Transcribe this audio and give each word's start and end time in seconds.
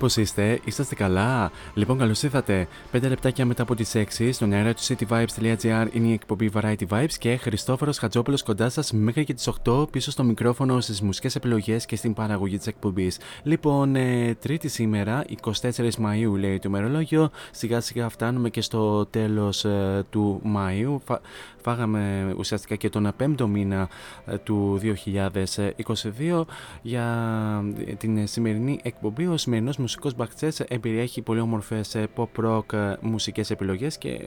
Πώς 0.00 0.16
είστε, 0.16 0.60
είσαστε 0.64 0.94
καλά; 0.94 1.50
Λοιπόν, 1.74 1.98
καλώς 1.98 2.22
ήρθατε. 2.22 2.68
5 2.92 3.08
λεπτάκια 3.08 3.46
μετά 3.46 3.62
από 3.62 3.74
τις 3.74 3.94
6 3.94 4.32
στον 4.32 4.52
αέρα 4.52 4.74
του 4.74 4.82
cityvibes.gr 4.82 5.86
είναι 5.92 6.08
η 6.08 6.12
εκπομπή 6.12 6.50
Variety 6.54 6.86
Vibes 6.88 7.12
και 7.18 7.36
Χριστόφορος 7.36 7.98
Χατζόπουλος 7.98 8.42
κοντά 8.42 8.68
σας 8.68 8.92
μέχρι 8.92 9.24
και 9.24 9.34
τις 9.34 9.48
8 9.64 9.90
πίσω 9.90 10.10
στο 10.10 10.22
μικρόφωνο 10.22 10.80
στις 10.80 11.00
μουσικές 11.00 11.34
επιλογές 11.34 11.86
και 11.86 11.96
στην 11.96 12.14
παραγωγή 12.14 12.56
της 12.56 12.66
εκπομπής. 12.66 13.18
Λοιπόν, 13.42 13.96
ε, 13.96 14.34
τρίτη 14.34 14.68
σήμερα, 14.68 15.24
24 15.28 15.96
Μαου 15.98 16.36
λέει 16.36 16.58
το 16.58 16.70
μερολόγιο. 16.70 17.30
Σιγά 17.50 17.80
σιγά 17.80 18.08
φτάνουμε 18.08 18.50
και 18.50 18.60
στο 18.60 19.06
τέλος 19.06 19.64
ε, 19.64 20.04
του 20.10 20.40
Μαου 20.42 21.00
φάγαμε 21.62 22.34
ουσιαστικά 22.36 22.74
και 22.74 22.88
τον 22.88 23.12
πέμπτο 23.16 23.48
μήνα 23.48 23.88
ε, 24.26 24.38
του 24.38 24.80
2022 24.82 26.44
για 26.82 27.04
ε, 27.86 27.92
την 27.92 28.26
σημερινή 28.26 28.80
εκπομπή. 28.82 29.26
Ο 29.26 29.36
σημερινός 29.36 29.76
μουσικός 29.76 30.14
μπακτσές 30.14 30.60
εμπεριέχει 30.60 31.22
πολύ 31.22 31.40
όμορφες 31.40 31.94
ε, 31.94 32.08
pop 32.16 32.44
rock 32.44 32.94
μουσικές 33.00 33.50
επιλογές 33.50 33.98
και 33.98 34.20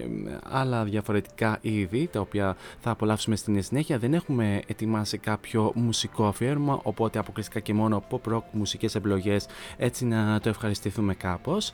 άλλα 0.49 0.83
διαφορετικά 0.83 1.57
είδη 1.61 2.09
τα 2.11 2.19
οποία 2.19 2.55
θα 2.79 2.91
απολαύσουμε 2.91 3.35
στην 3.35 3.63
συνέχεια. 3.63 3.97
Δεν 3.97 4.13
έχουμε 4.13 4.61
ετοιμάσει 4.67 5.17
κάποιο 5.17 5.71
μουσικό 5.75 6.25
αφιέρωμα 6.25 6.79
οπότε 6.83 7.19
αποκλειστικά 7.19 7.59
και 7.59 7.73
μόνο 7.73 8.03
pop 8.09 8.33
rock 8.33 8.41
μουσικές 8.51 8.95
επιλογές 8.95 9.45
έτσι 9.77 10.05
να 10.05 10.39
το 10.39 10.49
ευχαριστηθούμε 10.49 11.13
κάπως 11.13 11.73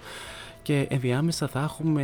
και 0.70 0.88
ενδιάμεσα 0.90 1.48
θα 1.48 1.60
έχουμε 1.60 2.04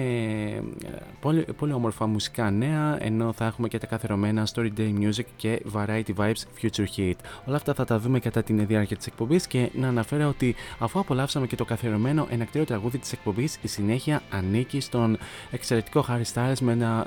ε, 0.86 0.98
πολύ, 1.20 1.46
πολύ 1.58 1.74
όμορφα 1.74 2.08
μουσικά 2.08 2.52
νέα 2.52 2.98
ενώ 3.03 3.34
θα 3.34 3.46
έχουμε 3.46 3.68
και 3.68 3.78
τα 3.78 3.86
καθερωμένα 3.86 4.48
Story 4.53 4.70
Day 4.78 4.94
Music 5.00 5.26
και 5.35 5.62
Variety 5.73 6.16
Vibes 6.17 6.62
Future 6.62 6.85
Hit. 6.97 7.14
Όλα 7.46 7.56
αυτά 7.56 7.73
θα 7.73 7.85
τα 7.85 8.00
δούμε 8.00 8.20
κατά 8.20 8.44
την 8.44 8.67
διάρκεια 8.67 8.97
της 8.97 9.08
εκπομπής 9.08 9.47
και 9.47 9.70
να 9.73 9.88
αναφέρω 9.88 10.28
ότι 10.28 10.56
αφού 10.79 11.00
απολαύσαμε 11.00 11.47
και 11.47 11.56
το 11.56 11.66
καθερωμένο 11.66 12.28
ενακτήριο 12.29 12.66
τραγούδι 12.66 12.97
της 12.97 13.12
εκπομπής 13.12 13.58
η 13.62 13.67
συνέχεια 13.67 14.22
ανήκει 14.29 14.79
στον 14.79 15.18
εξαιρετικό 15.52 16.06
Harry 16.09 16.34
Styles 16.34 16.59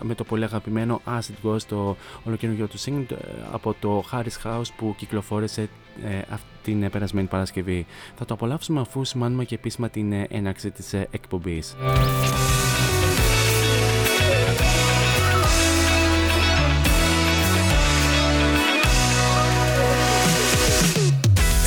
με, 0.02 0.14
το 0.14 0.24
πολύ 0.24 0.44
αγαπημένο 0.44 1.00
Acid 1.06 1.48
Ghost 1.48 1.62
το 1.62 1.96
ολοκαινούργιο 2.24 2.66
του 2.66 2.78
single 2.78 3.10
ε, 3.10 3.16
από 3.52 3.74
το 3.80 4.04
Harry's 4.12 4.46
House 4.48 4.68
που 4.76 4.94
κυκλοφόρησε 4.96 5.68
ε, 6.04 6.18
Αυτή 6.30 6.46
την 6.62 6.82
ε, 6.82 6.88
περασμένη 6.88 7.26
Παρασκευή. 7.26 7.86
Θα 8.16 8.24
το 8.24 8.34
απολαύσουμε 8.34 8.80
αφού 8.80 9.04
σημάνουμε 9.04 9.44
και 9.44 9.54
επίσημα 9.54 9.88
την 9.88 10.12
ε, 10.12 10.26
έναρξη 10.30 10.70
της 10.70 10.92
εκπομπής. 10.92 11.76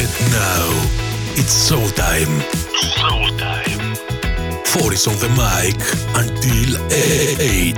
And 0.04 0.14
now 0.32 0.66
it's 1.40 1.54
show 1.68 1.84
time. 1.96 2.34
Show 2.96 3.20
time. 3.38 3.82
Four 4.72 4.94
is 4.94 5.06
on 5.08 5.18
the 5.26 5.30
mic 5.44 5.80
until 6.24 6.70
eh, 6.92 7.36
8. 7.40 7.76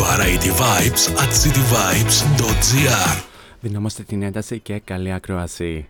Variety 0.00 0.50
Vibes 0.50 1.10
at 1.22 1.30
cityvibes.gr 1.42 3.37
Δυνάμαστε 3.68 4.02
την 4.02 4.22
ένταση 4.22 4.58
και 4.58 4.78
καλή 4.78 5.12
ακροασία. 5.12 5.84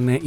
Με, 0.00 0.20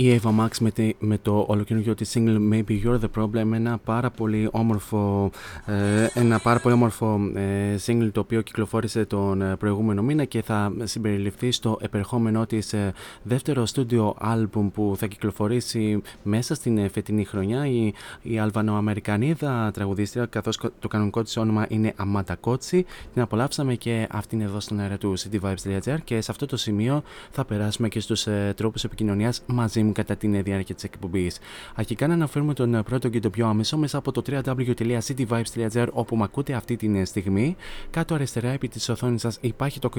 με 0.99 1.17
το 1.17 1.45
ολοκαινούργιο 1.47 1.95
της 1.95 2.17
single 2.17 2.37
Maybe 2.51 2.83
You're 2.83 2.99
the 2.99 3.21
Problem 3.21 3.51
ένα 3.53 3.77
πάρα 3.77 4.09
πολύ 4.09 4.47
όμορφο, 4.51 5.31
ε, 5.65 6.00
ένα 6.13 6.39
πάρα 6.39 6.59
πολύ 6.59 6.75
όμορφο 6.75 7.19
ε, 7.35 7.75
single 7.85 8.09
το 8.11 8.19
οποίο 8.19 8.41
κυκλοφόρησε 8.41 9.05
τον 9.05 9.41
ε, 9.41 9.55
προηγούμενο 9.55 10.01
μήνα 10.01 10.25
και 10.25 10.41
θα 10.41 10.73
συμπεριληφθεί 10.83 11.51
στο 11.51 11.77
επερχόμενό 11.81 12.45
της 12.45 12.75
δεύτερο 13.23 13.65
στούντιο 13.65 14.15
άλμπουμ 14.19 14.71
που 14.71 14.93
θα 14.97 15.07
κυκλοφορήσει 15.07 16.01
μέσα 16.23 16.55
στην 16.55 16.89
φετινή 16.89 17.25
χρονιά 17.25 17.67
η, 17.67 17.93
η 18.21 18.39
Αλβανοαμερικανίδα 18.39 19.71
τραγουδίστρια 19.73 20.25
καθώς 20.25 20.59
το 20.79 20.87
κανονικό 20.87 21.23
της 21.23 21.37
όνομα 21.37 21.65
είναι 21.69 21.93
Αμάτα 21.95 22.35
Κότσι 22.35 22.85
την 23.13 23.21
απολαύσαμε 23.21 23.75
και 23.75 24.07
αυτήν 24.11 24.41
εδώ 24.41 24.59
στον 24.59 24.79
αέρα 24.79 24.97
του 24.97 25.13
cityvibes.gr 25.17 25.97
και 26.03 26.21
σε 26.21 26.31
αυτό 26.31 26.45
το 26.45 26.57
σημείο 26.57 27.03
θα 27.31 27.45
περάσουμε 27.45 27.87
και 27.87 27.99
στους 27.99 28.27
τρόπους 28.55 28.83
επικοινωνίας 28.83 28.99
επικοινωνία 29.01 29.33
μαζί 29.45 29.83
μου 29.83 29.91
κατά 29.91 30.15
την 30.15 30.43
διάρκεια 30.43 30.75
της 30.75 30.83
εκπομπής. 30.83 31.39
Αρχικά 31.75 32.07
να 32.07 32.13
αναφέρουμε 32.13 32.53
τον 32.53 32.83
πρώτο 32.83 33.09
και 33.09 33.19
το 33.19 33.29
πιο 33.29 33.47
άμεσο 33.47 33.77
μέσα 33.77 33.97
από 33.97 34.11
το 34.11 34.21
www.cityvibes.gr 34.27 35.87
όπου 36.01 36.15
με 36.15 36.23
ακούτε 36.23 36.53
αυτή 36.53 36.75
τη 36.75 37.05
στιγμή. 37.05 37.55
Κάτω 37.89 38.13
αριστερά 38.13 38.49
επί 38.49 38.67
της 38.67 38.89
οθόνης 38.89 39.21
σας 39.21 39.37
υπάρχει 39.41 39.79
το, 39.79 39.89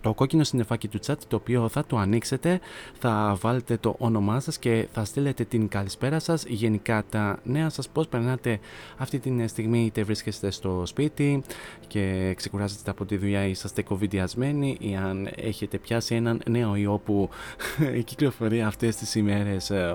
το 0.00 0.14
κόκκινο 0.14 0.44
συννεφάκι 0.44 0.88
του 0.88 0.98
chat 1.06 1.16
το 1.28 1.36
οποίο 1.36 1.68
θα 1.68 1.84
το 1.84 1.96
ανοίξετε, 1.96 2.60
θα 2.98 3.36
βάλετε 3.40 3.76
το 3.76 3.94
όνομά 3.98 4.40
σας 4.40 4.58
και 4.58 4.88
θα 4.92 5.04
στείλετε 5.04 5.44
την 5.44 5.68
καλησπέρα 5.68 6.18
σας, 6.18 6.44
γενικά 6.44 7.04
τα 7.10 7.38
νέα 7.42 7.68
σας, 7.68 7.88
πώς 7.88 8.08
περνάτε 8.08 8.58
αυτή 8.96 9.18
τη 9.18 9.48
στιγμή, 9.48 9.84
είτε 9.84 10.02
βρίσκεστε 10.02 10.50
στο 10.50 10.82
σπίτι 10.86 11.42
και 11.86 12.34
ξεκουράζετε 12.36 12.90
από 12.90 13.04
τη 13.04 13.16
δουλειά, 13.16 13.46
είσαστε 13.46 13.82
κοβιδιασμένοι 13.82 14.76
ή 14.80 14.96
αν 14.96 15.28
έχετε 15.34 15.78
πιάσει 15.78 16.14
έναν 16.14 16.42
νέο 16.48 16.76
ιό 16.76 17.00
που 17.04 17.28
κυκλοφορεί 18.04 18.62
αυτές 18.62 18.96
τις 18.96 19.14
ημέρες, 19.14 19.70
ε, 19.70 19.94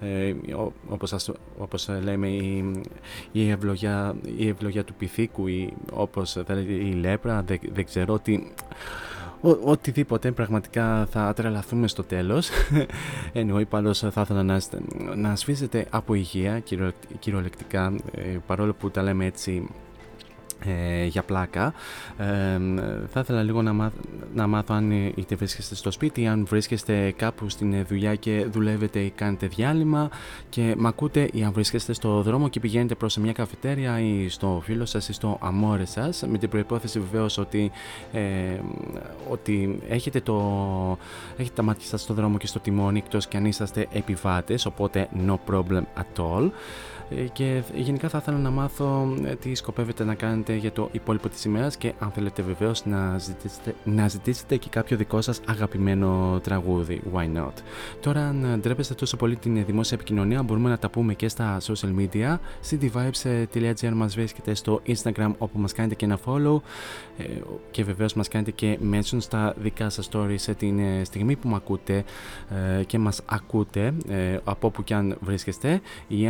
ε, 0.00 0.34
όπως, 0.88 1.30
όπως 1.58 1.88
λέμε 2.02 2.28
η, 2.28 2.70
η, 3.32 3.50
ευλογιά, 3.50 4.16
η 4.36 4.48
ευλογιά 4.48 4.84
του 4.84 4.94
πυθίκου 4.98 5.46
ή 5.46 5.72
όπως 5.92 6.36
η 6.66 6.92
λέπρα, 6.92 7.42
δεν, 7.42 7.58
δεν 7.72 7.84
ξέρω 7.84 8.18
τι 8.18 8.52
ο, 9.40 9.58
οτιδήποτε 9.70 10.30
πραγματικά 10.30 11.06
θα 11.10 11.32
τρελαθούμε 11.32 11.88
στο 11.88 12.04
τέλος. 12.04 12.48
Anyway 13.34 13.68
πάντως 13.68 13.98
θα 13.98 14.20
ήθελα 14.20 14.42
να, 14.42 14.60
να 15.16 15.36
σφίζετε 15.36 15.86
από 15.90 16.14
υγεία 16.14 16.62
κυριολεκτικά 17.18 17.94
ε, 18.14 18.36
παρόλο 18.46 18.72
που 18.74 18.90
τα 18.90 19.02
λέμε 19.02 19.24
έτσι 19.24 19.68
ε, 20.64 21.04
για 21.04 21.22
πλάκα. 21.22 21.74
Ε, 22.18 22.58
θα 23.12 23.20
ήθελα 23.20 23.42
λίγο 23.42 23.62
να, 23.62 23.72
μάθ, 23.72 23.92
να 24.34 24.46
μάθω 24.46 24.74
αν 24.74 24.90
είτε 24.90 25.34
βρίσκεστε 25.34 25.74
στο 25.74 25.90
σπίτι, 25.90 26.20
ή 26.20 26.26
αν 26.26 26.46
βρίσκεστε 26.46 27.14
κάπου 27.16 27.48
στην 27.48 27.84
δουλειά 27.86 28.14
και 28.14 28.46
δουλεύετε 28.50 28.98
ή 28.98 29.10
κάνετε 29.10 29.46
διάλειμμα 29.46 30.08
και 30.48 30.74
μ' 30.78 30.86
ακούτε 30.86 31.28
ή 31.32 31.44
αν 31.44 31.52
βρίσκεστε 31.52 31.92
στο 31.92 32.22
δρόμο 32.22 32.48
και 32.48 32.60
πηγαίνετε 32.60 32.94
προς 32.94 33.16
μια 33.16 33.32
καφετέρια 33.32 34.00
ή 34.00 34.28
στο 34.28 34.60
φίλο 34.64 34.84
σας 34.84 35.08
ή 35.08 35.12
στο 35.12 35.38
αμόρε 35.40 35.84
σας 35.84 36.24
με 36.28 36.38
την 36.38 36.48
προϋπόθεση 36.48 37.00
βεβαίως 37.00 37.38
ότι, 37.38 37.70
ε, 38.12 38.20
ότι 39.30 39.78
έχετε, 39.88 40.20
το, 40.20 40.36
έχετε 41.36 41.54
τα 41.54 41.62
μάτια 41.62 41.86
σας 41.86 42.00
στο 42.00 42.14
δρόμο 42.14 42.38
και 42.38 42.46
στο 42.46 42.58
τιμόνι 42.58 42.98
εκτός 42.98 43.26
και 43.26 43.36
αν 43.36 43.44
είσαστε 43.44 43.86
επιβάτες 43.92 44.66
οπότε 44.66 45.08
no 45.26 45.36
problem 45.50 45.82
at 45.96 46.20
all. 46.20 46.50
Ε, 47.10 47.14
και 47.14 47.62
γενικά 47.74 48.08
θα 48.08 48.18
ήθελα 48.18 48.38
να 48.38 48.50
μάθω 48.50 49.14
ε, 49.24 49.34
τι 49.34 49.54
σκοπεύετε 49.54 50.04
να 50.04 50.14
κάνετε 50.14 50.54
για 50.54 50.72
το 50.72 50.88
υπόλοιπο 50.92 51.28
της 51.28 51.44
ημέρας 51.44 51.76
και 51.76 51.92
αν 51.98 52.10
θέλετε 52.10 52.42
βεβαίως 52.42 52.86
να 52.86 53.18
ζητήσετε, 53.18 53.74
να 53.84 54.08
ζητήσετε 54.08 54.56
και 54.56 54.68
κάποιο 54.70 54.96
δικό 54.96 55.20
σας 55.20 55.40
αγαπημένο 55.46 56.40
τραγούδι, 56.42 57.02
why 57.14 57.36
not; 57.36 57.52
Τώρα 58.00 58.20
αν 58.20 58.60
ντρέπεστε 58.60 58.94
τόσο 58.94 59.16
πολύ 59.16 59.36
την 59.36 59.64
δημόσια 59.64 59.96
επικοινωνία 59.96 60.42
μπορούμε 60.42 60.68
να 60.68 60.78
τα 60.78 60.88
πούμε 60.88 61.14
και 61.14 61.28
στα 61.28 61.60
social 61.60 61.94
media, 61.98 62.36
cityvibes.gr 62.70 63.92
μας 63.94 64.14
βρίσκεται 64.14 64.54
στο 64.54 64.80
Instagram 64.86 65.30
όπου 65.38 65.58
μας 65.58 65.72
κάνετε 65.72 65.94
και 65.94 66.04
ένα 66.04 66.18
follow 66.24 66.60
ε, 67.18 67.24
και 67.70 67.84
βεβαίως 67.84 68.14
μας 68.14 68.28
κάνετε 68.28 68.50
και 68.50 68.78
mention 68.92 69.16
στα 69.18 69.54
δικά 69.58 69.90
σας 69.90 70.08
stories 70.12 70.54
την 70.58 71.04
στιγμή 71.04 71.36
που 71.36 71.48
με 71.48 71.54
ακούτε 71.54 72.04
και 72.86 72.98
μας 72.98 73.22
ακούτε 73.26 73.94
από 74.44 74.66
όπου 74.66 74.84
και 74.84 74.94
αν 74.94 75.16
βρίσκεστε 75.20 75.80
ή 76.08 76.28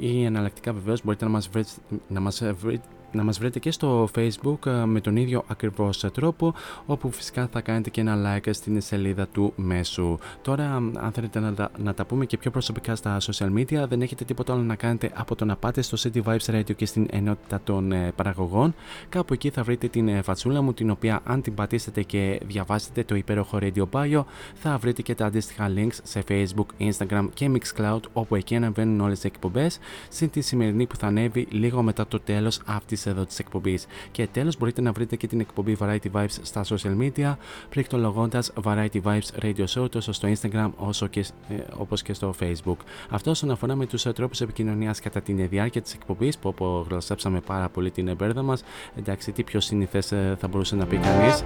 ή 0.00 0.24
εναλλακτικά 0.24 0.72
βεβαίως 0.72 1.04
μπορείτε 1.04 1.24
να 1.24 1.30
μας 1.30 1.48
βρείτε, 1.48 1.70
να 2.08 2.20
μας 2.20 2.42
βρείτε 2.54 2.86
να 3.12 3.22
μας 3.22 3.38
βρείτε 3.38 3.58
και 3.58 3.70
στο 3.70 4.08
facebook 4.14 4.66
ε, 4.66 4.84
με 4.84 5.00
τον 5.00 5.16
ίδιο 5.16 5.44
ακριβώς 5.46 6.06
τρόπο 6.12 6.54
όπου 6.86 7.10
φυσικά 7.10 7.48
θα 7.52 7.60
κάνετε 7.60 7.90
και 7.90 8.00
ένα 8.00 8.16
like 8.36 8.48
στην 8.50 8.80
σελίδα 8.80 9.26
του 9.26 9.52
μέσου. 9.56 10.18
Τώρα 10.42 10.64
αν 10.74 11.10
θέλετε 11.14 11.38
να, 11.38 11.70
να 11.78 11.94
τα 11.94 12.04
πούμε 12.04 12.26
και 12.26 12.38
πιο 12.38 12.50
προσωπικά 12.50 12.94
στα 12.94 13.18
social 13.20 13.52
media 13.58 13.88
δεν 13.88 14.02
έχετε 14.02 14.24
τίποτα 14.24 14.52
άλλο 14.52 14.62
να 14.62 14.74
κάνετε 14.74 15.10
από 15.14 15.34
το 15.34 15.44
να 15.44 15.56
πάτε 15.56 15.82
στο 15.82 15.96
City 16.00 16.22
Vibes 16.22 16.54
Radio 16.54 16.74
και 16.76 16.86
στην 16.86 17.06
ενότητα 17.10 17.60
των 17.64 17.92
ε, 17.92 18.12
παραγωγών. 18.16 18.74
Κάπου 19.08 19.32
εκεί 19.32 19.50
θα 19.50 19.62
βρείτε 19.62 19.88
την 19.88 20.08
ε, 20.08 20.22
φατσούλα 20.22 20.62
μου 20.62 20.72
την 20.72 20.90
οποία 20.90 21.20
αν 21.24 21.42
την 21.42 21.54
πατήσετε 21.54 22.02
και 22.02 22.40
διαβάσετε 22.46 23.04
το 23.04 23.14
υπέροχο 23.14 23.58
Radio 23.60 23.84
Bio 23.92 24.22
θα 24.54 24.78
βρείτε 24.78 25.02
και 25.02 25.14
τα 25.14 25.26
αντίστοιχα 25.26 25.70
links 25.76 25.98
σε 26.02 26.22
facebook, 26.28 26.66
instagram 26.78 27.28
και 27.34 27.50
mixcloud 27.54 28.00
όπου 28.12 28.34
εκεί 28.34 28.56
αναβαίνουν 28.56 29.00
όλες 29.00 29.14
τις 29.14 29.24
εκπομπές 29.24 29.78
συν 30.08 30.30
τη 30.30 30.40
σημερινή 30.40 30.86
που 30.86 30.96
θα 30.96 31.06
ανέβει 31.06 31.46
λίγο 31.50 31.82
μετά 31.82 32.06
το 32.06 32.20
τέλος 32.20 32.60
αυτής 32.66 32.99
εδώ 33.06 33.24
της 33.24 33.38
εκπομπής. 33.38 33.86
Και 34.10 34.26
τέλος, 34.26 34.58
μπορείτε 34.58 34.80
να 34.80 34.92
βρείτε 34.92 35.16
και 35.16 35.26
την 35.26 35.40
εκπομπή 35.40 35.76
Variety 35.80 36.10
Vibes 36.12 36.36
στα 36.42 36.64
social 36.64 36.96
media, 37.00 37.36
πληκτρολογώντα 37.68 38.42
Variety 38.62 39.02
Vibes 39.02 39.42
Radio 39.42 39.64
Show 39.74 39.90
τόσο 39.90 40.12
στο 40.12 40.28
Instagram 40.28 40.70
όσο 40.76 41.06
και, 41.06 41.20
ε, 41.48 41.54
όπως 41.76 42.02
και 42.02 42.12
στο 42.12 42.34
Facebook. 42.40 42.76
Αυτό 43.10 43.30
όσον 43.30 43.50
αφορά 43.50 43.74
με 43.74 43.86
τους 43.86 44.02
τρόπους 44.02 44.40
επικοινωνίας 44.40 45.00
κατά 45.00 45.20
τη 45.20 45.32
διάρκεια 45.32 45.82
της 45.82 45.94
εκπομπής, 45.94 46.38
που 46.38 46.48
απογλωσσέψαμε 46.48 47.40
πάρα 47.40 47.68
πολύ 47.68 47.90
την 47.90 48.08
εμπέρδα 48.08 48.42
μας. 48.42 48.62
Εντάξει, 48.98 49.32
τι 49.32 49.42
πιο 49.42 49.60
συνηθέ 49.60 49.98
ε, 49.98 50.36
θα 50.36 50.48
μπορούσε 50.48 50.76
να 50.76 50.86
πει 50.86 50.96
κανείς. 50.96 51.44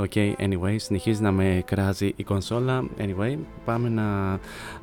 Ok, 0.00 0.34
anyway, 0.38 0.76
συνεχίζει 0.76 1.22
να 1.22 1.32
με 1.32 1.62
κράζει 1.66 2.12
η 2.16 2.24
κονσόλα. 2.24 2.84
Anyway, 2.98 3.36
πάμε 3.64 3.88
να 3.88 4.38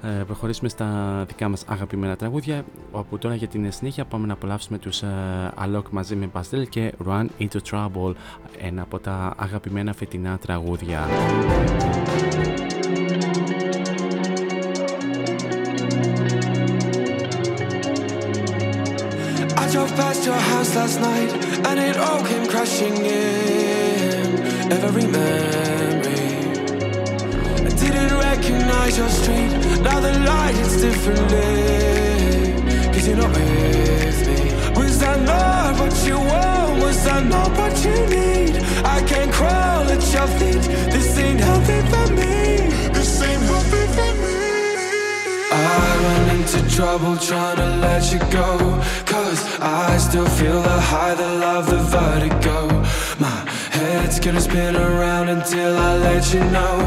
ε, 0.10 0.24
προχωρήσουμε 0.24 0.70
στα 0.70 1.24
δικά 1.28 1.50
μας 1.50 1.64
αγαπημένα 1.68 2.16
τραγούδια 2.16 2.66
όπου 2.92 3.18
τώρα 3.18 3.36
για 3.36 3.48
την 3.48 3.72
συνέχεια 3.72 4.06
πάμε 4.06 4.28
να 4.28 4.34
απολαύσουμε 4.34 4.78
τους 4.78 5.02
ε, 5.02 5.08
Alok 5.64 5.84
μαζί 5.96 6.16
με 6.16 6.30
Pastel 6.34 6.68
και 6.70 6.94
Run 7.08 7.26
Into 7.40 7.60
Trouble 7.72 8.14
ένα 8.60 8.82
από 8.82 9.00
τα 9.00 9.34
αγαπημένα 9.38 9.94
φετινά 9.94 10.38
τραγούδια. 10.38 11.08
I 19.62 19.66
drove 19.74 19.94
past 20.02 20.22
your 20.30 20.42
house 20.52 20.72
last 20.80 20.98
night 21.10 21.32
and 21.68 21.78
it 21.90 21.96
all 22.06 22.22
came 22.30 22.46
crashing 22.54 22.98
in 23.22 24.28
every 24.78 25.08
memory. 25.18 26.28
I 27.70 27.72
didn't 27.82 28.14
recognize 28.30 28.94
your 29.02 29.12
street, 29.20 29.52
now 29.88 30.00
the 30.08 30.14
light 30.30 30.58
is 30.66 30.74
differently. 30.86 32.05
Me. 33.06 34.52
Was 34.76 35.04
I 35.04 35.16
not 35.24 35.80
what 35.80 35.94
you 36.08 36.18
want? 36.18 36.82
Was 36.82 37.06
I 37.06 37.22
not 37.22 37.56
what 37.56 37.86
you 37.86 37.94
need? 38.08 38.56
I 38.84 39.00
can't 39.06 39.32
crawl 39.32 39.84
at 39.84 40.04
your 40.12 40.26
feet. 40.40 40.64
This 40.92 41.16
ain't 41.20 41.40
healthy 41.40 41.82
for 41.92 42.08
me. 42.14 42.66
This 42.96 43.22
ain't 43.22 43.44
healthy 43.44 43.86
for 43.94 44.12
me. 44.24 44.36
I 45.52 45.98
run 46.04 46.40
into 46.40 46.68
trouble 46.76 47.16
trying 47.18 47.58
to 47.58 47.76
let 47.78 48.12
you 48.12 48.18
go. 48.32 48.58
Cause 49.06 49.60
I 49.60 49.98
still 49.98 50.26
feel 50.26 50.64
the 50.64 50.80
high, 50.82 51.14
the 51.14 51.30
love, 51.46 51.70
the 51.70 51.78
vertigo. 51.78 52.68
My 53.20 53.38
head's 53.70 54.20
gonna 54.20 54.42
spin 54.42 54.76
around 54.76 55.30
until 55.30 55.78
I 55.78 55.98
let 55.98 56.34
you 56.34 56.44
know 56.46 56.78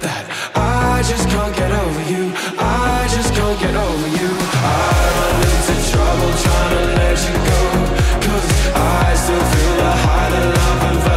that 0.00 0.24
I 0.56 1.02
just 1.06 1.28
can't 1.28 1.54
get 1.54 1.70
over 1.70 2.02
you. 2.10 2.32
I 2.58 3.06
just 3.14 3.32
can't 3.32 3.60
get 3.60 3.76
over 3.76 4.08
you. 4.08 4.30
I 4.60 5.18
run 5.20 5.47
trouble 5.90 6.32
trying 6.44 6.72
to 6.78 6.84
let 6.98 7.18
you 7.28 7.36
go. 7.50 7.60
Cause 8.24 8.48
I 8.74 9.14
still 9.14 9.44
feel 9.52 9.74
the 9.76 9.92
high, 10.04 10.30
the 10.30 10.42
love, 10.56 10.82
and 10.90 11.07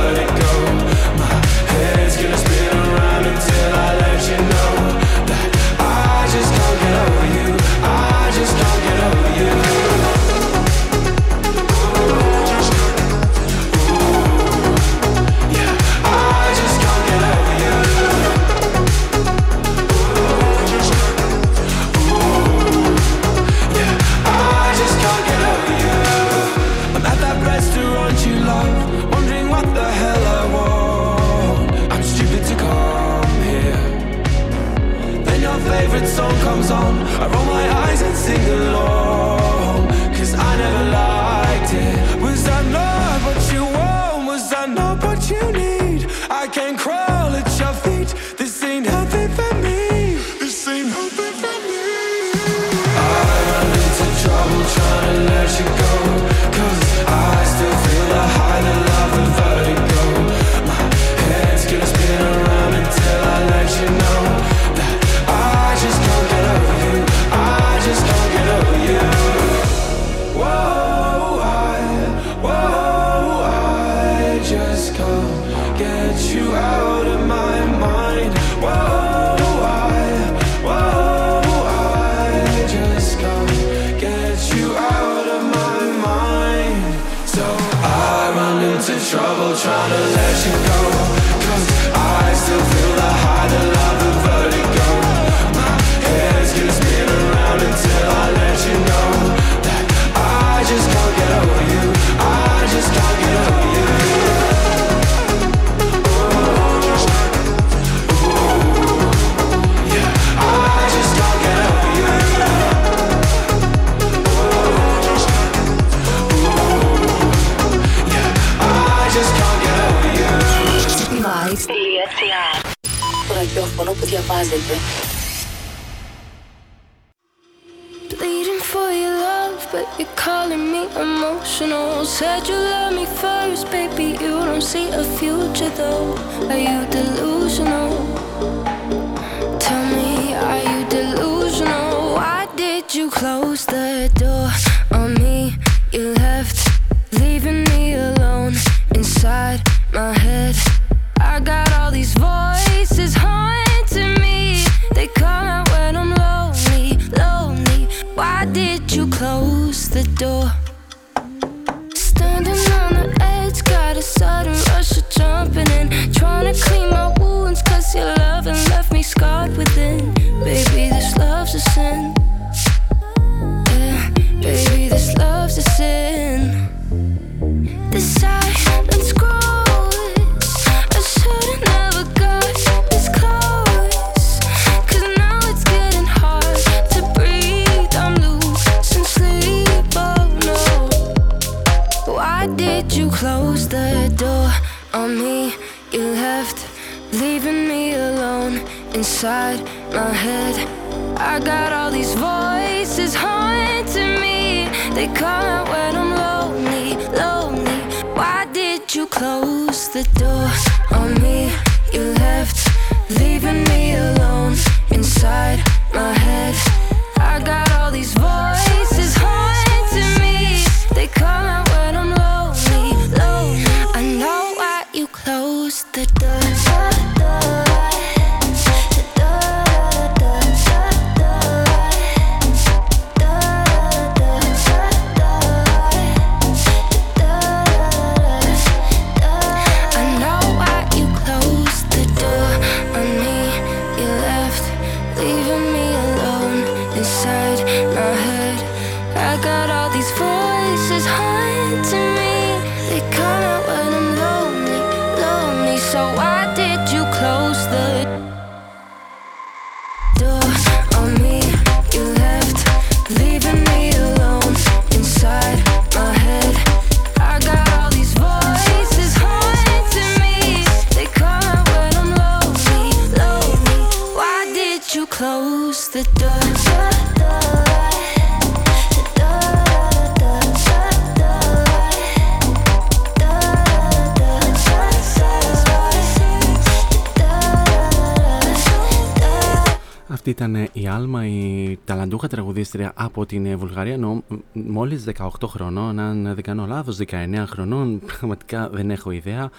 τραγουδίστρια 292.62 292.92
από 292.96 293.26
την 293.26 293.58
Βουλγαρία, 293.58 293.94
ενώ 293.94 294.24
μόλις 294.54 295.06
18 295.18 295.28
χρονών, 295.46 296.00
αν 296.00 296.24
δεν 296.24 296.42
κάνω 296.42 296.66
λάθος, 296.66 296.98
19 297.08 297.44
χρονών, 297.48 298.00
πραγματικά 298.18 298.70
δεν 298.70 298.92
έχω 298.92 299.12
ιδέα. 299.12 299.50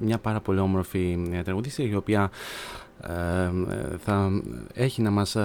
Μια 0.00 0.18
πάρα 0.18 0.40
πολύ 0.40 0.58
όμορφη 0.58 1.28
ε, 1.32 1.42
τραγουδίστρια 1.42 1.88
η 1.88 1.94
οποία 1.94 2.22
ε, 2.22 2.28
θα 3.98 4.42
έχει 4.74 5.02
να 5.02 5.10
μας 5.10 5.36
ε, 5.36 5.42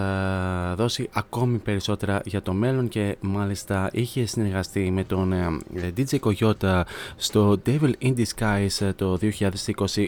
δώσει 0.75 1.09
ακόμη 1.13 1.57
περισσότερα 1.57 2.21
για 2.25 2.41
το 2.41 2.53
μέλλον 2.53 2.87
και 2.87 3.17
μάλιστα 3.19 3.89
είχε 3.91 4.25
συνεργαστεί 4.25 4.91
με 4.91 5.03
τον 5.03 5.33
ε, 5.33 5.93
DJ 5.97 6.19
Coyote 6.19 6.81
στο 7.15 7.61
Devil 7.65 7.91
in 8.01 8.13
Disguise 8.17 8.91
το 8.95 9.17
2020 9.21 10.07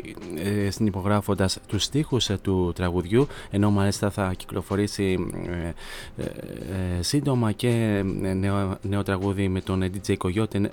συνυπογράφοντας 0.69 1.59
τους 1.67 1.83
στίχους 1.83 2.29
του 2.41 2.71
τραγουδιού 2.75 3.27
ενώ 3.51 3.71
μάλιστα 3.71 4.09
θα 4.09 4.33
κυκλοφορήσει 4.37 5.27
σύντομα 6.99 7.51
και 7.51 8.03
νέο, 8.35 8.77
νέο 8.81 9.03
τραγούδι 9.03 9.47
με 9.47 9.61
τον 9.61 9.83
DJ 9.83 10.15
Coyote 10.17 10.65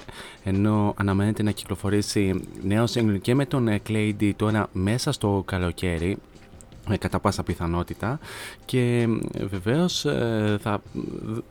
ενώ 0.44 0.94
αναμένεται 0.96 1.42
να 1.42 1.50
κυκλοφορήσει 1.50 2.44
νέο 2.62 2.84
single 2.94 3.18
και 3.20 3.34
με 3.34 3.46
τον 3.46 3.80
Clady 3.88 4.30
τώρα 4.36 4.68
μέσα 4.72 5.12
στο 5.12 5.42
καλοκαίρι 5.46 6.18
κατά 6.98 7.20
πάσα 7.20 7.42
πιθανότητα 7.42 8.18
και 8.64 9.08
βεβαίως 9.50 10.00
θα, 10.60 10.82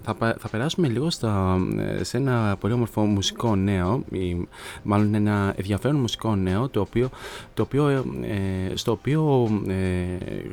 θα, 0.03 0.35
θα 0.39 0.49
περάσουμε 0.51 0.87
λίγο 0.87 1.09
στα, 1.09 1.59
σε 2.01 2.17
ένα 2.17 2.55
πολύ 2.59 2.73
όμορφο 2.73 3.01
μουσικό 3.01 3.55
νέο 3.55 4.03
ή 4.11 4.47
μάλλον 4.83 5.13
ένα 5.13 5.53
ενδιαφέρον 5.57 5.95
μουσικό 5.95 6.35
νέο 6.35 6.69
το 6.69 6.79
οποίο, 6.79 7.09
το 7.53 7.61
οποίο, 7.61 8.05
ε, 8.21 8.75
στο 8.75 8.91
οποίο 8.91 9.49
ε, 9.67 9.73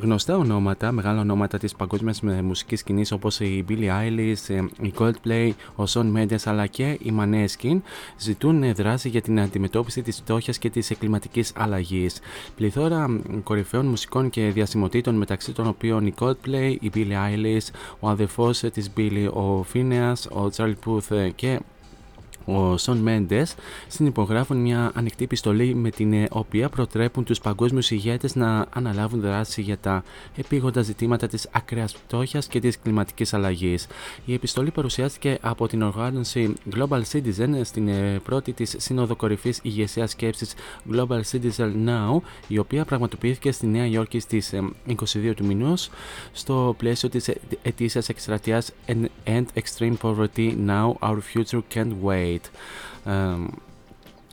γνωστά 0.00 0.36
ονόματα, 0.36 0.92
μεγάλα 0.92 1.20
ονόματα 1.20 1.58
της 1.58 1.74
παγκόσμιας 1.74 2.20
μουσικής 2.20 2.80
σκηνής 2.80 3.12
όπως 3.12 3.40
η 3.40 3.64
Billie 3.68 3.88
Eilish, 4.02 4.66
η 4.80 4.92
Coldplay, 4.98 5.50
ο 5.76 5.82
Son 5.88 6.16
Mendes 6.16 6.42
αλλά 6.44 6.66
και 6.66 6.98
η 7.02 7.12
Maneskin 7.20 7.80
ζητούν 8.18 8.74
δράση 8.74 9.08
για 9.08 9.20
την 9.20 9.40
αντιμετώπιση 9.40 10.02
της 10.02 10.16
φτώχειας 10.16 10.58
και 10.58 10.70
της 10.70 10.92
κλιματικής 10.98 11.52
αλλαγής. 11.56 12.20
Πληθώρα 12.56 13.20
κορυφαίων 13.42 13.86
μουσικών 13.86 14.30
και 14.30 14.40
διασυνδέσεων 14.40 14.66
διασημοτήτων 14.68 15.14
μεταξύ 15.14 15.52
των 15.52 15.66
οποίων 15.66 16.06
η 16.06 16.14
Coldplay, 16.18 16.76
η 16.80 16.90
Billie 16.94 17.12
Eilish, 17.12 17.66
ο 18.00 18.08
αδερφός 18.08 18.58
της 18.58 18.90
Billie, 18.96 19.28
ο 19.32 19.64
Phineas, 19.72 20.30
ο 20.30 20.50
Charlie 20.56 20.74
Puth 20.86 21.30
και 21.34 21.60
ο 22.48 22.76
Σον 22.76 22.96
Μέντε 22.96 23.46
συνυπογράφουν 23.88 24.56
μια 24.56 24.90
ανοιχτή 24.94 25.24
επιστολή 25.24 25.74
με 25.74 25.90
την 25.90 26.26
οποία 26.30 26.68
προτρέπουν 26.68 27.24
τους 27.24 27.40
παγκόσμιους 27.40 27.90
ηγέτες 27.90 28.34
να 28.34 28.66
αναλάβουν 28.70 29.20
δράση 29.20 29.62
για 29.62 29.78
τα 29.78 30.02
επίγοντα 30.36 30.82
ζητήματα 30.82 31.26
της 31.26 31.48
ακραίας 31.52 31.92
φτώχειας 31.92 32.46
και 32.46 32.60
της 32.60 32.78
κλιματικής 32.78 33.34
αλλαγής. 33.34 33.86
Η 34.24 34.34
επιστολή 34.34 34.70
παρουσιάστηκε 34.70 35.38
από 35.40 35.68
την 35.68 35.82
οργάνωση 35.82 36.52
Global 36.74 37.02
Citizen 37.12 37.60
στην 37.62 37.90
πρώτη 38.24 38.52
της 38.52 38.74
Σύνοδο 38.78 39.16
Κορυφής 39.16 39.58
Ηγεσίας 39.62 40.10
Σκέψης 40.10 40.54
Global 40.92 41.20
Citizen 41.30 41.72
Now, 41.86 42.20
η 42.48 42.58
οποία 42.58 42.84
πραγματοποιήθηκε 42.84 43.52
στη 43.52 43.66
Νέα 43.66 43.86
Υόρκη 43.86 44.20
στις 44.20 44.54
22 44.86 45.34
του 45.36 45.44
μηνός 45.44 45.90
στο 46.32 46.74
πλαίσιο 46.78 47.08
της 47.08 47.30
ετήσιας 47.62 48.08
εκστρατείας 48.08 48.72
End 49.24 49.44
Extreme 49.54 49.94
Poverty 50.02 50.54
Now 50.66 50.92
Our 51.00 51.18
Future 51.34 51.60
Can't 51.74 51.92
Wait. 52.04 52.37
Um, 53.06 53.60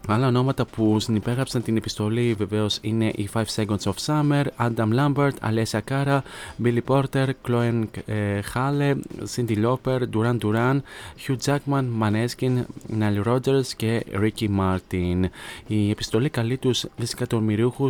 Άλλα 0.08 0.28
ονόματα 0.28 0.66
που 0.66 1.00
συνυπέγραψαν 1.00 1.64
την 1.64 1.78
επιστολή 1.78 2.34
βεβαίως 2.34 2.78
είναι 2.82 3.12
οι 3.16 3.30
5 3.34 3.44
Seconds 3.56 3.66
of 3.66 3.94
Summer, 4.06 4.44
Adam 4.58 4.94
Lambert, 4.94 5.32
Alessia 5.42 5.80
Cara, 5.90 6.20
Billy 6.64 6.80
Porter, 6.88 7.28
Chloe 7.48 7.86
Hale, 8.54 8.96
Cindy 9.36 9.56
Lauper, 9.64 10.00
Duran 10.14 10.38
Duran, 10.40 10.82
Hugh 11.28 11.38
Jackman, 11.46 11.86
Maneskin, 12.02 12.64
Nile 13.00 13.24
Rogers 13.26 13.68
και 13.78 14.06
Ricky 14.14 14.48
Martin. 14.60 15.24
Η 15.68 15.90
επιστολή 15.90 16.30
καλεί 16.30 16.58
τους 16.58 16.86
δισεκατομμυρίουχου, 16.98 17.88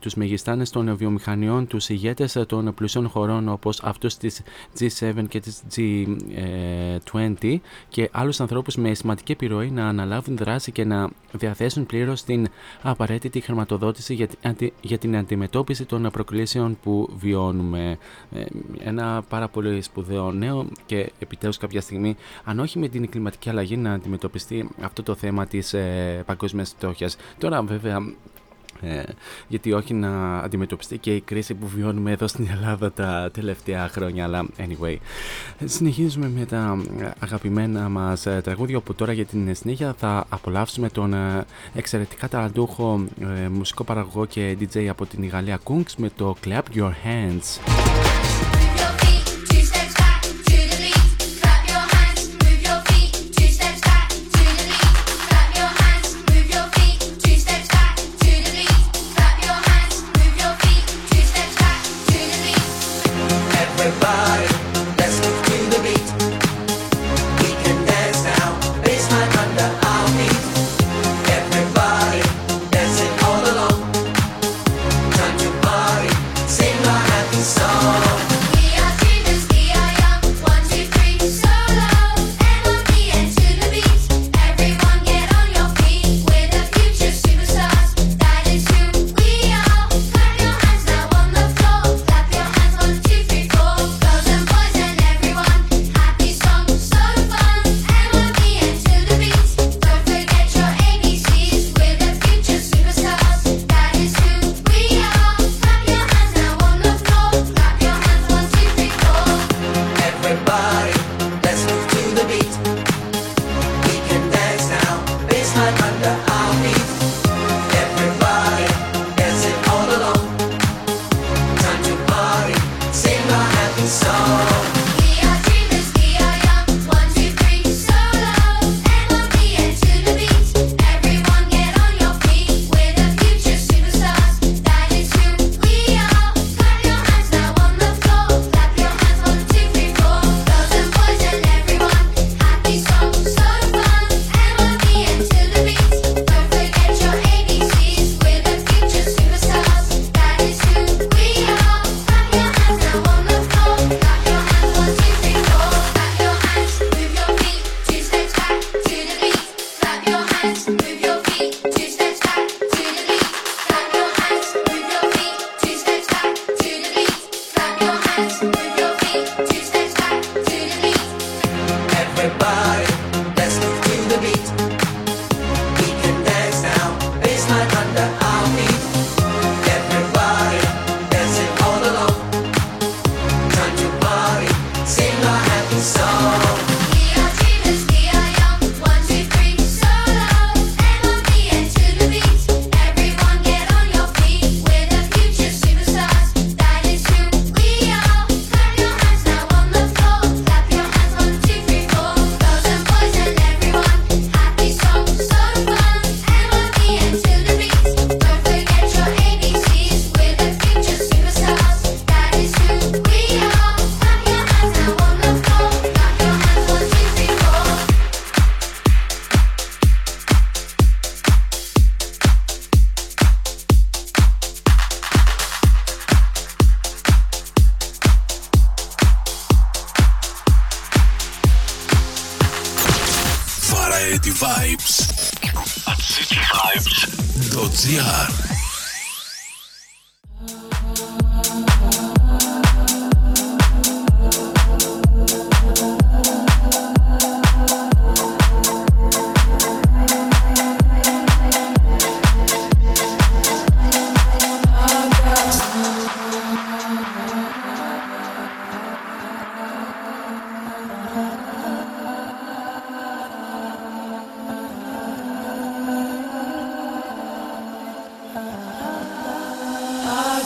τους 0.00 0.14
μεγιστάνες 0.14 0.70
των 0.70 0.96
βιομηχανιών, 0.96 1.66
τους 1.66 1.88
ηγέτες 1.88 2.38
των 2.46 2.74
πλουσιών 2.74 3.08
χωρών 3.08 3.48
όπως 3.48 3.80
αυτούς 3.82 4.16
της 4.16 4.42
G7 4.78 5.12
και 5.28 5.40
της 5.40 5.62
G20 5.76 7.60
και 7.88 8.08
άλλους 8.12 8.40
ανθρώπους 8.40 8.76
με 8.76 8.94
σημαντική 8.94 9.32
επιρροή 9.32 9.70
να 9.70 9.88
αναλάβουν 9.88 10.36
δράση 10.36 10.72
και 10.72 10.84
να 10.84 11.08
διαθέσουν 11.52 11.86
πλήρως 11.86 12.22
την 12.22 12.46
απαραίτητη 12.82 13.40
χρηματοδότηση 13.40 14.14
για, 14.14 14.28
για 14.80 14.98
την 14.98 15.16
αντιμετώπιση 15.16 15.84
των 15.84 16.08
προκλήσεων 16.12 16.78
που 16.82 17.10
βιώνουμε. 17.16 17.98
Ε, 18.32 18.44
ένα 18.78 19.22
πάρα 19.28 19.48
πολύ 19.48 19.82
σπουδαίο 19.82 20.32
νέο 20.32 20.66
και 20.86 21.12
επιτέλους 21.18 21.56
κάποια 21.56 21.80
στιγμή, 21.80 22.16
αν 22.44 22.58
όχι 22.58 22.78
με 22.78 22.88
την 22.88 23.08
κλιματική 23.10 23.48
αλλαγή, 23.48 23.76
να 23.76 23.92
αντιμετωπιστεί 23.92 24.68
αυτό 24.80 25.02
το 25.02 25.14
θέμα 25.14 25.46
της 25.46 25.72
ε, 25.72 26.22
παγκόσμιας 26.26 26.70
φτώχειας. 26.70 27.16
Τώρα 27.38 27.62
βέβαια 27.62 27.98
ε, 28.82 29.02
γιατί 29.48 29.72
όχι 29.72 29.94
να 29.94 30.38
αντιμετωπιστεί 30.38 30.98
και 30.98 31.14
η 31.14 31.20
κρίση 31.20 31.54
που 31.54 31.66
βιώνουμε 31.66 32.10
εδώ 32.10 32.26
στην 32.26 32.48
Ελλάδα 32.52 32.92
τα 32.92 33.30
τελευταία 33.32 33.88
χρόνια. 33.88 34.24
Αλλά 34.24 34.46
anyway, 34.58 34.96
συνεχίζουμε 35.64 36.28
με 36.28 36.44
τα 36.44 36.82
αγαπημένα 37.18 37.88
μας 37.88 38.26
ε, 38.26 38.40
τραγούδια 38.44 38.80
που 38.80 38.94
τώρα 38.94 39.12
για 39.12 39.24
την 39.24 39.54
συνέχεια 39.54 39.94
θα 39.98 40.24
απολαύσουμε 40.28 40.88
τον 40.88 41.14
ε, 41.14 41.44
εξαιρετικά 41.74 42.28
ταλαντούχο 42.28 43.04
μουσικό 43.50 43.84
παραγωγό 43.84 44.26
και 44.26 44.56
DJ 44.60 44.86
από 44.86 45.06
την 45.06 45.28
Γαλλία 45.28 45.60
Kungs 45.64 45.92
με 45.96 46.10
το 46.16 46.36
Clap 46.44 46.62
Your 46.76 46.90
Hands. 47.04 48.11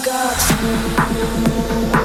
got 0.07 1.93
you. 1.93 1.96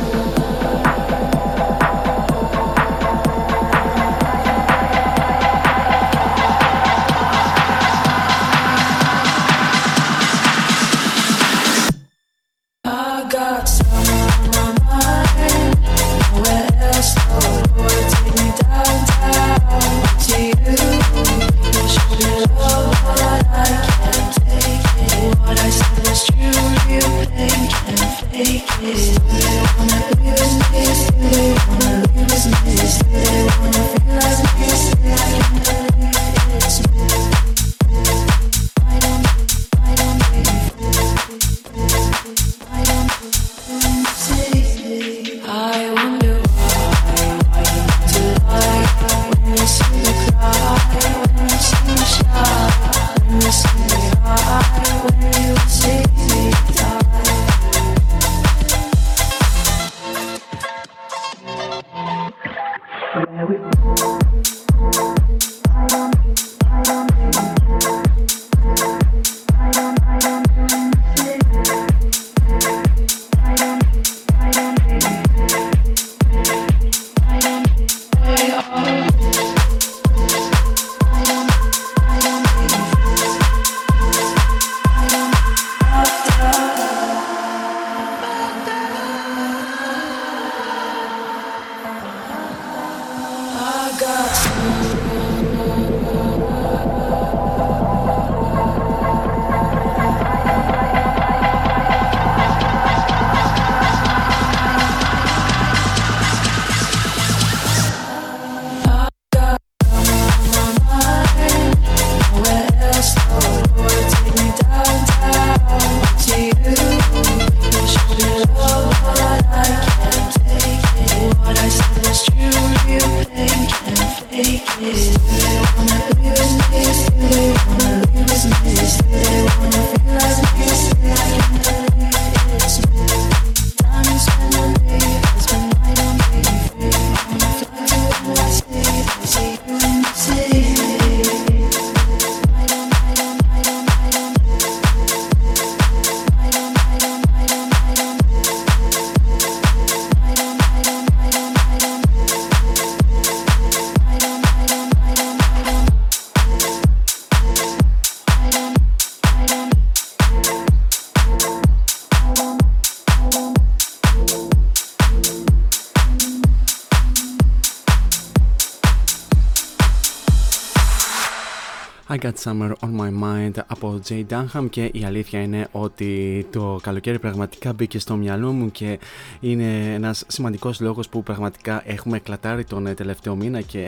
Summer 172.43 172.71
on 172.79 172.99
My 172.99 173.23
Mind 173.23 173.51
από 173.67 173.99
Jay 174.09 174.23
Dunham 174.29 174.69
και 174.69 174.83
η 174.93 175.03
αλήθεια 175.05 175.41
είναι 175.41 175.67
ότι 175.71 176.45
το 176.51 176.79
καλοκαίρι 176.83 177.19
πραγματικά 177.19 177.73
μπήκε 177.73 177.99
στο 177.99 178.15
μυαλό 178.15 178.51
μου 178.51 178.71
και 178.71 178.99
είναι 179.39 179.93
ένας 179.93 180.23
σημαντικός 180.27 180.79
λόγος 180.79 181.09
που 181.09 181.23
πραγματικά 181.23 181.81
έχουμε 181.85 182.19
κλατάρει 182.19 182.63
τον 182.63 182.95
τελευταίο 182.95 183.35
μήνα 183.35 183.61
και 183.61 183.87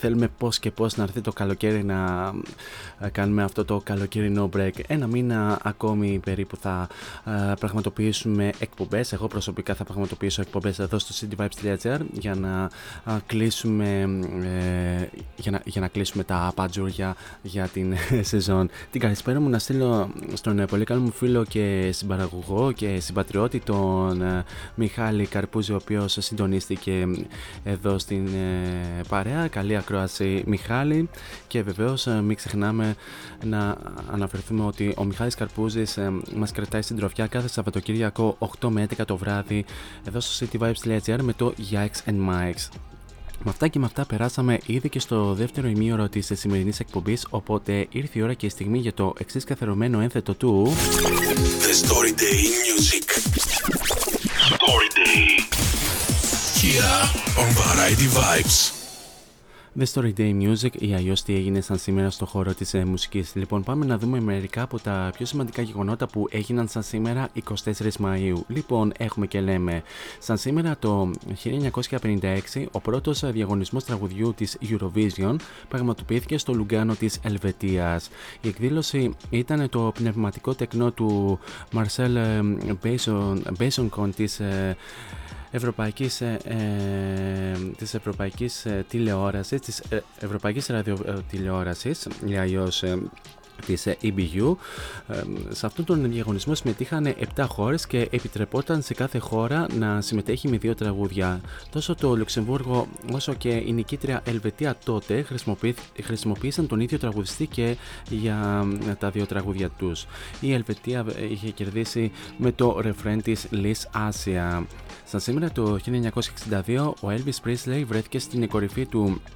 θέλουμε 0.00 0.28
πώς 0.38 0.58
και 0.58 0.70
πώς 0.70 0.96
να 0.96 1.02
έρθει 1.02 1.20
το 1.20 1.32
καλοκαίρι 1.32 1.84
να 1.84 2.32
κάνουμε 3.12 3.42
αυτό 3.42 3.64
το 3.64 3.80
καλοκαιρινό 3.84 4.48
break. 4.56 4.80
Ένα 4.86 5.06
μήνα 5.06 5.58
ακόμη 5.62 6.20
περίπου 6.24 6.56
θα 6.56 6.88
πραγματοποιήσουμε 7.58 8.50
εκπομπές. 8.58 9.12
Εγώ 9.12 9.26
προσωπικά 9.26 9.74
θα 9.74 9.84
πραγματοποιήσω 9.84 10.40
εκπομπές 10.40 10.78
εδώ 10.78 10.98
στο 10.98 11.28
cityvibes.gr 11.28 11.98
για 12.12 12.34
να 12.34 12.70
κλείσουμε 13.26 14.00
ε, 14.42 15.08
για 15.36 15.50
να, 15.50 15.60
για 15.64 15.80
να 15.80 15.88
κλείσουμε 15.88 16.24
τα 16.24 16.52
παντζούρια 16.54 17.16
για 17.42 17.68
την 17.68 17.94
σεζόν. 18.30 18.70
Την 18.90 19.00
καλησπέρα 19.00 19.40
μου 19.40 19.48
να 19.48 19.58
στείλω 19.58 20.10
στον 20.34 20.64
πολύ 20.66 20.84
καλό 20.84 21.00
μου 21.00 21.10
φίλο 21.10 21.44
και 21.44 21.90
συμπαραγωγό 21.92 22.72
και 22.72 23.00
συμπατριώτη 23.00 23.58
τον 23.58 24.22
ε, 24.22 24.44
Μιχάλη 24.74 25.26
Καρπούζη 25.26 25.72
ο 25.72 25.76
οποίος 25.76 26.16
συντονίστηκε 26.20 27.06
εδώ 27.64 27.98
στην 27.98 28.26
ε, 28.26 29.00
παρέα. 29.08 29.48
Καλή 29.48 29.76
ακρόαση 29.76 30.42
Μιχάλη 30.46 31.08
και 31.46 31.62
βεβαίως 31.62 32.06
ε, 32.06 32.22
μην 32.22 32.36
ξεχνάμε 32.36 32.94
να 33.44 33.76
αναφερθούμε 34.12 34.64
ότι 34.64 34.94
ο 34.96 35.04
Μιχάλης 35.04 35.34
Καρπούζης 35.34 35.98
μας 36.36 36.52
κρατάει 36.52 36.82
στην 36.82 36.96
τροφιά 37.16 37.40
κάθε 37.40 37.48
Σαββατοκύριακο 37.54 38.36
8 38.60 38.68
με 38.68 38.86
11 38.96 39.04
το 39.06 39.16
βράδυ 39.16 39.64
εδώ 40.04 40.20
στο 40.20 40.46
cityvibes.gr 40.46 41.18
με 41.22 41.32
το 41.32 41.54
Yikes 41.70 42.10
and 42.10 42.28
Mikes. 42.28 42.68
Με 43.44 43.50
αυτά 43.50 43.68
και 43.68 43.78
με 43.78 43.84
αυτά 43.84 44.04
περάσαμε 44.04 44.58
ήδη 44.66 44.88
και 44.88 44.98
στο 44.98 45.34
δεύτερο 45.34 45.68
ημίωρο 45.68 46.08
της 46.08 46.30
σημερινής 46.34 46.80
εκπομπής. 46.80 47.26
Οπότε 47.30 47.86
ήρθε 47.90 48.18
η 48.18 48.22
ώρα 48.22 48.34
και 48.34 48.46
η 48.46 48.48
στιγμή 48.48 48.78
για 48.78 48.94
το 48.94 49.14
εξής 49.18 49.44
καθερωμένο 49.44 50.00
ένθετο 50.00 50.34
του. 50.34 50.72
The 51.64 51.86
Story 51.86 52.12
Day 52.20 52.40
Music. 52.64 53.04
Story 54.54 54.88
Day. 55.00 55.24
Here 56.60 56.96
on 57.40 57.48
Variety 57.62 58.08
Vibes. 58.16 58.75
The 59.78 59.84
Story 59.94 60.12
Day 60.18 60.32
Music 60.42 60.76
ή 60.78 60.94
αλλιώς 60.94 61.22
τι 61.22 61.34
έγινε 61.34 61.60
σαν 61.60 61.78
σήμερα 61.78 62.10
στο 62.10 62.26
χώρο 62.26 62.54
της 62.54 62.74
ε, 62.74 62.84
μουσικής. 62.84 63.34
Λοιπόν, 63.34 63.62
πάμε 63.62 63.84
να 63.84 63.98
δούμε 63.98 64.20
μερικά 64.20 64.62
από 64.62 64.80
τα 64.80 65.10
πιο 65.16 65.26
σημαντικά 65.26 65.62
γεγονότα 65.62 66.06
που 66.06 66.26
έγιναν 66.30 66.68
σαν 66.68 66.82
σήμερα 66.82 67.28
24 67.64 67.96
Μαου. 67.98 68.44
Λοιπόν, 68.48 68.92
έχουμε 68.98 69.26
και 69.26 69.40
λέμε. 69.40 69.82
Σαν 70.18 70.36
σήμερα 70.36 70.76
το 70.78 71.10
1956, 71.44 72.66
ο 72.72 72.80
πρώτος 72.80 73.30
διαγωνισμός 73.30 73.84
τραγουδιού 73.84 74.34
της 74.36 74.58
Eurovision 74.62 75.36
πραγματοποιήθηκε 75.68 76.38
στο 76.38 76.52
Λουγκάνο 76.52 76.94
της 76.94 77.18
Ελβετίας. 77.22 78.10
Η 78.40 78.48
εκδήλωση 78.48 79.14
ήταν 79.30 79.68
το 79.68 79.92
πνευματικό 79.94 80.54
τεκνό 80.54 80.90
του 80.90 81.38
Marcel 81.72 82.40
Μπέισονκον 83.58 84.14
της 84.14 84.40
Ευρωπαϊκής, 85.50 86.20
ε, 86.20 86.38
ε, 86.44 87.58
της 87.76 87.94
Ευρωπαϊκής 87.94 88.64
ε, 88.66 88.84
Τηλεόρασης, 88.88 89.60
της 89.60 89.78
ε, 89.88 90.02
Ευρωπαϊκής 90.20 90.66
Ραδιοτηλεόρασης, 90.66 92.08
ή 92.26 92.36
αλλιώς 92.36 92.82
ε, 92.82 92.98
της 93.66 93.86
EBU. 94.02 94.54
Σε 95.50 95.66
αυτόν 95.66 95.84
τον 95.84 96.10
διαγωνισμό 96.10 96.54
συμμετείχαν 96.54 97.14
7 97.36 97.44
χώρες 97.48 97.86
και 97.86 98.08
επιτρεπόταν 98.10 98.82
σε 98.82 98.94
κάθε 98.94 99.18
χώρα 99.18 99.66
να 99.78 100.00
συμμετέχει 100.00 100.48
με 100.48 100.56
δύο 100.56 100.74
τραγούδια. 100.74 101.40
Τόσο 101.70 101.94
το 101.94 102.16
Λουξεμβούργο 102.16 102.88
όσο 103.12 103.34
και 103.34 103.48
η 103.66 103.72
νικήτρια 103.72 104.22
Ελβετία 104.24 104.76
τότε 104.84 105.26
χρησιμοποίησαν 106.02 106.66
τον 106.66 106.80
ίδιο 106.80 106.98
τραγουδιστή 106.98 107.46
και 107.46 107.76
για 108.08 108.66
τα 108.98 109.10
δύο 109.10 109.26
τραγούδια 109.26 109.68
τους. 109.68 110.06
Η 110.40 110.52
Ελβετία 110.52 111.04
είχε 111.30 111.50
κερδίσει 111.50 112.12
με 112.36 112.52
το 112.52 112.80
ρεφρέν 112.80 113.22
της 113.22 113.46
Liz 113.52 114.08
Asia. 114.08 114.64
Σαν 115.04 115.20
σήμερα 115.20 115.50
το 115.50 115.78
1962 116.66 116.92
ο 117.00 117.08
Elvis 117.08 117.48
Presley 117.48 117.84
βρέθηκε 117.86 118.18
στην 118.18 118.48
κορυφή 118.48 118.86
του 118.86 119.20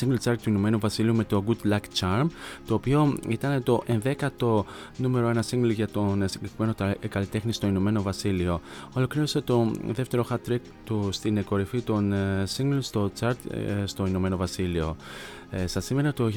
single 0.00 0.16
chart 0.24 0.36
του 0.42 0.50
Ηνωμένου 0.50 0.78
Βασίλειου 0.78 1.14
με 1.14 1.24
το 1.24 1.44
Good 1.46 1.72
Luck 1.72 2.00
Charm, 2.00 2.26
το 2.66 2.74
οποίο 2.74 3.16
ήταν 3.28 3.62
το 3.62 3.82
11ο 3.86 4.62
νούμερο 4.96 5.32
1 5.34 5.40
single 5.50 5.72
για 5.74 5.88
τον 5.88 6.28
συγκεκριμένο 6.28 6.74
καλλιτέχνη 7.08 7.52
στο 7.52 7.66
Ηνωμένο 7.66 8.02
Βασίλειο. 8.02 8.60
Ολοκλήρωσε 8.92 9.40
το 9.40 9.70
δεύτερο 9.86 10.26
hat 10.30 10.50
trick 10.50 10.60
του 10.84 11.08
στην 11.12 11.44
κορυφή 11.44 11.80
των 11.80 12.12
ε, 12.12 12.44
singles 12.56 12.78
στο 12.80 13.10
chart 13.20 13.34
ε, 13.50 13.86
στο 13.86 14.06
Ηνωμένο 14.06 14.36
Βασίλειο. 14.36 14.96
Ε, 15.50 15.66
στα 15.66 15.80
σήμερα 15.80 16.12
το 16.12 16.30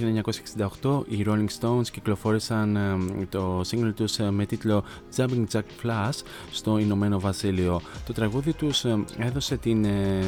1968 0.82 1.02
οι 1.08 1.26
Rolling 1.28 1.48
Stones 1.60 1.88
κυκλοφόρησαν 1.92 2.76
ε, 2.76 2.98
το 3.30 3.62
single 3.72 3.92
τους 3.96 4.20
ε, 4.20 4.32
με 4.32 4.46
τίτλο 4.46 4.84
Jumping 5.16 5.46
Jack 5.52 5.62
Flash 5.84 6.24
στο 6.52 6.78
Ηνωμένο 6.78 7.20
Βασίλειο. 7.20 7.82
Το 8.06 8.14
τραγούδι 8.14 8.54
τους 8.54 8.86
έδωσε 9.18 9.58
την 9.58 9.86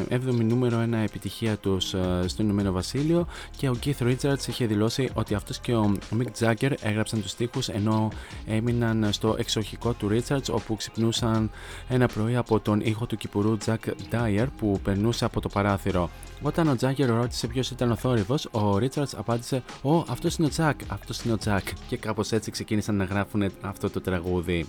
7η 0.10 0.44
νούμερο 0.44 0.84
1 0.91 0.94
επιτυχία 0.94 1.58
τους 1.58 1.96
στο 2.26 2.44
Ηνωμένο 2.44 2.72
Βασίλειο 2.72 3.28
και 3.58 3.70
ο 3.70 3.76
Keith 3.84 4.04
Richards 4.04 4.48
είχε 4.48 4.65
δηλώσει 4.65 5.10
ότι 5.13 5.34
αυτός 5.34 5.60
και 5.60 5.76
ο 5.76 5.94
Mick 6.17 6.46
Jagger 6.46 6.72
έγραψαν 6.82 7.22
τους 7.22 7.32
στίχους 7.32 7.70
ενώ 7.70 8.12
έμειναν 8.46 9.08
στο 9.12 9.36
εξοχικό 9.38 9.94
του 9.94 10.10
Richards 10.12 10.50
όπου 10.52 10.76
ξυπνούσαν 10.76 11.52
ένα 11.88 12.08
πρωί 12.08 12.36
από 12.36 12.60
τον 12.60 12.82
ήχο 12.84 13.06
του 13.06 13.17
κυπουρού 13.17 13.58
Jack 13.65 13.91
Dyer 14.12 14.48
που 14.58 14.80
περνούσε 14.84 15.26
από 15.26 15.41
το 15.41 15.50
παράθυρο. 15.50 16.10
Όταν 16.41 16.67
ο 16.67 16.76
Jagger 16.82 17.06
ρώτησε 17.08 17.48
ποιος 17.48 17.72
ήταν 17.72 17.91
ο 17.91 17.96
θόρυβος, 17.96 18.46
ο 18.52 18.70
Ρίτσαρτς 18.77 19.15
απάντησε: 19.15 19.63
Ω, 19.81 19.97
αυτός 19.97 20.36
είναι 20.36 20.47
ο 20.47 20.49
Τζακ, 20.49 20.79
αυτός 20.88 21.21
είναι 21.21 21.34
ο 21.34 21.38
Τζακ. 21.38 21.67
Και 21.88 21.97
κάπως 21.97 22.31
έτσι 22.31 22.51
ξεκίνησαν 22.51 22.95
να 22.95 23.03
γράφουν 23.03 23.51
αυτό 23.62 23.89
το 23.89 24.01
τραγούδι. 24.01 24.65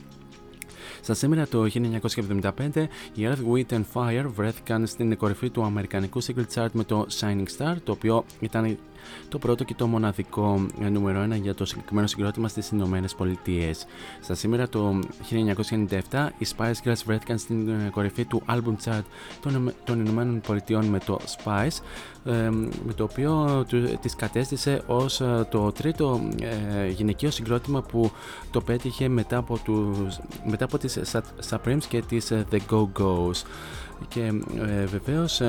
Στα 1.02 1.14
σήμερα 1.14 1.46
το 1.46 1.66
1975 1.72 2.86
οι 3.14 3.22
Earth, 3.22 3.52
Wind 3.52 3.74
and 3.74 3.84
Fire 3.94 4.24
βρέθηκαν 4.34 4.86
στην 4.86 5.16
κορυφή 5.16 5.50
του 5.50 5.62
Αμερικανικού 5.62 6.22
Single 6.22 6.44
Chart 6.54 6.68
με 6.72 6.84
το 6.84 7.06
Shining 7.20 7.46
Star, 7.58 7.74
το 7.84 7.92
οποίο 7.92 8.24
ήταν 8.40 8.78
το 9.28 9.38
πρώτο 9.38 9.64
και 9.64 9.74
το 9.74 9.86
μοναδικό 9.86 10.66
νούμερο 10.90 11.24
1 11.24 11.40
για 11.40 11.54
το 11.54 11.64
συγκεκριμένο 11.64 12.06
συγκρότημα 12.06 12.48
στις 12.48 12.68
Ηνωμένες 12.68 13.14
Πολιτείες. 13.14 13.86
Στα 14.20 14.34
σήμερα 14.34 14.68
το 14.68 14.98
1997 16.10 16.28
οι 16.38 16.46
Spice 16.56 16.88
Girls 16.88 17.02
βρέθηκαν 17.04 17.38
στην 17.38 17.90
κορυφή 17.90 18.24
του 18.24 18.42
album 18.48 18.74
chart 18.84 19.04
των 19.84 20.00
Ηνωμένων 20.00 20.40
Πολιτειών 20.40 20.84
με 20.84 20.98
το 20.98 21.18
Spice 21.36 21.80
με 22.84 22.92
το 22.94 23.04
οποίο 23.04 23.64
τις 24.00 24.16
κατέστησε 24.16 24.82
ως 24.86 25.20
ε, 25.20 25.46
το 25.50 25.72
τρίτο 25.72 26.20
ε, 26.40 26.88
γυναικείο 26.88 27.30
συγκρότημα 27.30 27.82
που 27.82 28.10
το 28.50 28.60
πέτυχε 28.60 29.08
μετά 29.08 29.36
από, 29.36 29.58
τους, 29.58 30.18
μετά 30.44 30.64
από 30.64 30.78
τις 30.78 30.98
Supremes 31.50 31.84
και 31.88 32.02
τις 32.02 32.30
ε, 32.30 32.46
The 32.52 32.58
Go-Go's 32.70 33.42
και 34.08 34.32
ε, 34.58 34.84
βεβαίως 34.84 35.40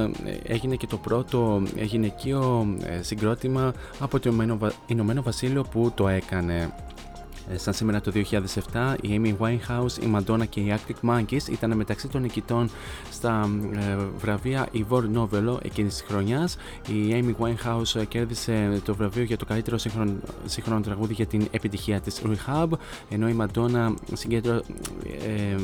έγινε 0.43 0.75
και 0.75 0.87
το 0.87 0.97
πρώτο 0.97 1.63
γυναικείο 1.75 2.75
συγκρότημα 3.01 3.73
από 3.99 4.19
το 4.19 4.33
Ηνωμένο 4.87 5.21
Βασίλειο 5.21 5.63
που 5.63 5.91
το 5.95 6.07
έκανε. 6.07 6.73
Ε, 7.49 7.57
σαν 7.57 7.73
σήμερα 7.73 8.01
το 8.01 8.11
2007, 8.73 8.95
η 9.01 9.21
Amy 9.21 9.45
Winehouse, 9.45 10.03
η 10.03 10.15
Madonna 10.15 10.47
και 10.49 10.59
οι 10.59 10.73
Arctic 10.75 11.09
Monkeys 11.09 11.47
ήταν 11.49 11.75
μεταξύ 11.75 12.07
των 12.07 12.21
νικητών 12.21 12.69
στα 13.11 13.49
ε, 13.73 13.97
βραβεία 14.17 14.67
Ivor 14.73 15.03
Novello 15.15 15.57
εκείνης 15.63 15.93
της 15.93 16.03
χρονιάς. 16.07 16.57
Η 16.87 17.09
Amy 17.11 17.45
Winehouse 17.45 18.07
κέρδισε 18.07 18.81
το 18.85 18.95
βραβείο 18.95 19.23
για 19.23 19.37
το 19.37 19.45
καλύτερο 19.45 19.77
σύγχρονο, 19.77 20.13
σύγχρονο 20.45 20.81
τραγούδι 20.81 21.13
για 21.13 21.25
την 21.25 21.47
επιτυχία 21.51 21.99
της 21.99 22.21
Rehab, 22.25 22.67
ενώ 23.09 23.29
η 23.29 23.35
Madonna 23.39 23.93
συγκέντρω, 24.13 24.55
ε, 25.25 25.55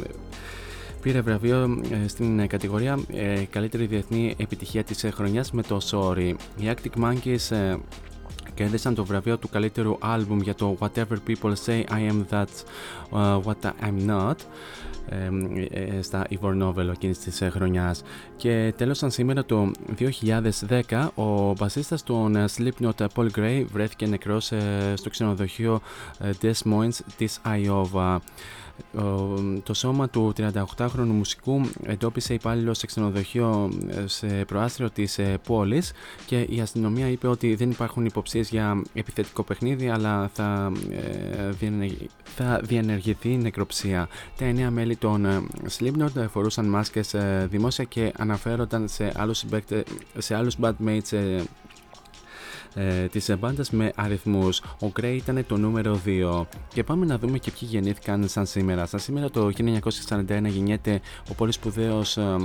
πήρε 1.02 1.22
βραβείο 1.22 1.82
ε, 2.04 2.08
στην 2.08 2.48
κατηγορία 2.48 3.00
καλύτερη 3.50 3.86
διεθνή 3.86 4.36
επιτυχία 4.38 4.84
της 4.84 5.06
χρονιάς 5.14 5.52
με 5.52 5.62
το 5.62 5.80
Sorry. 5.92 6.34
Οι 6.58 6.72
Arctic 6.74 7.04
Monkeys 7.04 7.78
κέρδισαν 8.54 8.96
το 8.96 9.06
βραβείο 9.06 9.38
του 9.38 9.50
καλύτερου 9.50 9.98
άλμπουμ 10.00 10.40
για 10.40 10.56
το 10.56 10.78
Whatever 10.80 11.18
People 11.28 11.54
Say 11.66 11.84
I 11.84 12.12
Am 12.12 12.24
That 12.30 12.46
uh, 13.12 13.42
What 13.42 13.72
I'm 13.82 14.10
Not 14.10 14.36
ε, 15.70 16.02
στα 16.02 16.28
Ivor 16.30 16.64
Novel 16.64 16.90
εκείνης 16.94 17.20
της 17.20 17.42
ε, 17.42 17.50
χρονιάς. 17.50 18.04
Και 18.36 18.74
τέλος, 18.78 18.98
σαν 18.98 19.12
σήμερα 19.12 19.46
το 19.46 19.72
2010, 20.90 21.08
ο 21.16 21.54
μπασίστας 21.54 22.04
των 22.04 22.36
ε, 22.36 22.46
Slipknot 22.58 23.06
Paul 23.16 23.28
Gray 23.36 23.66
βρέθηκε 23.72 24.08
νεκρός 24.08 24.52
στο 24.94 25.10
ξενοδοχείο 25.10 25.82
Des 26.42 26.72
Moines 26.72 27.00
της 27.18 27.42
Iowa. 27.46 28.18
Το 29.64 29.74
σώμα 29.74 30.10
του 30.10 30.34
38χρονου 30.38 31.06
μουσικού 31.06 31.62
εντόπισε 31.84 32.34
υπάλληλο 32.34 32.74
σε 32.74 32.86
ξενοδοχείο 32.86 33.72
ε, 33.88 34.08
σε 34.08 34.28
προάστριο 34.28 34.90
της 34.90 35.18
ε, 35.18 35.40
πόλης 35.48 35.92
και 36.26 36.40
η 36.42 36.60
αστυνομία 36.62 37.08
είπε 37.08 37.28
ότι 37.28 37.56
δεν 37.56 37.70
υπάρχουν 37.70 38.06
υποψίες 38.06 38.50
για 38.50 38.82
επιθετικό 38.94 39.44
παιχνίδι 39.44 39.90
αλλά 39.90 40.30
θα, 40.34 40.72
ε, 41.60 41.88
θα 42.24 42.62
διενεργηθεί 42.64 43.30
νεκροψία. 43.38 44.08
Τα 44.38 44.46
εννέα 44.46 44.72
μέλη 44.72 44.96
των 44.96 45.48
Slipknot 45.78 46.26
φορούσαν 46.30 46.66
μάσκες 46.66 47.16
δημόσια 47.46 47.84
και 47.84 48.14
αναφέρονταν 48.18 48.88
σε 48.88 49.12
άλλους, 49.16 49.44
σε 50.18 50.36
άλλους 50.36 50.56
bandmates 50.62 51.42
ε, 52.74 53.06
της 53.06 53.36
μπάντας 53.40 53.70
με 53.70 53.92
αριθμούς. 53.96 54.60
Ο 54.60 54.92
Gray 55.00 55.16
ήταν 55.16 55.46
το 55.48 55.58
νούμερο 55.58 56.02
2. 56.06 56.46
Και 56.74 56.84
πάμε 56.84 57.06
να 57.06 57.18
δούμε 57.18 57.38
και 57.38 57.52
ποιοι 57.52 57.70
γεννήθηκαν 57.72 58.28
σαν 58.28 58.46
σήμερα. 58.46 58.86
Σαν 58.86 59.00
σήμερα 59.00 59.30
το 59.30 59.46
1941 59.46 60.46
γεννιέται 60.46 61.02
ο 61.30 61.34
πολύ 61.34 61.52
σπουδαίος 61.52 62.18
ε, 62.18 62.36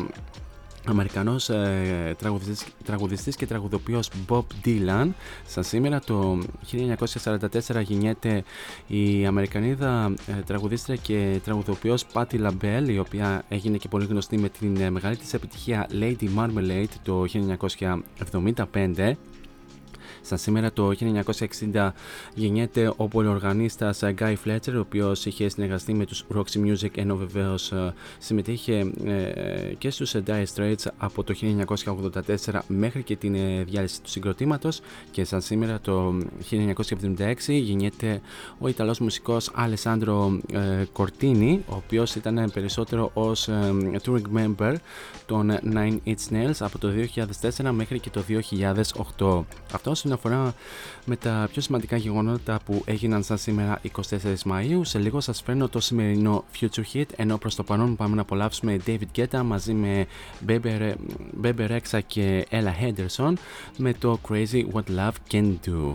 Αμερικανός 0.87 1.49
ε, 1.49 2.15
τραγουδιστής, 2.19 2.67
τραγουδιστής 2.85 3.37
και 3.37 3.47
τραγουδοποιός 3.47 4.11
Bob 4.29 4.43
Dylan 4.65 5.09
σαν 5.47 5.65
σήμερα 5.65 6.01
το 6.01 6.39
1944 7.05 7.83
γεννιέται 7.83 8.45
η 8.87 9.27
Αμερικανίδα 9.27 10.15
ε, 10.27 10.33
τραγουδίστρια 10.47 10.97
και 10.97 11.41
τραγουδοποιός 11.45 12.07
Patti 12.13 12.49
LaBelle 12.49 12.89
η 12.89 12.99
οποία 12.99 13.45
έγινε 13.49 13.77
και 13.77 13.89
πολύ 13.89 14.07
γνωστή 14.07 14.39
με 14.39 14.49
την 14.49 14.77
ε, 14.77 14.91
μεγάλη 14.91 15.17
της 15.17 15.35
επιτυχία 15.35 15.89
Lady 15.93 16.29
Marmalade 16.37 16.85
το 17.03 17.25
1975 18.73 19.13
Σαν 20.27 20.39
σήμερα 20.39 20.73
το 20.73 20.93
1960 21.73 21.91
γεννιέται 22.35 22.93
ο 22.97 23.09
πολυοργανίστας 23.09 24.01
Guy 24.03 24.35
Fletcher, 24.45 24.73
ο 24.75 24.79
οποίος 24.79 25.27
είχε 25.27 25.49
συνεργαστεί 25.49 25.95
με 25.95 26.07
τους 26.07 26.25
Roxy 26.35 26.67
Music 26.67 26.91
ενώ 26.95 27.17
βεβαίως 27.17 27.73
ε, 27.73 27.95
συμμετείχε 28.19 28.93
ε, 29.05 29.75
και 29.79 29.91
στους 29.91 30.15
Dire 30.27 30.45
Straits 30.55 30.87
από 30.97 31.23
το 31.23 31.35
1984 32.45 32.59
μέχρι 32.67 33.03
και 33.03 33.17
την 33.17 33.35
ε, 33.35 33.65
διάλυση 33.65 34.03
του 34.03 34.11
συγκροτήματος 34.11 34.81
και 35.11 35.25
σαν 35.25 35.41
σήμερα 35.41 35.81
το 35.81 36.15
1976 36.51 37.35
γεννιέται 37.47 38.21
ο 38.59 38.69
Ιταλός 38.69 38.99
μουσικός 38.99 39.51
Alessandro 39.57 40.39
Cortini, 40.97 41.59
ο 41.69 41.75
οποίος 41.75 42.15
ήταν 42.15 42.51
περισσότερο 42.55 43.11
ως 43.15 43.49
touring 44.03 44.23
member 44.37 44.75
των 45.27 45.59
Nine 45.75 45.97
Inch 46.07 46.33
Nails 46.33 46.57
από 46.59 46.79
το 46.79 46.89
2004 47.41 47.71
μέχρι 47.71 47.99
και 47.99 48.11
το 48.11 48.23
2008. 49.19 49.43
Αυτός 49.73 50.03
είναι 50.03 50.14
αφορά 50.15 50.55
με 51.05 51.17
τα 51.17 51.49
πιο 51.53 51.63
σημαντικά 51.63 51.97
γεγονότα 51.97 52.61
που 52.65 52.83
έγιναν 52.85 53.23
σαν 53.23 53.39
σήμερα 53.39 53.81
24 53.97 54.17
Μαΐου. 54.23 54.81
Σε 54.83 54.99
λίγο 54.99 55.21
σας 55.21 55.43
φέρνω 55.43 55.69
το 55.69 55.81
σημερινό 55.81 56.45
Future 56.61 56.95
Hit, 56.95 57.05
ενώ 57.17 57.39
προς 57.39 57.55
το 57.55 57.63
παρόν 57.63 57.97
πάμε 57.97 58.15
να 58.15 58.21
απολαύσουμε 58.21 58.77
David 58.87 59.19
Guetta 59.19 59.43
μαζί 59.45 59.73
με 59.73 60.07
Bebe 61.43 61.69
Rexha 61.69 62.01
και 62.07 62.47
Ella 62.51 62.85
Henderson 62.85 63.33
με 63.77 63.93
το 63.93 64.19
Crazy 64.29 64.65
What 64.73 64.97
Love 64.97 65.33
Can 65.33 65.55
Do. 65.67 65.95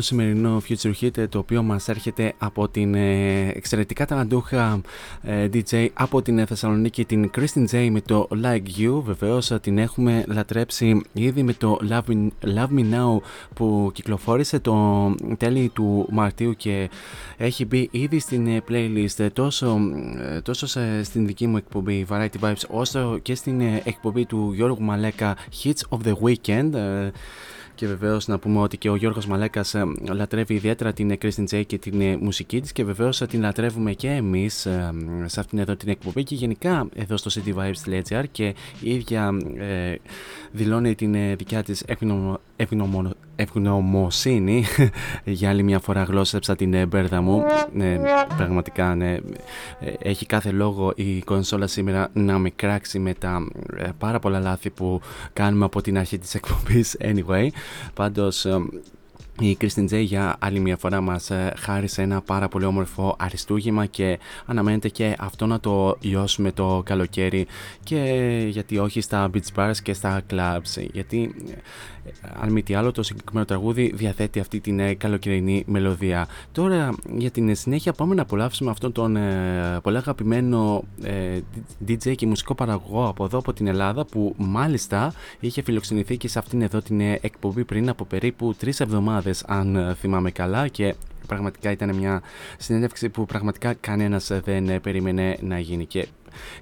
Το 0.00 0.06
σημερινό 0.06 0.62
Future 0.68 0.92
Hit 1.00 1.28
το 1.28 1.38
οποίο 1.38 1.62
μας 1.62 1.88
έρχεται 1.88 2.32
από 2.38 2.68
την 2.68 2.94
ε, 2.94 3.48
εξαιρετικά 3.48 4.06
ταλαντούχα 4.06 4.80
ε, 5.22 5.48
DJ 5.52 5.86
από 5.94 6.22
την 6.22 6.46
Θεσσαλονίκη 6.46 7.04
την 7.04 7.30
Kristen 7.36 7.64
J 7.70 7.88
με 7.90 8.00
το 8.00 8.28
Like 8.44 8.80
You. 8.80 9.02
Βεβαίως 9.04 9.52
την 9.62 9.78
έχουμε 9.78 10.24
λατρέψει 10.28 11.00
ήδη 11.12 11.42
με 11.42 11.52
το 11.52 11.78
Love 11.90 12.10
Me, 12.10 12.28
Love 12.56 12.68
Me 12.78 12.94
Now 12.94 13.20
που 13.54 13.90
κυκλοφόρησε 13.94 14.58
το 14.58 15.14
τέλη 15.36 15.68
του 15.74 16.06
Μαρτίου 16.10 16.54
και 16.56 16.90
έχει 17.36 17.64
μπει 17.64 17.88
ήδη 17.92 18.18
στην 18.18 18.46
ε, 18.46 18.62
playlist 18.68 19.28
τόσο, 19.32 19.78
ε, 20.34 20.40
τόσο 20.40 20.66
σε- 20.66 21.02
στην 21.04 21.26
δική 21.26 21.46
μου 21.46 21.56
εκπομπή 21.56 22.06
Variety 22.10 22.40
Vibes 22.44 22.62
όσο 22.68 23.18
και 23.22 23.34
στην 23.34 23.60
ε, 23.60 23.82
εκπομπή 23.84 24.24
του 24.26 24.52
Γιώργου 24.54 24.82
Μαλέκα 24.82 25.36
Hits 25.62 25.98
of 25.98 25.98
the 26.08 26.14
Weekend 26.24 26.74
ε, 26.74 27.10
και 27.80 27.86
βεβαίως 27.86 28.26
να 28.28 28.38
πούμε 28.38 28.60
ότι 28.60 28.76
και 28.76 28.90
ο 28.90 28.96
Γιώργος 28.96 29.26
Μαλέκας 29.26 29.74
ε, 29.74 29.84
λατρεύει 30.12 30.54
ιδιαίτερα 30.54 30.92
την 30.92 31.10
ε, 31.10 31.18
Kristen 31.22 31.44
J 31.50 31.66
και 31.66 31.78
την 31.78 32.00
ε, 32.00 32.16
μουσική 32.16 32.60
της 32.60 32.72
και 32.72 32.84
βεβαίως 32.84 33.20
ε, 33.20 33.26
την 33.26 33.40
λατρεύουμε 33.40 33.92
και 33.92 34.08
εμείς 34.08 34.66
ε, 34.66 34.92
σε 35.24 35.40
αυτήν 35.40 35.58
εδώ 35.58 35.76
την 35.76 35.88
εκπομπή 35.88 36.22
και 36.24 36.34
γενικά 36.34 36.88
εδώ 36.94 37.16
στο 37.16 37.30
cityvibes.gr 37.34 38.24
και 38.32 38.54
η 38.80 38.94
ίδια 38.94 39.30
ε, 39.56 39.94
δηλώνει 40.52 40.94
την 40.94 41.14
ε, 41.14 41.34
δικιά 41.34 41.62
της 41.62 41.82
ευγνωμο- 41.86 41.86
ευγνωμονο- 41.86 42.40
ευγνωμοσύνη. 43.36 44.64
Για 45.24 45.48
άλλη 45.48 45.62
μια 45.62 45.78
φορά 45.78 46.02
γλώσσεψα 46.02 46.56
την 46.56 46.74
ε, 46.74 46.86
μπέρδα 46.86 47.20
μου. 47.20 47.42
Ναι, 47.72 47.98
πραγματικά 48.36 48.94
ναι, 48.94 49.12
ε, 49.12 49.20
έχει 49.98 50.26
κάθε 50.26 50.50
λόγο 50.50 50.92
η 50.96 51.20
κονσόλα 51.20 51.66
σήμερα 51.66 52.08
να 52.12 52.38
με 52.38 52.50
κράξει 52.50 52.98
με 52.98 53.14
τα 53.14 53.48
ε, 53.76 53.88
πάρα 53.98 54.18
πολλά 54.18 54.40
λάθη 54.40 54.70
που 54.70 55.00
κάνουμε 55.32 55.64
από 55.64 55.80
την 55.80 55.98
αρχή 55.98 56.18
της 56.18 56.34
εκπομπής. 56.34 56.96
Anyway 57.00 57.48
πάντως 57.94 58.44
ε, 58.44 58.58
η 59.40 59.56
Kristen 59.60 59.88
J 59.90 60.02
για 60.02 60.36
άλλη 60.38 60.60
μια 60.60 60.76
φορά 60.76 61.00
μας 61.00 61.30
ε, 61.30 61.52
χάρισε 61.58 62.02
ένα 62.02 62.20
πάρα 62.20 62.48
πολύ 62.48 62.64
όμορφο 62.64 63.16
αριστούγημα 63.18 63.86
και 63.86 64.18
αναμένεται 64.46 64.88
και 64.88 65.16
αυτό 65.18 65.46
να 65.46 65.60
το 65.60 65.96
λιώσουμε 66.00 66.52
το 66.52 66.82
καλοκαίρι. 66.84 67.46
Και 67.82 67.96
γιατί 68.48 68.78
όχι 68.78 69.00
στα 69.00 69.30
beach 69.34 69.54
bars 69.60 69.76
και 69.82 69.92
στα 69.92 70.22
clubs. 70.30 70.88
Γιατί 70.92 71.34
ε, 71.48 71.52
αν 72.40 72.52
μη 72.52 72.62
τι 72.62 72.74
άλλο 72.74 72.92
το 72.92 73.02
συγκεκριμένο 73.02 73.46
τραγούδι 73.46 73.92
διαθέτει 73.94 74.40
αυτή 74.40 74.60
την 74.60 74.80
ε, 74.80 74.94
καλοκαιρινή 74.94 75.64
μελωδία. 75.66 76.28
Τώρα 76.52 76.94
για 77.16 77.30
την 77.30 77.54
συνέχεια 77.54 77.92
πάμε 77.92 78.14
να 78.14 78.22
απολαύσουμε 78.22 78.70
αυτόν 78.70 78.92
τον 78.92 79.16
ε, 79.16 79.78
πολύ 79.82 79.96
αγαπημένο 79.96 80.84
ε, 81.02 81.38
DJ 81.88 82.14
και 82.14 82.26
μουσικό 82.26 82.54
παραγωγό 82.54 83.08
από 83.08 83.24
εδώ 83.24 83.38
από 83.38 83.52
την 83.52 83.66
Ελλάδα 83.66 84.04
που 84.04 84.34
μάλιστα 84.36 85.12
είχε 85.40 85.62
φιλοξενηθεί 85.62 86.16
και 86.16 86.28
σε 86.28 86.38
αυτήν 86.38 86.62
εδώ 86.62 86.80
την 86.80 87.00
ε, 87.00 87.18
εκπομπή 87.22 87.64
πριν 87.64 87.88
από 87.88 88.04
περίπου 88.04 88.54
τρεις 88.54 88.80
εβδομάδες 88.80 89.44
αν 89.46 89.76
ε, 89.76 89.94
θυμάμαι 89.94 90.30
καλά 90.30 90.68
και 90.68 90.94
πραγματικά 91.26 91.70
ήταν 91.70 91.96
μια 91.96 92.22
συνέντευξη 92.58 93.08
που 93.08 93.26
πραγματικά 93.26 93.74
κανένας 93.74 94.30
δεν 94.44 94.68
ε, 94.68 94.78
περίμενε 94.78 95.36
να 95.40 95.58
γίνει 95.58 95.86
και 95.86 96.06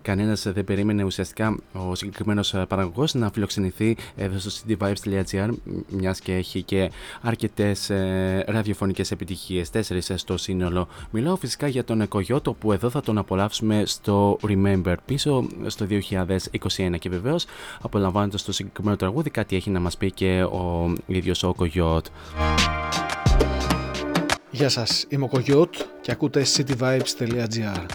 κανένας 0.03 0.43
δεν 0.43 0.65
περίμενε 0.65 1.05
ουσιαστικά 1.05 1.57
ο 1.73 1.95
συγκεκριμένος 1.95 2.55
παραγωγός 2.69 3.15
να 3.15 3.31
φιλοξενηθεί 3.31 3.97
εδώ 4.17 4.39
στο 4.39 4.51
cityvibes.gr, 4.51 5.49
μιας 5.89 6.21
και 6.21 6.35
έχει 6.35 6.63
και 6.63 6.91
αρκετές 7.21 7.91
ε, 7.91 8.45
ραδιοφωνικές 8.49 9.11
επιτυχίες, 9.11 9.71
τέσσερις 9.71 10.13
στο 10.15 10.37
σύνολο. 10.37 10.89
Μιλάω 11.11 11.37
φυσικά 11.37 11.69
για 11.69 11.85
τον 11.85 12.09
Κογιώτο 12.09 12.53
που 12.53 12.73
εδώ 12.73 12.91
θα 12.91 13.01
τον 13.01 13.19
απολαύσουμε 13.19 13.83
στο 13.87 14.39
Remember. 14.43 14.95
Πίσω 15.05 15.47
στο 15.67 15.87
2021 15.91 16.99
και 16.99 17.09
βεβαίως 17.09 17.47
απολαμβάνοντας 17.81 18.45
το 18.45 18.53
συγκεκριμένο 18.53 18.97
τραγούδι 18.97 19.31
κάτι 19.31 19.57
έχει 19.57 19.71
να 19.71 19.81
μας 19.81 19.97
πει 19.97 20.11
και 20.11 20.43
ο 20.43 20.93
ίδιος 21.07 21.43
ο 21.43 21.55
Κογιώτ. 21.55 22.07
Γεια 24.51 24.69
σας, 24.69 25.07
είμαι 25.09 25.25
ο 25.25 25.29
Κογιώτ 25.29 25.75
και 26.01 26.11
ακούτε 26.11 26.47
cityvibes.gr 26.57 27.87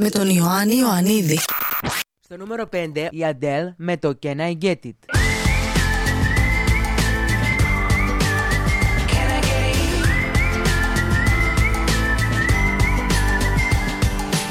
Με 0.00 0.08
τον 0.08 0.28
Ιωάννη 0.28 0.76
Ιωαννίδη. 0.76 1.38
Στο 2.20 2.36
νούμερο 2.36 2.68
5, 2.72 2.86
η 3.10 3.24
Αντέλ 3.24 3.72
με 3.76 3.96
το 3.96 4.18
Can 4.22 4.36
I 4.36 4.54
Get 4.62 4.76
It. 4.84 4.92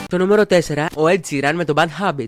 Στο 0.03 0.17
νούμερο 0.17 0.43
4, 0.49 0.85
ο 0.95 1.07
Έτζιραν 1.07 1.55
με 1.55 1.65
το 1.65 1.73
Bad 1.77 1.87
Habit. 2.01 2.27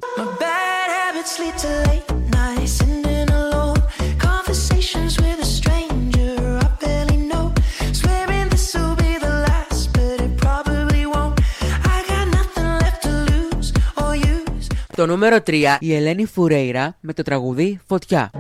Στο 15.00 15.08
νούμερο 15.08 15.38
3 15.48 15.64
η 15.80 15.96
Ελένη 15.96 16.26
Φουρέιρα 16.26 16.98
με 17.00 17.14
το 17.14 17.24
τραγουδί 17.24 17.80
Φωτιά. 17.88 18.32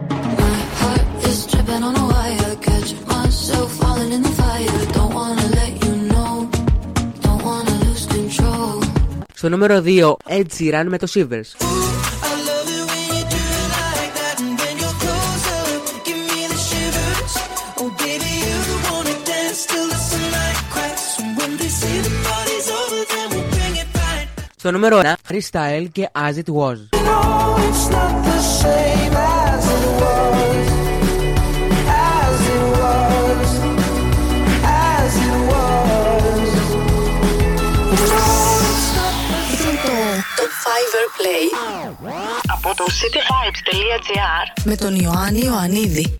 Στο 9.33 9.49
νούμερο 9.49 9.83
2 9.85 10.13
Ed 10.27 10.45
Sheeran 10.59 10.85
με 10.87 10.97
το 10.97 11.07
Shivers. 11.13 11.98
Στο 24.59 24.71
νούμερο 24.71 25.01
1, 25.03 25.31
Freestyle 25.31 25.85
και 25.91 26.09
As 26.13 26.33
It 26.33 26.53
Was. 26.53 26.77
Play 41.19 41.45
από 42.47 42.75
το 42.75 42.83
cityvibes.gr 42.87 44.61
με 44.63 44.75
τον 44.75 44.95
Ιωάννη 44.95 45.39
Ιωαννίδη. 45.39 46.19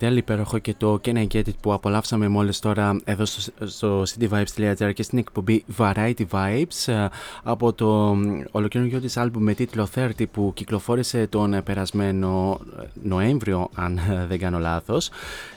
Υπέροχη 0.00 0.14
Adele, 0.14 0.16
υπέροχο 0.16 0.58
και 0.58 0.74
το 0.78 1.00
Can 1.04 1.14
I 1.16 1.26
Get 1.32 1.38
It 1.46 1.56
που 1.60 1.72
απολαύσαμε 1.72 2.28
μόλις 2.28 2.58
τώρα 2.58 3.00
εδώ 3.04 3.24
στο, 3.24 3.66
στο 3.66 4.02
cityvibes.gr 4.02 4.90
και 4.94 5.02
στην 5.02 5.18
εκπομπή 5.18 5.64
Variety 5.78 6.24
Vibes 6.30 6.92
ε, 6.92 7.06
από 7.42 7.72
το 7.72 8.16
ολοκληρωτικό 8.50 9.00
της 9.00 9.16
άλμπουμ 9.16 9.42
με 9.42 9.54
τίτλο 9.54 9.88
30 9.94 10.10
που 10.30 10.52
κυκλοφόρησε 10.54 11.26
τον 11.26 11.62
περασμένο 11.64 12.60
Νοέμβριο 13.02 13.68
αν 13.74 14.00
δεν 14.28 14.38
κάνω 14.38 14.58
λάθος. 14.58 15.10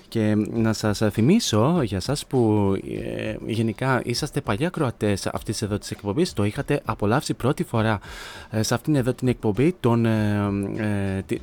Και 0.08 0.36
να 0.54 0.74
σας 0.74 1.02
θυμίσω 1.12 1.82
για 1.84 2.00
σας 2.00 2.26
που 2.26 2.74
ε, 3.04 3.36
γενικά 3.46 4.02
είσαστε 4.04 4.42
παλιά 4.42 4.70
κροατές 4.70 5.28
αυτής 5.28 5.62
εδώ 5.62 5.78
της 5.78 5.92
εκπομπής 5.92 6.34
το 6.34 6.44
είχατε 6.44 6.82
απολαύσει 6.86 7.34
πρώτη 7.34 7.64
φορά 7.64 8.00
ε, 8.50 8.62
σε 8.64 8.74
αυτήν 8.74 8.96
εδώ 8.96 9.14
την 9.14 9.28
εκπομπή 9.28 9.76
τον 9.80 10.06
ε, 10.06 10.50
ε, 10.78 11.22
τη- 11.26 11.36
ε, 11.36 11.40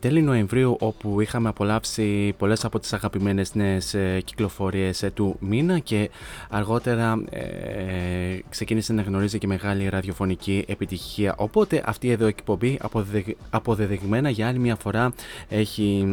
τέλη 0.00 0.22
Νοεμβρίου 0.22 0.76
όπου 0.80 1.20
είχαμε 1.20 1.48
απολαύσει 1.48 2.34
πολλές 2.38 2.64
από 2.64 2.78
τις 2.78 2.92
αγαπημένες 2.92 3.54
νέες 3.54 3.94
ε, 3.94 4.20
κυκλοφορίες 4.24 5.02
ε, 5.02 5.10
του 5.10 5.36
μήνα 5.40 5.78
και 5.78 6.10
αργότερα 6.50 7.24
ε, 7.30 8.38
ξεκίνησε 8.48 8.92
να 8.92 9.02
γνωρίζει 9.02 9.38
και 9.38 9.46
μεγάλη 9.46 9.88
ραδιοφωνική 9.88 10.64
επιτυχία. 10.68 11.34
Οπότε 11.38 11.82
αυτή 11.86 12.10
εδώ 12.10 12.24
η 12.24 12.28
εκπομπή 12.28 12.78
αποδεδε- 12.80 13.36
αποδεδειγμένα 13.50 14.30
για 14.30 14.48
άλλη 14.48 14.58
μια 14.58 14.76
φορά 14.76 15.12
έχει 15.48 16.06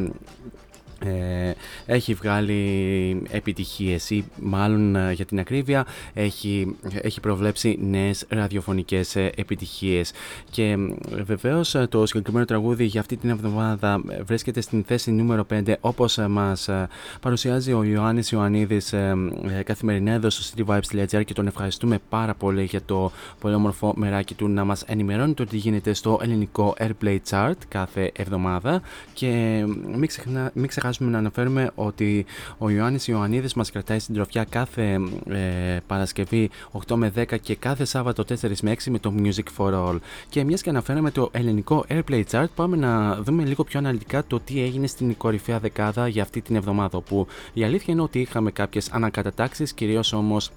ε, 1.06 1.54
έχει 1.86 2.14
βγάλει 2.14 3.22
επιτυχίες 3.30 4.10
ή 4.10 4.26
μάλλον 4.42 4.96
ε, 4.96 5.12
για 5.12 5.26
την 5.26 5.40
ακρίβεια 5.40 5.86
έχει, 6.14 6.76
έχει 7.02 7.20
προβλέψει 7.20 7.78
νέες 7.82 8.26
ραδιοφωνικές 8.30 9.16
ε, 9.16 9.32
επιτυχίες. 9.36 10.12
Και 10.52 10.64
ε, 10.64 11.24
βεβαίως 11.24 11.76
ε, 11.76 11.88
το 11.90 12.06
συγκεκριμένο 12.06 12.46
τραγούδι 12.46 12.86
για 12.86 13.00
αυτή 13.00 13.18
την 13.18 13.30
εβδομάδα 13.30 14.02
ε, 14.10 14.22
βρίσκεται 14.24 14.62
στην 14.62 14.84
θέση 14.84 15.12
νούμερο 15.12 15.46
5 15.50 15.74
όπως 15.80 16.18
ε, 16.18 16.28
μας 16.28 16.68
ε, 16.68 16.88
παρουσιάζει 17.22 17.74
ο 17.74 17.84
Ιωάννης 17.84 18.32
Ιωαννίδης 18.32 18.94
ε, 18.94 19.16
ε, 19.60 19.64
καθημερινά 19.64 20.12
εδώ 20.12 20.30
στο 20.30 20.64
cityvibes.gr 20.66 21.26
και 21.26 21.34
τον 21.34 21.48
ευχαριστούμε 21.48 22.00
πάρα 22.10 22.34
πολύ 22.34 22.64
για 22.64 22.82
το 22.86 23.12
πολύ 23.40 23.56
όμορφο 23.56 23.94
μεράκι 23.96 24.34
του 24.34 24.48
να 24.48 24.64
μας 24.64 24.82
ενημερώνει 24.82 25.34
το 25.34 25.46
τι 25.46 25.58
γίνεται 25.58 25.94
στο 25.94 26.20
ελληνικό 26.22 26.76
Airplay 26.80 27.18
Chart 27.30 27.54
κάθε 27.68 28.12
εβδομάδα. 28.16 28.82
Και 29.14 29.64
μην, 29.96 30.08
ξεχνά, 30.08 30.52
μην 30.54 30.68
ξεχάσουμε 30.94 31.12
να 31.12 31.18
αναφέρουμε 31.18 31.72
ότι 31.76 32.26
ο 32.58 32.70
Ιωάννης 32.70 33.08
Ιωαννίδης 33.08 33.54
μας 33.54 33.72
κρατάει 33.72 34.00
στην 34.00 34.16
τροφιά 34.16 34.44
κάθε 34.44 35.00
ε, 35.30 35.78
Παρασκευή 35.88 36.50
8 36.88 36.96
με 36.96 37.12
10 37.16 37.40
και 37.42 37.56
κάθε 37.56 37.86
Σάββατο 37.86 38.24
4 38.28 38.36
με 38.62 38.76
6 38.84 38.92
με 38.92 39.00
το 39.00 39.14
Music 39.18 39.58
for 39.58 39.74
All. 39.74 39.98
Και 40.30 40.44
μιας 40.44 40.62
και 40.62 40.70
αναφέραμε 40.70 41.12
το 41.12 41.30
ελληνικό 41.32 41.86
Airplay 41.90 42.24
Chart, 42.32 42.46
πάμε 42.56 42.78
να 42.78 43.16
δούμε 43.16 43.44
λίγο 43.44 43.64
πιο 43.64 43.80
αναλυτικά 43.80 44.24
το 44.28 44.40
τι 44.40 44.62
έγινε 44.62 44.88
στην 44.88 45.18
κορυφαία 45.18 45.60
δεκάδα 45.60 46.08
για 46.08 46.22
αυτή 46.22 46.42
την 46.42 46.56
εβδομάδα. 46.56 47.02
Που 47.02 47.28
η 47.54 47.64
αλήθεια 47.64 47.94
είναι 47.94 48.02
ότι 48.02 48.20
είχαμε 48.20 48.52
κάποιες 48.52 48.92
ανακατατάξεις, 48.92 49.74
κυρίως 49.74 50.14
όμως 50.14 50.52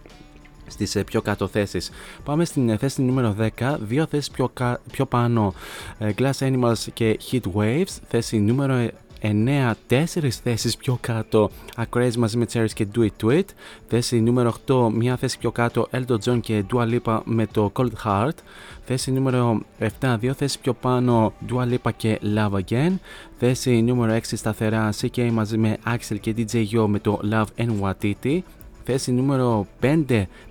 στις 0.66 0.96
πιο 1.06 1.22
κάτω 1.22 1.46
θέσεις. 1.46 1.90
Πάμε 2.24 2.44
στην 2.44 2.78
θέση 2.78 3.02
νούμερο 3.02 3.36
10, 3.58 3.76
δύο 3.80 4.06
θέσεις 4.06 4.30
πιο, 4.30 4.52
πιο 4.90 5.06
πάνω 5.06 5.54
Glass 6.00 6.38
Animals 6.38 6.86
και 6.92 7.18
Heat 7.30 7.40
Waves, 7.54 7.98
θέση 8.08 8.38
νούμερο 8.38 8.88
9, 9.20 9.74
4 9.88 10.28
θέσεις 10.42 10.76
πιο 10.76 10.98
κάτω. 11.00 11.50
Acraze 11.76 12.14
μαζί 12.16 12.36
με 12.38 12.46
Cherries 12.52 12.70
και 12.74 12.86
Do 12.94 13.00
It 13.00 13.24
To 13.24 13.38
It 13.38 13.44
θέση 13.88 14.20
νούμερο 14.20 14.54
8, 14.66 14.90
μια 14.92 15.16
θέση 15.16 15.38
πιο 15.38 15.50
κάτω 15.50 15.88
Elton 15.90 16.18
John 16.24 16.40
και 16.40 16.64
Dua 16.72 16.98
Lipa 16.98 17.20
με 17.24 17.46
το 17.46 17.72
Cold 17.74 17.92
Heart. 18.04 18.36
Θέση 18.84 19.12
νούμερο 19.12 19.60
7, 20.00 20.16
δύο 20.18 20.32
θέσεις 20.32 20.58
πιο 20.58 20.72
πάνω 20.72 21.32
Dua 21.48 21.72
Lipa 21.72 21.90
και 21.96 22.20
Love 22.36 22.60
Again. 22.60 22.92
Θέση 23.38 23.82
νούμερο 23.82 24.12
6 24.14 24.20
σταθερά 24.22 24.92
CK 25.00 25.30
μαζί 25.32 25.58
με 25.58 25.76
Axel 25.86 26.16
και 26.20 26.34
DJ 26.36 26.64
Yo 26.72 26.86
με 26.86 26.98
το 26.98 27.20
Love 27.30 27.66
NYTT 27.66 28.40
θέση 28.86 29.12
νούμερο 29.12 29.66
5, 29.80 30.04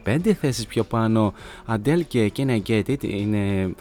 5 0.06 0.32
θέσεις 0.40 0.66
πιο 0.66 0.84
πάνω 0.84 1.34
Adele 1.68 2.02
και 2.08 2.32
Can 2.36 2.48
I 2.48 2.62
Get 2.68 2.84
It. 2.88 3.04
Είναι 3.04 3.74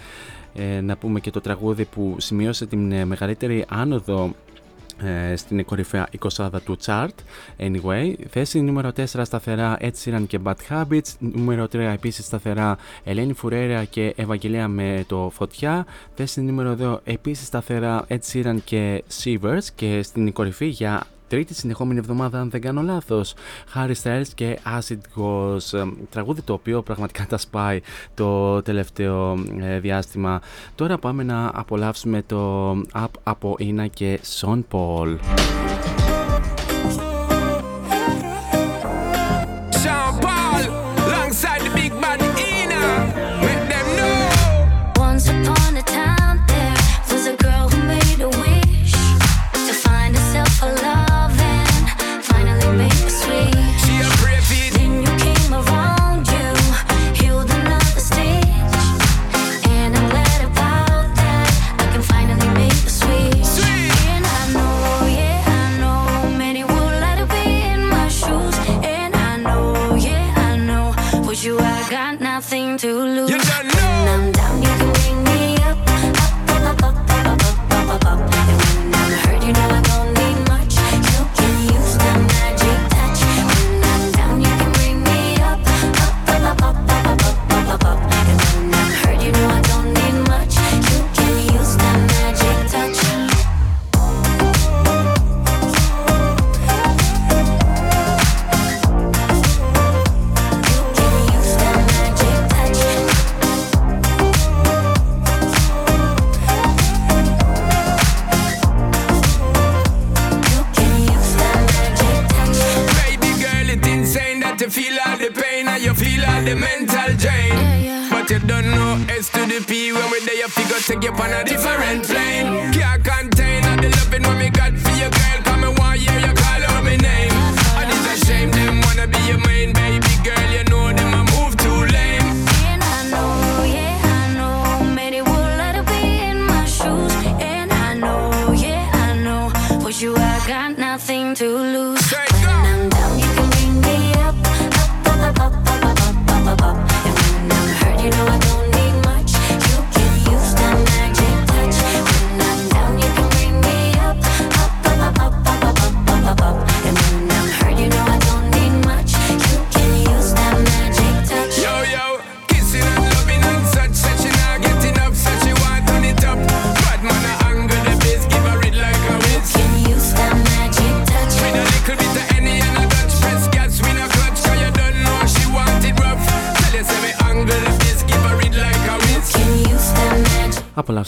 ε, 0.54 0.80
να 0.80 0.96
πούμε 0.96 1.20
και 1.20 1.30
το 1.30 1.40
τραγούδι 1.40 1.84
που 1.84 2.14
σημείωσε 2.18 2.66
την 2.66 2.92
ε, 2.92 3.04
μεγαλύτερη 3.04 3.64
άνοδο. 3.68 4.24
ε, 4.24 4.43
στην 5.34 5.64
κορυφαία 5.64 6.08
20 6.38 6.48
του 6.64 6.76
chart. 6.84 7.08
Anyway, 7.58 8.14
θέση 8.30 8.60
νούμερο 8.60 8.92
4 8.96 9.04
σταθερά 9.04 9.76
Ed 9.80 9.90
Sheeran 10.04 10.24
και 10.26 10.38
Bad 10.44 10.54
Habits. 10.68 11.12
Νούμερο 11.18 11.64
3 11.64 11.74
επίσης 11.74 12.24
σταθερά 12.24 12.76
Ελένη 13.04 13.32
Φουρέρα 13.32 13.84
και 13.84 14.14
Ευαγγελία 14.16 14.68
με 14.68 15.04
το 15.06 15.30
Φωτιά. 15.34 15.86
Θέση 16.14 16.40
νούμερο 16.40 16.76
2 16.80 17.00
επίσης 17.04 17.46
σταθερά 17.46 18.06
Ed 18.08 18.18
Sheeran 18.32 18.56
και 18.64 19.04
Shivers. 19.22 19.64
Και 19.74 20.02
στην 20.02 20.32
κορυφή 20.32 20.66
για 20.66 21.02
τρίτη 21.28 21.54
συνεχόμενη 21.54 21.98
εβδομάδα, 21.98 22.40
αν 22.40 22.50
δεν 22.50 22.60
κάνω 22.60 22.82
λάθος. 22.82 23.34
Harry 23.74 23.94
Styles 24.02 24.28
και 24.34 24.58
Acid 24.78 24.98
Ghost. 25.16 25.92
Τραγούδι 26.10 26.42
το 26.42 26.52
οποίο 26.52 26.82
πραγματικά 26.82 27.26
τα 27.26 27.38
σπάει 27.38 27.80
το 28.14 28.62
τελευταίο 28.62 29.38
ε, 29.60 29.78
διάστημα. 29.80 30.40
Τώρα 30.74 30.98
πάμε 30.98 31.22
να 31.22 31.50
απολαύσουμε 31.54 32.22
το 32.26 32.70
Up 32.94 33.06
από 33.22 33.56
Ina 33.58 33.86
και 33.92 34.20
Sean 34.40 34.62
Paul. 34.70 35.16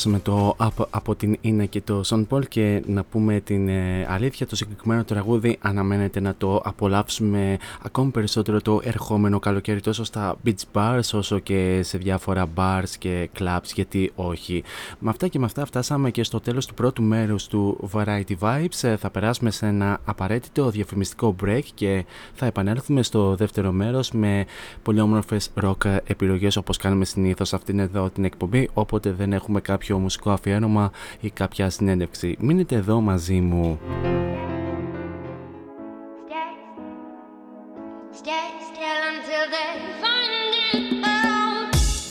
Με 0.04 0.18
το 0.18 0.54
από, 0.56 0.86
από 0.90 1.14
την 1.14 1.36
Ίνα 1.40 1.65
και 1.76 1.82
το 1.84 2.02
Σον 2.02 2.26
Πολ 2.26 2.44
και 2.48 2.82
να 2.86 3.04
πούμε 3.04 3.40
την 3.40 3.68
ε, 3.68 4.06
αλήθεια 4.08 4.46
το 4.46 4.56
συγκεκριμένο 4.56 5.04
τραγούδι 5.04 5.58
αναμένεται 5.60 6.20
να 6.20 6.34
το 6.34 6.60
απολαύσουμε 6.64 7.58
ακόμη 7.82 8.10
περισσότερο 8.10 8.60
το 8.60 8.80
ερχόμενο 8.84 9.38
καλοκαίρι 9.38 9.80
τόσο 9.80 10.04
στα 10.04 10.36
beach 10.44 10.62
bars 10.72 11.00
όσο 11.12 11.38
και 11.38 11.80
σε 11.82 11.98
διάφορα 11.98 12.46
bars 12.54 12.88
και 12.98 13.30
clubs 13.38 13.70
γιατί 13.74 14.12
όχι. 14.14 14.62
Με 14.98 15.10
αυτά 15.10 15.28
και 15.28 15.38
με 15.38 15.44
αυτά 15.44 15.64
φτάσαμε 15.64 16.10
και 16.10 16.22
στο 16.22 16.40
τέλος 16.40 16.66
του 16.66 16.74
πρώτου 16.74 17.02
μέρους 17.02 17.46
του 17.46 17.90
Variety 17.92 18.36
Vibes 18.40 18.82
ε, 18.82 18.96
θα 18.96 19.10
περάσουμε 19.10 19.50
σε 19.50 19.66
ένα 19.66 20.00
απαραίτητο 20.04 20.70
διαφημιστικό 20.70 21.36
break 21.44 21.64
και 21.74 22.04
θα 22.34 22.46
επανέλθουμε 22.46 23.02
στο 23.02 23.34
δεύτερο 23.34 23.72
μέρος 23.72 24.10
με 24.10 24.44
πολύ 24.82 25.00
όμορφες 25.00 25.50
rock 25.62 25.98
επιλογές 26.04 26.56
όπως 26.56 26.76
κάνουμε 26.76 27.04
συνήθως 27.04 27.52
αυτήν 27.52 27.78
εδώ 27.78 28.10
την 28.10 28.24
εκπομπή 28.24 28.68
όποτε 28.74 29.12
δεν 29.12 29.32
έχουμε 29.32 29.60
κάποιο 29.60 29.98
μουσικό 29.98 30.30
αφιέρωμα 30.30 30.90
ή 31.20 31.30
κάποια 31.30 31.65
συνέντευξη. 31.70 32.36
Μείνετε 32.40 32.74
εδώ 32.74 33.00
μαζί 33.00 33.40
μου. 33.40 33.78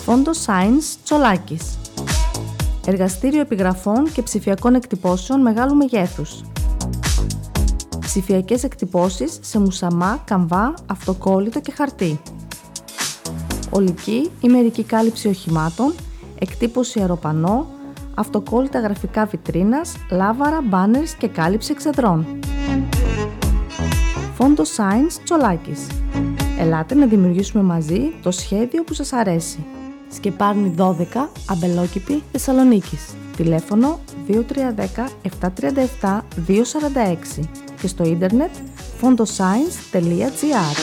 Φόντο 0.06 0.32
Science 0.45 0.97
Τσολάκης 1.03 1.78
Εργαστήριο 2.88 3.39
επιγραφών 3.39 4.12
και 4.12 4.22
ψηφιακών 4.22 4.76
εκτυπώσεων 4.76 5.41
μεγάλου 5.41 5.76
μεγέθους. 5.76 6.41
Ψηφιακές 7.99 8.64
εκτυπώσεις 8.64 9.39
σε 9.41 9.60
μουσαμά, 9.60 10.22
καμβά, 10.26 10.74
αυτοκόλλητο 10.86 11.60
και 11.60 11.72
χαρτί. 11.72 12.20
Ολική 13.70 14.32
ή 14.41 14.47
μερική 14.47 14.84
κάλυψη 14.84 15.28
οχημάτων, 15.28 15.93
εκτύπωση 16.39 16.99
αεροπανό, 16.99 17.68
αυτοκόλλητα 18.16 18.80
γραφικά 18.80 19.26
βιτρίνας, 19.26 19.95
λάβαρα, 20.11 20.61
μπάνερς 20.61 21.13
και 21.13 21.28
κάλυψη 21.28 21.72
εξεδρών. 21.72 22.39
Φόντο 24.34 24.63
Science 24.63 25.20
Τσολάκης. 25.24 25.88
Ελάτε 26.59 26.95
να 26.95 27.05
δημιουργήσουμε 27.05 27.63
μαζί 27.63 28.13
το 28.22 28.32
σχέδιο 28.32 28.84
που 28.84 28.93
σας 28.93 29.13
αρέσει. 29.13 29.66
Σκεπάρνη 30.09 30.74
12, 30.78 31.30
Αμπελόκηπη, 31.49 32.24
Θεσσαλονίκης. 32.32 33.13
Τηλέφωνο 33.36 33.99
2310 34.28 35.09
737 36.01 36.22
246 36.47 37.49
και 37.82 37.88
στο 37.88 38.03
ίντερνετ 38.03 38.51
fondoscience.gr 39.01 40.78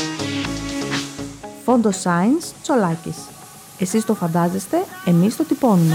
Φόντο 1.65 1.91
Science 1.91 2.53
Τσολάκης. 2.63 3.17
Εσείς 3.79 4.05
το 4.05 4.15
φαντάζεστε, 4.15 4.77
εμείς 5.05 5.37
το 5.37 5.45
τυπώνουμε. 5.45 5.95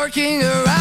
Working 0.00 0.42
around 0.42 0.79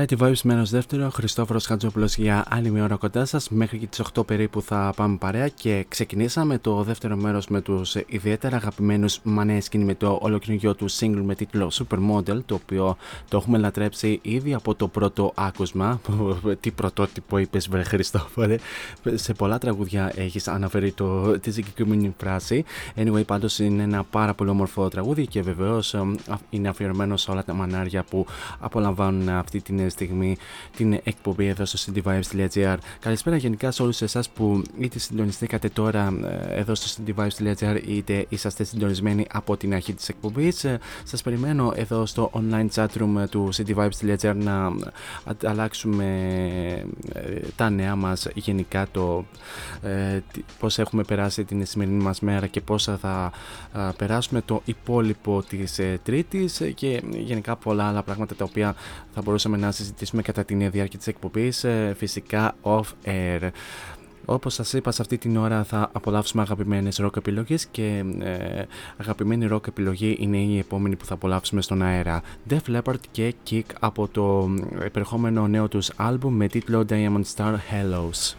Variety 0.00 0.18
Vibes 0.18 0.40
μέρο 0.42 0.64
δεύτερο, 0.64 1.10
Χριστόφορος 1.10 1.66
Χατζόπουλος 1.66 2.16
για 2.16 2.44
άλλη 2.48 2.70
μια 2.70 2.84
ώρα 2.84 2.96
κοντά 2.96 3.24
σας. 3.24 3.48
Μέχρι 3.48 3.78
και 3.78 3.86
τις 3.86 4.02
8 4.14 4.26
περίπου 4.26 4.62
θα 4.62 4.92
πάμε 4.96 5.16
παρέα 5.16 5.48
και 5.48 5.84
ξεκινήσαμε 5.88 6.58
το 6.58 6.82
δεύτερο 6.82 7.16
μέρος 7.16 7.48
με 7.48 7.60
τους 7.60 7.94
ιδιαίτερα 8.06 8.56
αγαπημένους 8.56 9.20
Maneskin 9.38 9.78
με 9.78 9.94
το 9.94 10.18
ολοκληρωτικό 10.22 10.74
του 10.74 10.90
single 10.90 11.22
με 11.24 11.34
τίτλο 11.34 11.72
Supermodel, 11.72 12.44
το 12.46 12.54
οποίο 12.54 12.96
το 13.28 13.36
έχουμε 13.36 13.58
λατρέψει 13.58 14.18
ήδη 14.22 14.54
από 14.54 14.74
το 14.74 14.88
πρώτο 14.88 15.32
άκουσμα. 15.34 16.00
Τι 16.60 16.70
πρωτότυπο 16.70 17.38
είπες, 17.38 17.68
Βρε 17.68 17.82
Χριστόφορε. 17.82 18.56
Σε 19.14 19.34
πολλά 19.34 19.58
τραγούδια 19.58 20.12
έχεις 20.16 20.48
αναφέρει 20.48 20.92
το, 20.92 21.38
τη 21.38 21.52
συγκεκριμένη 21.52 22.14
φράση. 22.18 22.64
Anyway, 22.96 23.26
πάντως 23.26 23.58
είναι 23.58 23.82
ένα 23.82 24.04
πάρα 24.04 24.34
πολύ 24.34 24.50
όμορφο 24.50 24.88
τραγούδι 24.88 25.26
και 25.26 25.42
βεβαίως 25.42 25.94
είναι 26.50 26.68
αφιερωμένο 26.68 27.16
σε 27.16 27.30
όλα 27.30 27.44
τα 27.44 27.54
μανάρια 27.54 28.04
που 28.10 28.26
απολαμβάνουν 28.60 29.28
αυτή 29.28 29.60
την 29.60 29.78
στιγμή 29.90 30.36
την 30.76 30.92
εκπομπή 30.92 31.46
εδώ 31.46 31.64
στο 31.64 31.92
cityvibes.gr. 31.94 32.76
Καλησπέρα 33.00 33.36
γενικά 33.36 33.70
σε 33.70 33.82
όλους 33.82 34.02
εσάς 34.02 34.28
που 34.28 34.62
είτε 34.78 34.98
συντονιστήκατε 34.98 35.68
τώρα 35.68 36.12
ε, 36.50 36.58
εδώ 36.60 36.74
στο 36.74 37.02
cityvibes.gr 37.06 37.80
είτε 37.86 38.26
είσαστε 38.28 38.64
συντονισμένοι 38.64 39.26
από 39.32 39.56
την 39.56 39.74
αρχή 39.74 39.92
της 39.94 40.08
εκπομπής. 40.08 40.66
Σας 41.04 41.22
περιμένω 41.22 41.72
εδώ 41.76 42.06
στο 42.06 42.30
online 42.34 42.68
chatroom 42.74 43.24
του 43.30 43.48
cityvibes.gr 43.56 44.34
να 44.36 44.72
ανταλλάξουμε 45.24 46.04
ε, 47.12 47.38
τα 47.56 47.70
νέα 47.70 47.96
μας 47.96 48.28
γενικά 48.34 48.86
το 48.92 49.24
ε, 49.82 50.20
τι- 50.32 50.42
πώς 50.58 50.78
έχουμε 50.78 51.02
περάσει 51.02 51.44
την 51.44 51.66
σημερινή 51.66 52.02
μας 52.02 52.20
μέρα 52.20 52.46
και 52.46 52.60
πώς 52.60 52.84
θα 53.00 53.32
α, 53.72 53.92
περάσουμε 53.92 54.40
το 54.44 54.62
υπόλοιπο 54.64 55.42
της 55.48 55.78
ε, 55.78 56.00
Τρίτης 56.02 56.60
ε, 56.60 56.70
και 56.70 57.02
γενικά 57.18 57.56
πολλά 57.56 57.88
άλλα 57.88 58.02
πράγματα 58.02 58.34
τα 58.34 58.44
οποία 58.44 58.74
θα 59.14 59.22
μπορούσαμε 59.22 59.56
να 59.56 59.70
συζητήσουμε 59.70 59.79
κατά 60.22 60.44
την 60.44 60.70
διάρκεια 60.70 60.98
της 60.98 61.06
εκπομπής 61.06 61.64
ε, 61.64 61.94
φυσικά 61.96 62.54
off 62.62 62.82
air. 63.04 63.50
Όπως 64.24 64.54
σας 64.54 64.72
είπα 64.72 64.90
σε 64.90 65.02
αυτή 65.02 65.18
την 65.18 65.36
ώρα 65.36 65.64
θα 65.64 65.90
απολαύσουμε 65.92 66.42
αγαπημένες 66.42 66.96
ροκ 66.96 67.16
επιλογές 67.16 67.66
και 67.66 68.04
ε, 68.20 68.62
αγαπημένη 68.96 69.46
ροκ 69.46 69.66
επιλογή 69.66 70.16
είναι 70.20 70.36
η 70.36 70.58
επόμενη 70.58 70.96
που 70.96 71.04
θα 71.04 71.14
απολαύσουμε 71.14 71.62
στον 71.62 71.82
αέρα. 71.82 72.22
Def 72.50 72.76
Leppard 72.76 73.00
και 73.10 73.34
Kick 73.50 73.62
από 73.80 74.08
το 74.08 74.50
ε, 74.80 74.84
επερχόμενο 74.84 75.48
νέο 75.48 75.68
τους 75.68 75.90
άλμπουμ 75.96 76.34
με 76.34 76.46
τίτλο 76.46 76.84
Diamond 76.88 77.22
Star 77.36 77.54
Hellos. 77.54 78.34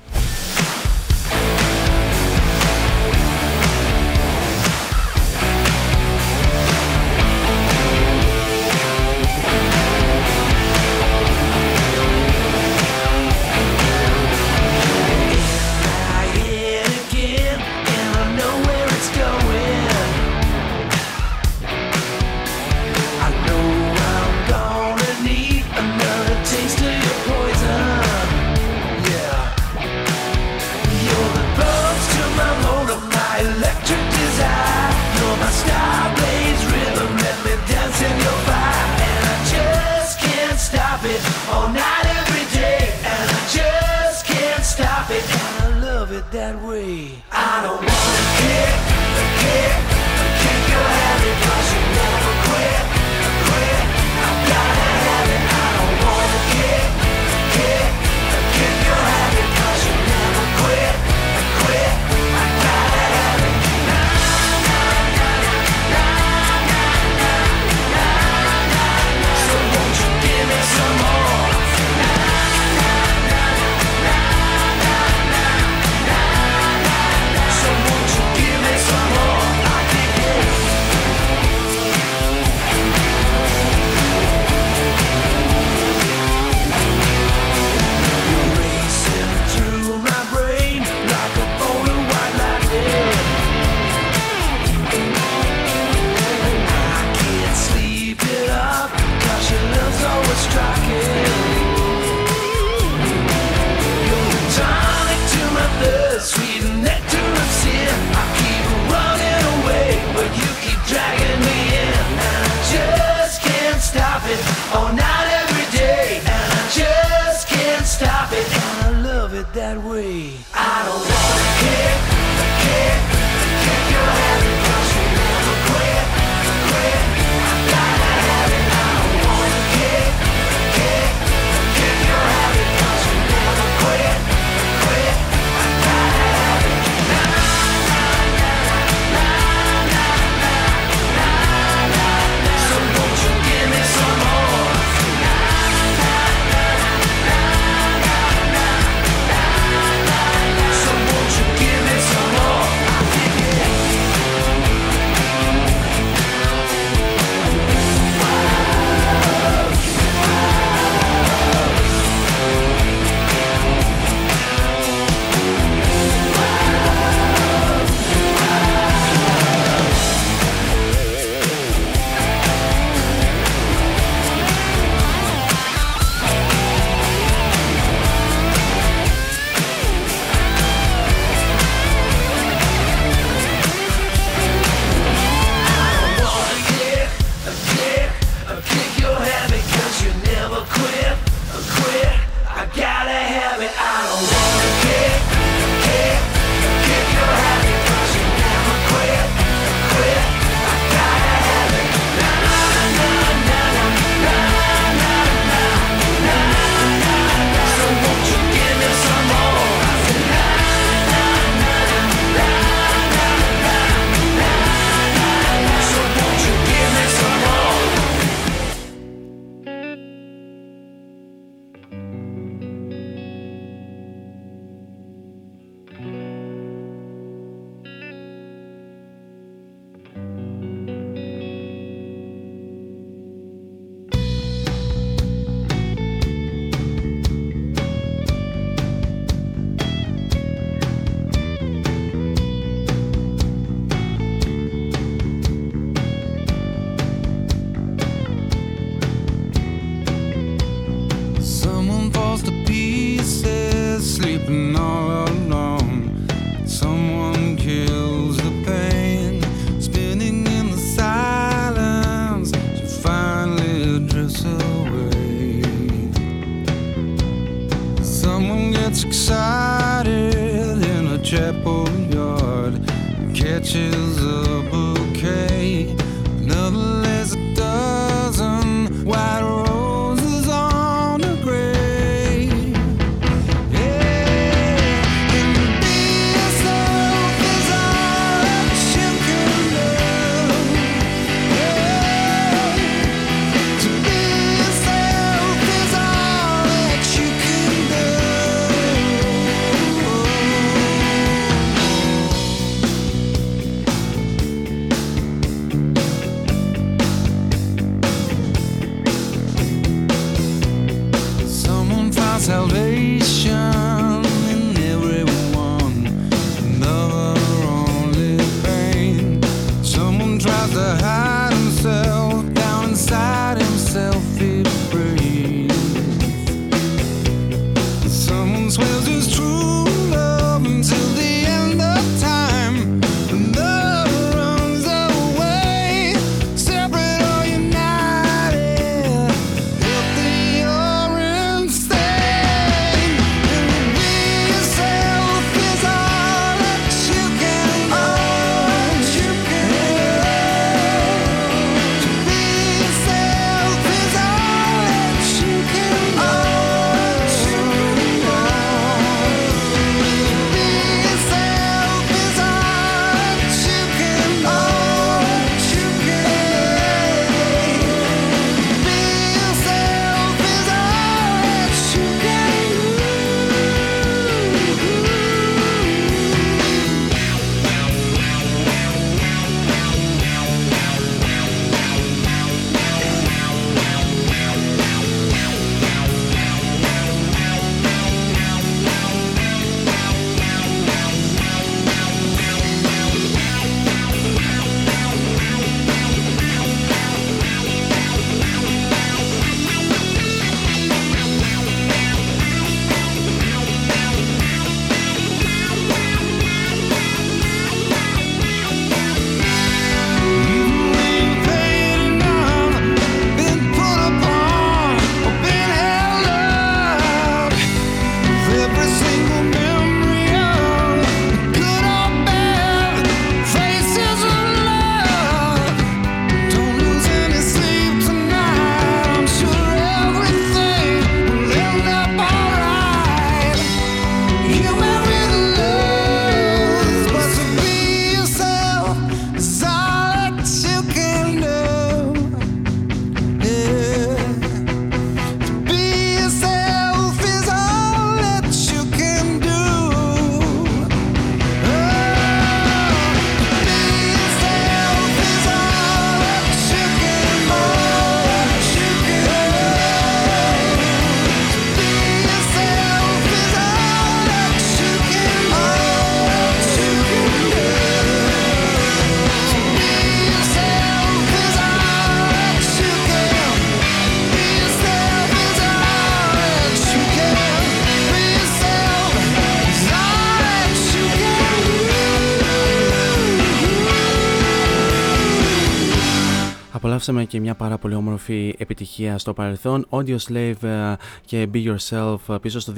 Και 487.32 487.40
μια 487.40 487.56
πάρα 487.56 487.78
πολύ 487.78 487.96
όμορφη 487.96 488.56
επιτυχία 488.58 489.18
στο 489.18 489.34
παρελθόν. 489.34 489.88
Audio 489.90 490.16
Slave 490.28 490.64
ε, 490.64 490.96
και 491.26 491.48
Be 491.54 491.66
Yourself 491.66 492.18
ε, 492.30 492.36
πίσω 492.42 492.60
στο 492.60 492.74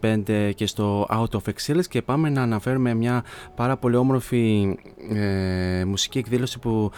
2005 0.00 0.50
και 0.54 0.66
στο 0.66 1.06
Out 1.10 1.38
of 1.38 1.40
Excellence 1.52 1.86
και 1.88 2.02
πάμε 2.02 2.28
να 2.28 2.42
αναφέρουμε 2.42 2.94
μια 2.94 3.24
πάρα 3.54 3.76
πολύ 3.76 3.96
όμορφη 3.96 4.76
ε, 5.08 5.84
μουσική 5.84 6.18
εκδήλωση 6.18 6.58
που 6.58 6.90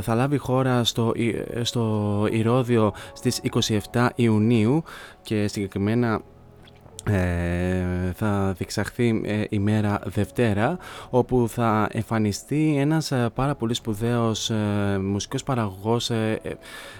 θα 0.00 0.14
λάβει 0.14 0.36
χώρα 0.36 0.84
στο, 0.84 1.12
στο 1.62 2.26
Ηρώδιο 2.30 2.92
στις 3.12 3.40
27 3.92 4.08
Ιουνίου 4.14 4.82
και 5.22 5.48
συγκεκριμένα 5.48 6.12
ε, 6.14 6.35
θα 8.14 8.54
διεξαχθεί 8.56 9.20
ε, 9.24 9.44
ημέρα 9.48 10.00
Δευτέρα 10.04 10.78
όπου 11.10 11.48
θα 11.48 11.88
εμφανιστεί 11.92 12.76
ένας 12.78 13.12
ε, 13.12 13.30
πάρα 13.34 13.54
πολύ 13.54 13.74
σπουδαίος 13.74 14.50
ε, 14.50 14.98
μουσικός 15.02 15.42
παραγωγός 15.42 16.10
ε, 16.10 16.40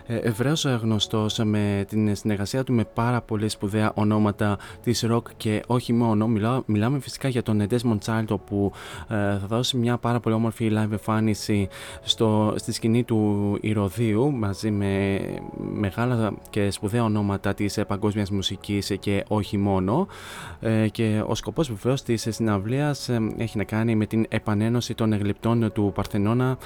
ευρέως 0.06 0.64
γνωστός 0.64 1.38
με 1.38 1.84
την 1.88 2.16
συνεργασία 2.16 2.64
του 2.64 2.72
με 2.72 2.84
πάρα 2.84 3.20
πολύ 3.20 3.48
σπουδαία 3.48 3.92
ονόματα 3.94 4.58
της 4.82 5.04
rock 5.10 5.22
και 5.36 5.62
όχι 5.66 5.92
μόνο. 5.92 6.26
Μιλάμε 6.66 7.00
φυσικά 7.00 7.28
για 7.28 7.42
τον 7.42 7.66
Desmond 7.70 7.98
Child 8.04 8.24
όπου 8.28 8.72
θα 9.08 9.46
δώσει 9.48 9.76
μια 9.76 9.96
πάρα 9.96 10.20
πολύ 10.20 10.34
όμορφη 10.34 10.70
live 10.72 10.90
εμφάνιση 10.90 11.68
στο, 12.02 12.54
στη 12.56 12.72
σκηνή 12.72 13.04
του 13.04 13.58
Ηρωδίου 13.60 14.32
μαζί 14.32 14.70
με 14.70 15.20
μεγάλα 15.56 16.32
και 16.50 16.70
σπουδαία 16.70 17.04
ονόματα 17.04 17.54
της 17.54 17.78
παγκόσμιας 17.86 18.30
μουσικής 18.30 18.96
και 19.00 19.24
όχι 19.28 19.58
μόνο 19.58 19.95
ε, 20.60 20.88
και 20.88 21.22
ο 21.26 21.34
σκοπός 21.34 21.68
βεβαίως 21.68 22.02
της 22.02 22.26
συναυλίας 22.30 23.08
ε, 23.08 23.18
έχει 23.38 23.56
να 23.58 23.64
κάνει 23.64 23.94
με 23.94 24.06
την 24.06 24.26
επανένωση 24.28 24.94
των 24.94 25.12
εγλυπτών 25.12 25.72
του 25.72 25.92
Παρθενώνα 25.94 26.58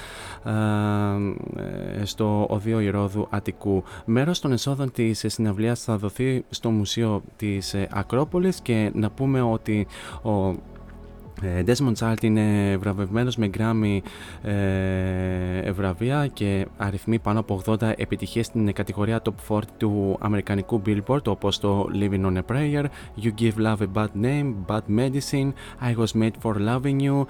ε, 0.45 2.05
στο 2.05 2.47
Οδείο 2.51 2.81
Ηρώδου 2.81 3.27
Αττικού. 3.31 3.83
Μέρος 4.05 4.41
των 4.41 4.53
εσόδων 4.53 4.93
της 4.93 5.25
συναυλίας 5.27 5.83
θα 5.83 5.97
δοθεί 5.97 6.45
στο 6.51 6.71
Μουσείο 6.71 7.23
της 7.37 7.75
Ακρόπολης 7.91 8.61
και 8.61 8.91
να 8.95 9.11
πούμε 9.11 9.41
ότι 9.41 9.87
ο 10.23 10.31
ε, 10.49 10.55
Desmond 11.43 11.95
Child 11.99 12.23
είναι 12.23 12.77
βραβευμένος 12.77 13.37
με 13.37 13.49
γκράμι 13.49 14.03
ε, 14.43 15.73
βραβεία 15.73 16.27
και 16.27 16.67
αριθμεί 16.77 17.19
πάνω 17.19 17.41
από 17.41 17.63
80 17.67 17.93
επιτυχίες 17.97 18.47
στην 18.47 18.73
κατηγορία 18.73 19.23
Top 19.23 19.57
40 19.57 19.61
του 19.77 20.19
αμερικανικού 20.21 20.83
Billboard 20.87 21.27
όπως 21.27 21.59
το 21.59 21.87
Living 21.95 22.25
on 22.25 22.37
a 22.37 22.53
Prayer, 22.53 22.85
You 23.23 23.31
Give 23.41 23.57
Love 23.57 23.81
a 23.81 23.87
Bad 23.95 24.13
Name, 24.23 24.55
Bad 24.67 24.83
Medicine, 24.89 25.53
I 25.81 25.95
Was 25.95 26.15
Made 26.15 26.37
for 26.43 26.55
Loving 26.55 27.01
You, 27.01 27.27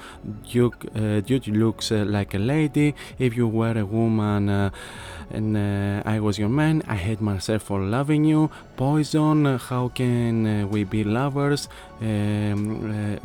Duke, 0.52 0.84
uh, 0.94 1.20
Dude 1.26 1.48
Looks 1.62 1.90
Like 2.16 2.34
a 2.34 2.42
Lady, 2.52 2.94
If 3.18 3.36
You 3.36 3.48
Were 3.58 3.78
a 3.78 3.84
Woman 3.84 4.48
uh, 4.48 4.70
and 5.36 5.56
uh, 5.56 6.14
I 6.14 6.20
Was 6.20 6.38
Your 6.38 6.52
Man, 6.60 6.82
I 6.86 6.96
Hate 7.06 7.22
Myself 7.30 7.62
for 7.62 7.80
Loving 7.80 8.24
You, 8.24 8.50
Poison, 8.80 9.58
How 9.68 9.90
Can 9.98 10.36
We 10.72 10.84
Be 10.84 11.04
Lovers, 11.04 11.68
uh, 12.00 13.16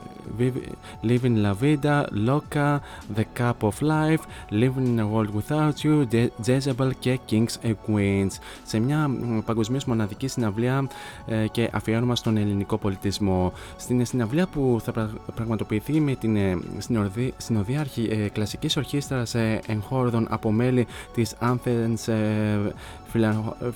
Living 1.02 1.42
La 1.42 1.54
Vida, 1.54 2.08
Loca, 2.12 2.82
The 3.16 3.26
Cup 3.34 3.64
of 3.64 3.82
Life, 3.82 4.24
Living 4.50 4.88
in 4.88 5.00
a 5.00 5.08
World 5.08 5.34
Without 5.34 5.76
You, 5.84 6.06
Jezebel 6.46 6.92
και 7.00 7.20
Kings 7.30 7.58
and 7.64 7.76
Queens. 7.88 8.40
Σε 8.64 8.80
μια 8.80 9.10
παγκοσμίως 9.46 9.86
μοναδική 9.86 10.28
συναυλία 10.28 10.88
ε, 11.28 11.48
και 11.48 11.70
αφιέρωμα 11.74 12.16
στον 12.16 12.38
ελληνικό 12.38 12.78
πολιτισμό. 12.78 13.54
Στην 13.78 14.06
συναυλία 14.06 14.48
που 14.48 14.80
θα 14.84 15.10
πραγματοποιηθεί 15.36 16.00
με 16.00 16.16
την 16.16 16.36
ε, 16.36 16.58
συνοδεία 17.38 17.86
ε, 18.10 18.28
κλασικής 18.30 18.78
ορχήστρας 18.78 19.36
εγχώρδων 19.66 20.28
από 20.30 20.52
μέλη 20.52 20.88
της 21.14 21.36
Athens 21.42 22.12
Philharmonic 23.14 23.74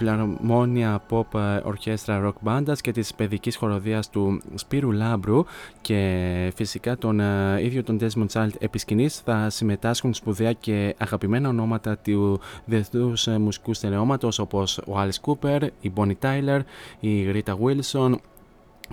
φιλαρμόνια 0.00 1.02
pop 1.10 1.60
ορχέστρα 1.64 2.32
rock 2.32 2.48
bandas 2.48 2.78
και 2.80 2.92
της 2.92 3.14
παιδικής 3.14 3.56
χοροδίας 3.56 4.10
του 4.10 4.40
Σπύρου 4.54 4.92
Λάμπρου 4.92 5.44
και 5.80 6.52
φυσικά 6.56 6.98
τον 6.98 7.20
uh, 7.20 7.62
ίδιο 7.62 7.82
τον 7.82 7.98
Desmond 8.00 8.26
Child 8.32 8.50
επισκηνής 8.58 9.18
θα 9.18 9.50
συμμετάσχουν 9.50 10.14
σπουδαία 10.14 10.52
και 10.52 10.94
αγαπημένα 10.98 11.48
ονόματα 11.48 11.96
του 11.96 12.40
διεθνούς 12.64 13.26
μουσικού 13.26 13.74
στερεώματος 13.74 14.38
όπως 14.38 14.78
ο 14.78 14.92
Alice 14.96 15.30
Cooper, 15.30 15.66
η 15.80 15.92
Bonnie 15.96 16.16
Tyler, 16.22 16.60
η 17.00 17.30
Rita 17.32 17.54
Wilson, 17.54 18.14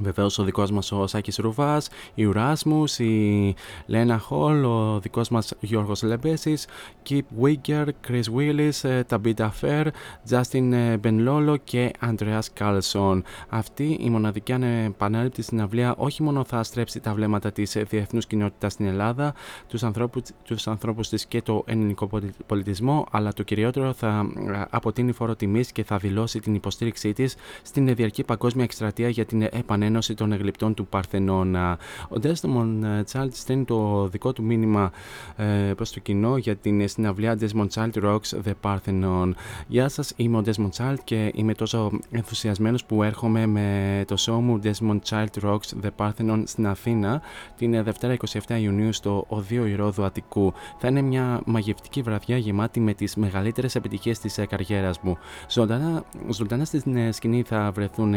Βεβαίως 0.02 0.40
ο 0.40 0.44
δικός 0.44 0.72
μας 0.72 0.92
ο 0.92 1.08
Σάκης 1.08 1.38
Ρουβά, 1.38 1.82
η 2.14 2.26
Ουράσμους, 2.26 3.00
η 3.00 3.56
Λένα 3.86 4.18
Χολ, 4.18 4.64
ο 4.64 5.00
δικός 5.00 5.30
μας 5.30 5.54
Γιώργος 5.60 6.04
Λεμπέσης, 6.04 6.68
Κιπ 7.04 7.26
Βίγκερ, 7.40 7.88
Chris 8.08 8.24
Willis, 8.38 9.02
Ταμπίτα 9.08 9.52
Φέρ, 9.52 9.88
Justin 10.30 10.96
Μπενλόλο 11.00 11.58
και 11.58 11.92
Αντρέα 12.00 12.42
Κάλσον. 12.54 13.24
Αυτή 13.50 13.98
η 14.02 14.10
μοναδική 14.10 14.52
ανεπανάληπτη 14.52 15.42
συναυλία 15.42 15.96
όχι 15.98 16.24
μόνο 16.24 16.44
θα 16.44 16.64
στρέψει 16.64 17.00
τα 17.00 17.14
βλέμματα 17.14 17.52
της 17.52 17.78
διεθνούς 17.90 18.28
κοινότητας 18.28 18.74
στην 18.74 18.86
Ελλάδα, 18.86 19.34
τους 19.68 19.84
ανθρώπου 19.84 20.22
τους 20.44 20.68
ανθρώπους 20.68 21.10
της 21.10 21.26
και 21.26 21.42
το 21.42 21.64
ελληνικό 21.68 22.10
πολιτισμό, 22.46 23.06
αλλά 23.12 23.34
το 23.34 23.44
κυριότερο 23.44 23.94
θα 23.94 24.28
αποτείνει 24.70 25.12
φόρο 25.12 25.36
τιμή 25.36 25.64
και 25.66 25.84
θα 25.84 25.98
δηλώσει 25.98 26.40
την 26.40 26.56
υποστήριξή 26.56 27.14
της 27.14 27.36
στην 27.62 27.96
διαρκή 27.96 28.24
παγκόσμια 28.24 28.64
εκστρατεία 28.64 29.10
για 29.10 29.26
την 29.26 29.42
επανέλευση 29.42 29.86
Ένωση 29.88 30.14
των 30.14 30.32
Εγλυπτών 30.32 30.74
του 30.74 30.88
Παρθενώνα. 30.88 31.78
Ο 32.10 32.16
Desmond 32.24 32.84
ε, 32.84 33.02
Child 33.12 33.28
στέλνει 33.32 33.66
το 33.66 34.08
δικό 34.08 34.34
του 34.34 34.44
μήνυμα 34.44 34.92
ε, 35.36 35.46
προς 35.76 35.92
το 35.92 36.00
κοινό 36.00 36.38
για 36.38 36.56
την 36.56 36.88
συναυλία 36.88 37.38
Desmond 37.40 37.68
Child 37.74 38.04
Rocks 38.04 38.42
The 38.46 38.54
Parthenon. 38.62 39.32
Γεια 39.68 39.90
σας, 39.90 40.14
είμαι 40.16 40.38
ο 40.38 40.44
Desmond 40.46 40.70
Child 40.78 40.98
και 41.04 41.32
είμαι 41.36 41.54
τόσο 41.54 41.92
ενθουσιασμένος 42.12 42.86
που 42.86 43.04
έρχομαι 43.04 43.46
με 43.46 44.04
το 44.08 44.16
show 44.20 44.40
μου 44.42 44.60
Desmond 44.64 45.00
Child 45.10 45.44
Rocks 45.44 45.84
The 45.84 45.90
Parthenon 45.96 46.44
στην 46.46 46.68
Αθήνα 46.68 47.22
την 47.58 47.84
Δευτέρα 47.84 48.18
27 48.48 48.60
Ιουνίου 48.62 48.94
στο 48.94 49.26
Οδείο 49.28 49.66
Ηρώδου 49.66 50.04
Αττικού. 50.04 50.54
Θα 50.78 50.88
είναι 50.88 51.02
μια 51.02 51.42
μαγευτική 51.46 52.02
βραδιά 52.02 52.38
γεμάτη 52.38 52.80
με 52.80 52.94
τις 52.94 53.16
μεγαλύτερες 53.16 53.76
επιτυχίες 53.76 54.20
της 54.20 54.38
ε, 54.38 54.46
καριέρας 54.46 55.00
μου. 55.00 55.18
Ζωντανά, 55.50 56.04
ζωντανά 56.30 56.66
στην 56.66 57.14
σκηνή 57.14 57.44
θα 57.44 57.72
βρεθούν 57.72 58.16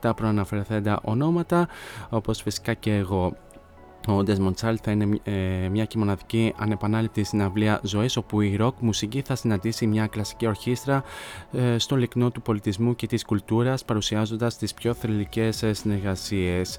τα 0.00 0.14
προαναφερθέντα 0.14 0.99
ονόματα 1.02 1.68
όπως 2.08 2.42
φυσικά 2.42 2.74
και 2.74 2.96
εγώ. 2.96 3.36
Ο 4.08 4.22
Desmond 4.26 4.54
Child 4.60 4.76
θα 4.82 4.90
είναι 4.90 5.20
ε, 5.24 5.68
μια 5.68 5.84
και 5.84 5.98
μοναδική 5.98 6.54
ανεπανάληπτη 6.56 7.22
συναυλία 7.22 7.80
ζωής 7.82 8.16
όπου 8.16 8.40
η 8.40 8.56
rock 8.60 8.72
μουσική 8.78 9.20
θα 9.20 9.34
συναντήσει 9.34 9.86
μια 9.86 10.06
κλασική 10.06 10.46
ορχήστρα 10.46 11.02
ε, 11.52 11.78
στο 11.78 11.96
λεκνό 11.96 12.30
του 12.30 12.42
πολιτισμού 12.42 12.94
και 12.94 13.06
της 13.06 13.24
κουλτούρας 13.24 13.84
παρουσιάζοντας 13.84 14.56
τις 14.56 14.74
πιο 14.74 14.94
θρηλυκές 14.94 15.62
ε, 15.62 15.72
συνεργασίες. 15.72 16.78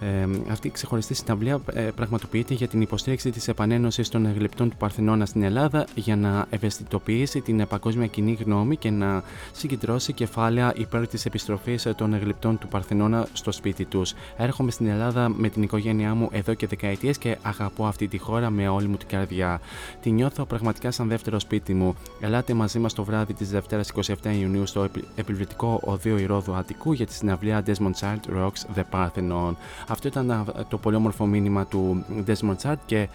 Ε, 0.00 0.28
αυτή 0.50 0.66
η 0.66 0.70
ξεχωριστή 0.70 1.14
συναυλία 1.14 1.60
ε, 1.72 1.80
πραγματοποιείται 1.80 2.54
για 2.54 2.68
την 2.68 2.80
υποστήριξη 2.80 3.30
της 3.30 3.48
επανένωσης 3.48 4.08
των 4.08 4.34
γλυπτών 4.34 4.70
του 4.70 4.76
Παρθενώνα 4.76 5.26
στην 5.26 5.42
Ελλάδα 5.42 5.86
για 5.94 6.16
να 6.16 6.46
ευαισθητοποιήσει 6.50 7.40
την 7.40 7.66
παγκόσμια 7.68 8.06
κοινή 8.06 8.38
γνώμη 8.44 8.76
και 8.76 8.90
να 8.90 9.22
συγκεντρώσει 9.52 10.12
κεφάλαια 10.12 10.72
υπέρ 10.76 11.06
της 11.08 11.24
επιστροφής 11.24 11.88
των 11.96 12.18
γλυπτών 12.18 12.58
του 12.58 12.68
Παρθενώνα 12.68 13.26
στο 13.32 13.52
σπίτι 13.52 13.84
τους. 13.84 14.14
Έρχομαι 14.36 14.70
στην 14.70 14.86
Ελλάδα 14.86 15.28
με 15.28 15.48
την 15.48 15.62
οικογένειά 15.62 16.14
μου 16.14 16.28
εδώ 16.32 16.54
και 16.54 16.61
δεκαετίες 16.66 17.18
και 17.18 17.36
αγαπώ 17.42 17.86
αυτή 17.86 18.08
τη 18.08 18.18
χώρα 18.18 18.50
με 18.50 18.68
όλη 18.68 18.86
μου 18.88 18.96
την 18.96 19.08
καρδιά. 19.08 19.60
Τη 20.02 20.10
νιώθω 20.10 20.44
πραγματικά 20.44 20.90
σαν 20.90 21.08
δεύτερο 21.08 21.38
σπίτι 21.38 21.74
μου. 21.74 21.94
Ελάτε 22.20 22.54
μαζί 22.54 22.78
μας 22.78 22.92
το 22.92 23.04
βράδυ 23.04 23.34
της 23.34 23.50
Δευτέρας 23.50 23.92
27 23.92 24.14
Ιουνίου 24.40 24.66
στο 24.66 24.88
επιβλητικό 25.14 25.80
οδείο 25.84 26.18
Ηρόδου 26.18 26.54
Αττικού 26.54 26.92
για 26.92 27.06
τη 27.06 27.12
συναυλία 27.12 27.62
Desmond 27.66 28.00
Child 28.00 28.36
Rocks 28.36 28.78
The 28.78 28.82
Parthenon. 28.90 29.54
Αυτό 29.88 30.08
ήταν 30.08 30.52
το 30.68 30.78
πολύ 30.78 30.96
όμορφο 30.96 31.26
μήνυμα 31.26 31.66
του 31.66 32.04
Desmond 32.26 32.56
Child 32.62 32.76
και 32.86 33.08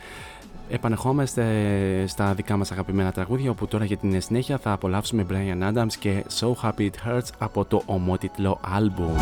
επανεχόμαστε 0.69 1.43
στα 2.07 2.33
δικά 2.33 2.57
μας 2.57 2.71
αγαπημένα 2.71 3.11
τραγούδια 3.11 3.49
όπου 3.49 3.67
τώρα 3.67 3.85
για 3.85 3.97
την 3.97 4.21
συνέχεια 4.21 4.57
θα 4.57 4.71
απολαύσουμε 4.71 5.25
Brian 5.29 5.73
Adams 5.73 5.93
και 5.99 6.23
So 6.39 6.53
Happy 6.63 6.79
It 6.79 7.09
Hurts 7.09 7.29
από 7.37 7.65
το 7.65 7.81
ομότιτλο 7.85 8.59
άλμπουμ. 8.75 9.15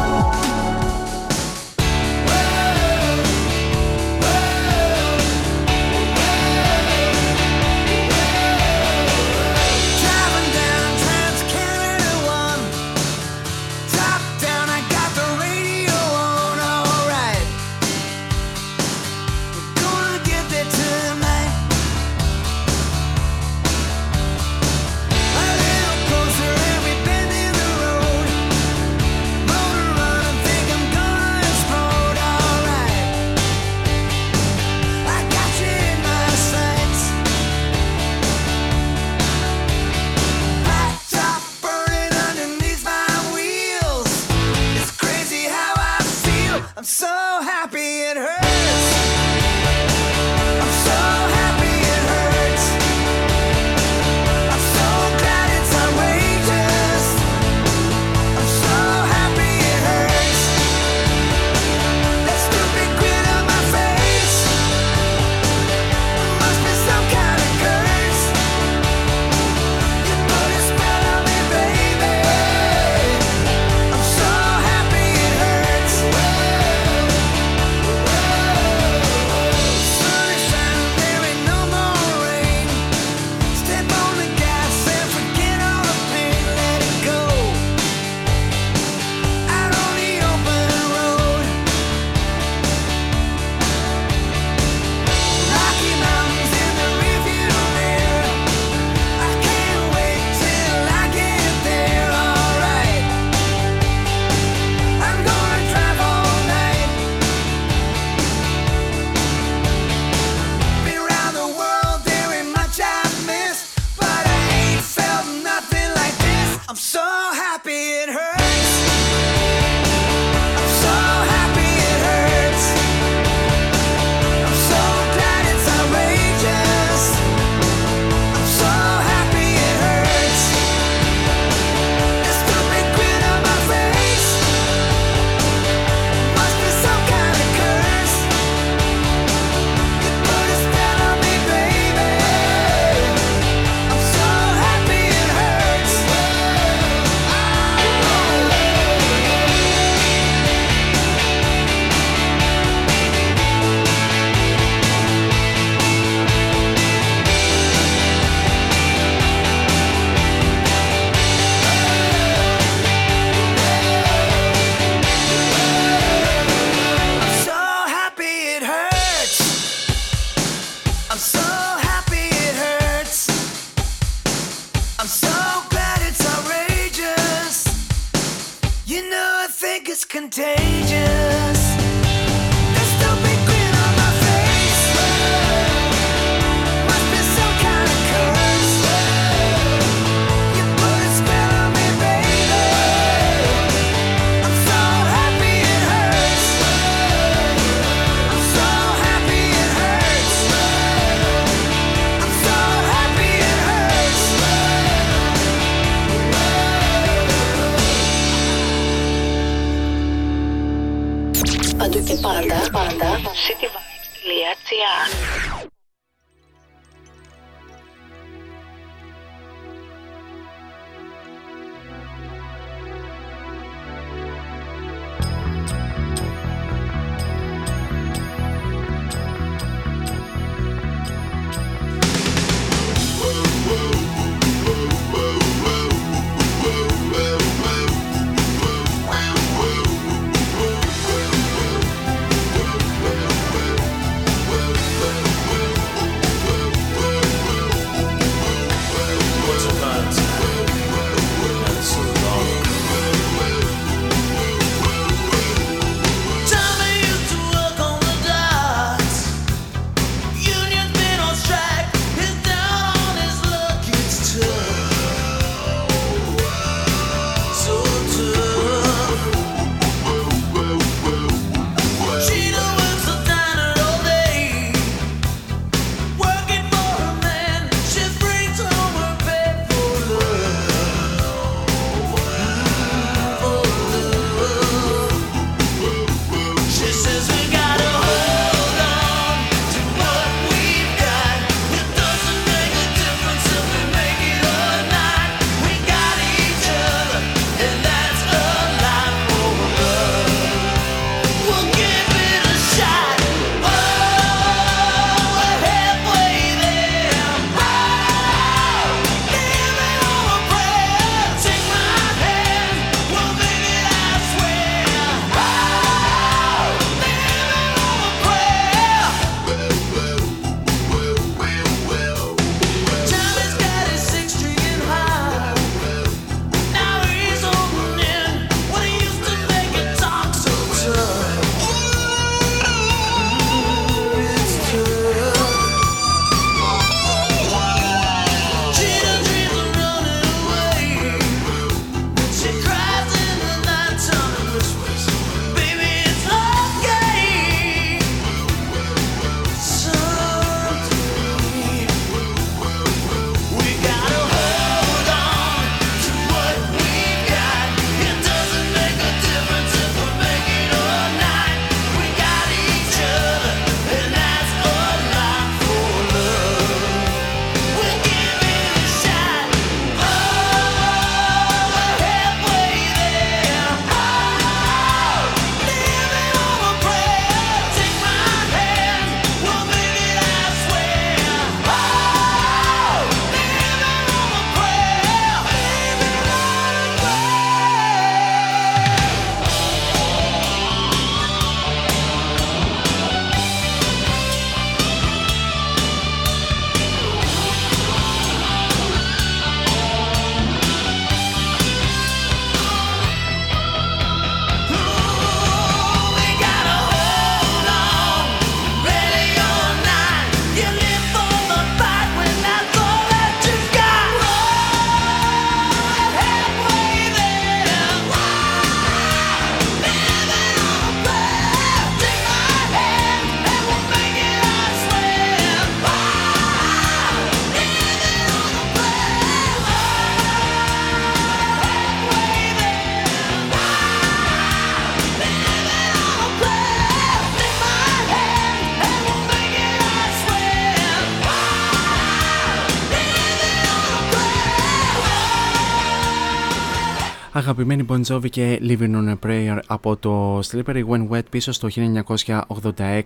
Αγαπημένη 447.45 447.85
Bon 447.89 448.01
Jovi 448.07 448.29
και 448.29 448.59
Living 448.61 448.95
on 448.95 449.09
a 449.09 449.15
Prayer 449.25 449.57
από 449.67 449.97
το 449.97 450.39
Slippery 450.39 450.83
When 450.89 451.07
Wet 451.09 451.29
πίσω 451.29 451.51
στο 451.51 451.67
1986 451.75 453.01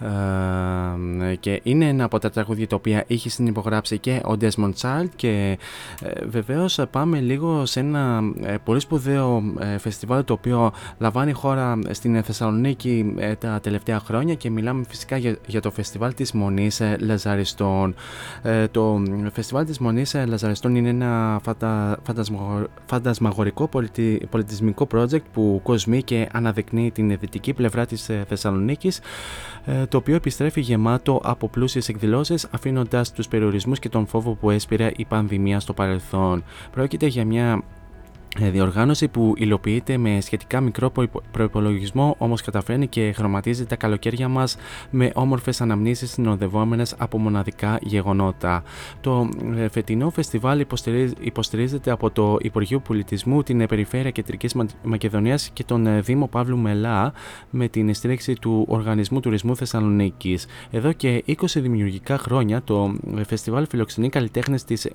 ε, 0.00 1.34
και 1.40 1.60
είναι 1.62 1.88
ένα 1.88 2.04
από 2.04 2.18
τα 2.18 2.30
τραγούδια 2.30 2.66
τα 2.66 2.76
οποία 2.76 3.04
είχε 3.06 3.28
συνυπογράψει 3.28 3.98
και 3.98 4.20
ο 4.24 4.32
Desmond 4.40 4.72
Child 4.80 5.06
και 5.16 5.58
ε, 6.02 6.26
βεβαίως 6.26 6.80
πάμε 6.90 7.20
λίγο 7.20 7.66
σε 7.66 7.80
ένα 7.80 8.20
ε, 8.42 8.54
πολύ 8.64 8.80
σπουδαίο 8.80 9.42
ε, 9.58 9.78
φεστιβάλ 9.78 10.24
το 10.24 10.32
οποίο 10.32 10.72
λαμβάνει 10.98 11.32
χώρα 11.32 11.78
στην 11.90 12.22
Θεσσαλονίκη 12.22 13.14
ε, 13.18 13.34
τα 13.34 13.60
τελευταία 13.60 14.00
χρόνια 14.00 14.34
και 14.34 14.50
μιλάμε 14.50 14.84
φυσικά 14.88 15.16
για, 15.16 15.36
για 15.46 15.60
το 15.60 15.70
φεστιβάλ 15.70 16.14
της 16.14 16.32
Μονής 16.32 16.82
Λαζαριστών. 16.98 17.94
το 18.70 19.02
φεστιβάλ 19.32 19.64
της 19.64 19.78
Μονής 19.78 20.14
Λαζαριστών 20.26 20.74
είναι 20.74 20.88
ένα 20.88 21.40
φαντα, 22.86 23.14
φαντασμα, 23.36 23.68
φαντασμαγορικό 23.68 23.68
πολιτισμικό 24.30 24.86
project 24.92 25.22
που 25.32 25.60
κοσμεί 25.62 26.02
και 26.02 26.28
αναδεικνύει 26.32 26.90
την 26.90 27.18
δυτική 27.20 27.52
πλευρά 27.52 27.86
της 27.86 28.08
ε, 28.08 28.24
Θεσσαλονίκης 28.28 29.00
ε, 29.64 29.86
το 29.86 29.96
οποίο 29.96 30.14
επιστρέφει 30.14 30.60
γεμάτο 30.60 31.20
από 31.24 31.48
πλούσιες 31.48 31.88
εκδηλώσεις 31.88 32.46
αφήνοντας 32.50 33.12
τους 33.12 33.28
περιορισμούς 33.28 33.78
και 33.78 33.88
τον 33.88 34.06
φόβο 34.06 34.34
που 34.34 34.50
έσπηρε 34.50 34.90
η 34.96 35.04
πανδημία 35.04 35.60
στο 35.60 35.72
παρελθόν. 35.72 36.44
Πρόκειται 36.70 37.06
για 37.06 37.24
μια 37.24 37.44
ε, 37.52 37.75
διοργάνωση 38.38 39.08
που 39.08 39.34
υλοποιείται 39.36 39.96
με 39.96 40.20
σχετικά 40.20 40.60
μικρό 40.60 40.92
προπολογισμό, 41.30 42.14
όμως 42.18 42.42
καταφέρνει 42.42 42.86
και 42.86 43.12
χρωματίζει 43.16 43.66
τα 43.66 43.76
καλοκαίρια 43.76 44.28
μας 44.28 44.56
με 44.90 45.10
όμορφες 45.14 45.60
αναμνήσεις 45.60 46.10
συνοδευόμενες 46.10 46.94
από 46.98 47.18
μοναδικά 47.18 47.78
γεγονότα. 47.82 48.62
Το 49.00 49.28
ε, 49.56 49.68
φετινό 49.68 50.10
φεστιβάλ 50.10 50.66
υποστηρίζεται 51.20 51.90
από 51.90 52.10
το 52.10 52.36
Υπουργείο 52.40 52.80
Πολιτισμού, 52.80 53.42
την 53.42 53.66
Περιφέρεια 53.66 54.10
Κεντρικής 54.10 54.54
Μακεδονίας 54.82 55.50
και 55.52 55.64
τον 55.64 55.86
ε, 55.86 56.00
Δήμο 56.00 56.26
Παύλου 56.28 56.58
Μελά 56.58 57.12
με 57.50 57.68
την 57.68 57.94
στήριξη 57.94 58.32
του 58.32 58.64
Οργανισμού 58.68 59.20
Τουρισμού 59.20 59.56
Θεσσαλονίκης. 59.56 60.46
Εδώ 60.70 60.92
και 60.92 61.24
20 61.26 61.34
δημιουργικά 61.54 62.18
χρόνια 62.18 62.62
το 62.62 62.94
φεστιβάλ 63.26 63.66
φιλοξενεί 63.70 64.08
καλλιτέχνες 64.08 64.64
της 64.64 64.88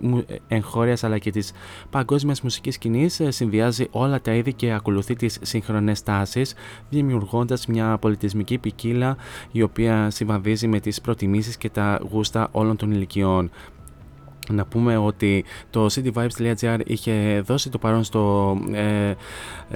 εγχώριας 0.48 1.04
αλλά 1.04 1.18
και 1.18 1.32
της 1.32 1.52
παγκόσμιας 1.90 2.42
μουσικής 2.42 2.74
σκηνής 2.74 3.22
συνδυάζει 3.32 3.88
όλα 3.92 4.22
τα 4.22 4.34
είδη 4.34 4.54
και 4.54 4.72
ακολουθεί 4.72 5.16
τις 5.16 5.40
σύγχρονες 5.42 6.04
τάσεις, 6.04 6.54
δημιουργώντας 6.90 7.68
μια 7.68 7.98
πολιτισμική 7.98 8.58
ποικίλα 8.58 9.18
η 9.52 9.62
οποία 9.62 10.10
συμβαδίζει 10.10 10.68
με 10.68 10.80
τις 10.80 11.02
προτιμήσεις 11.02 11.58
και 11.58 11.70
τα 11.70 12.02
γούστα 12.12 12.48
όλων 12.52 12.76
των 12.76 12.92
ηλικιών. 12.92 13.50
Να 14.52 14.66
πούμε 14.66 14.98
ότι 14.98 15.46
το 15.70 15.86
cityvibes.gr 15.86 16.80
είχε 16.86 17.42
δώσει 17.46 17.70
το 17.70 17.78
παρόν 17.78 18.04
στο, 18.04 18.58
ε, 18.72 19.14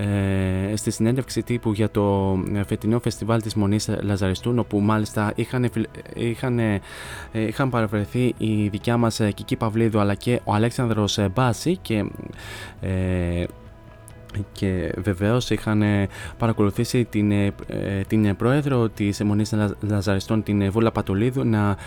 ε, 0.02 0.76
στη 0.76 0.92
συνέντευξη 0.92 1.44
τύπου 1.44 1.72
για 1.72 1.90
το 1.90 2.38
φετινό 2.66 3.00
φεστιβάλ 3.00 3.42
της 3.42 3.56
Μονής 3.56 3.90
Λαζαριστούν 4.02 4.60
όπου 4.60 4.80
μάλιστα 4.80 5.32
είχαν, 5.36 5.70
είχαν, 6.14 6.60
ε, 6.60 6.82
είχαν 7.32 7.70
παραβρεθεί 7.70 8.34
η 8.38 8.68
δικιά 8.68 8.98
μας 8.98 9.22
Κική 9.34 9.56
Παυλίδου 9.56 10.00
αλλά 10.00 10.16
και 10.16 10.40
ο 10.44 10.54
Αλέξανδρος 10.54 11.20
Μπάση 11.34 11.78
και 11.78 12.06
ε, 12.82 13.44
και 14.52 14.94
βεβαίως 14.98 15.50
είχαν 15.50 15.82
ε, 15.82 16.08
παρακολουθήσει 16.38 17.06
την, 17.06 17.32
ε, 17.32 17.54
ε, 17.68 18.02
την 18.08 18.36
πρόεδρο 18.36 18.90
της 18.90 19.20
Αιμονής 19.20 19.54
Λαζαριστών 19.80 20.44
την 20.44 20.72
Βούλα 20.72 20.92
Πατολίδου 20.92 21.44
να 21.46 21.78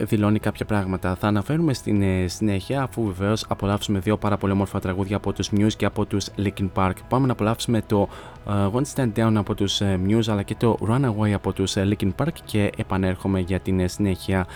δηλώνει 0.00 0.38
κάποια 0.38 0.66
πράγματα. 0.66 1.14
Θα 1.14 1.26
αναφέρουμε 1.28 1.74
στην 1.74 2.02
συνέχεια 2.26 2.82
αφού 2.82 3.04
βεβαίως 3.04 3.44
απολαύσουμε 3.48 3.98
δύο 3.98 4.16
πάρα 4.16 4.36
πολύ 4.36 4.52
όμορφα 4.52 4.80
τραγούδια 4.80 5.16
από 5.16 5.32
τους 5.32 5.50
Muse 5.56 5.72
και 5.76 5.84
από 5.84 6.04
τους 6.04 6.26
Linkin 6.38 6.68
Park. 6.74 6.92
Πάμε 7.08 7.26
να 7.26 7.32
απολαύσουμε 7.32 7.82
το 7.86 8.08
One 8.46 8.82
Stand 8.94 9.12
Down 9.16 9.32
από 9.34 9.54
τους 9.54 9.80
Muse 10.06 10.28
αλλά 10.28 10.42
και 10.42 10.54
το 10.54 10.78
Runaway 10.88 11.30
από 11.34 11.52
τους 11.52 11.74
Linkin 11.76 12.10
Park 12.16 12.32
και 12.44 12.72
επανέρχομαι 12.76 13.40
για 13.40 13.60
την 13.60 13.88
συνέχεια 13.88 14.46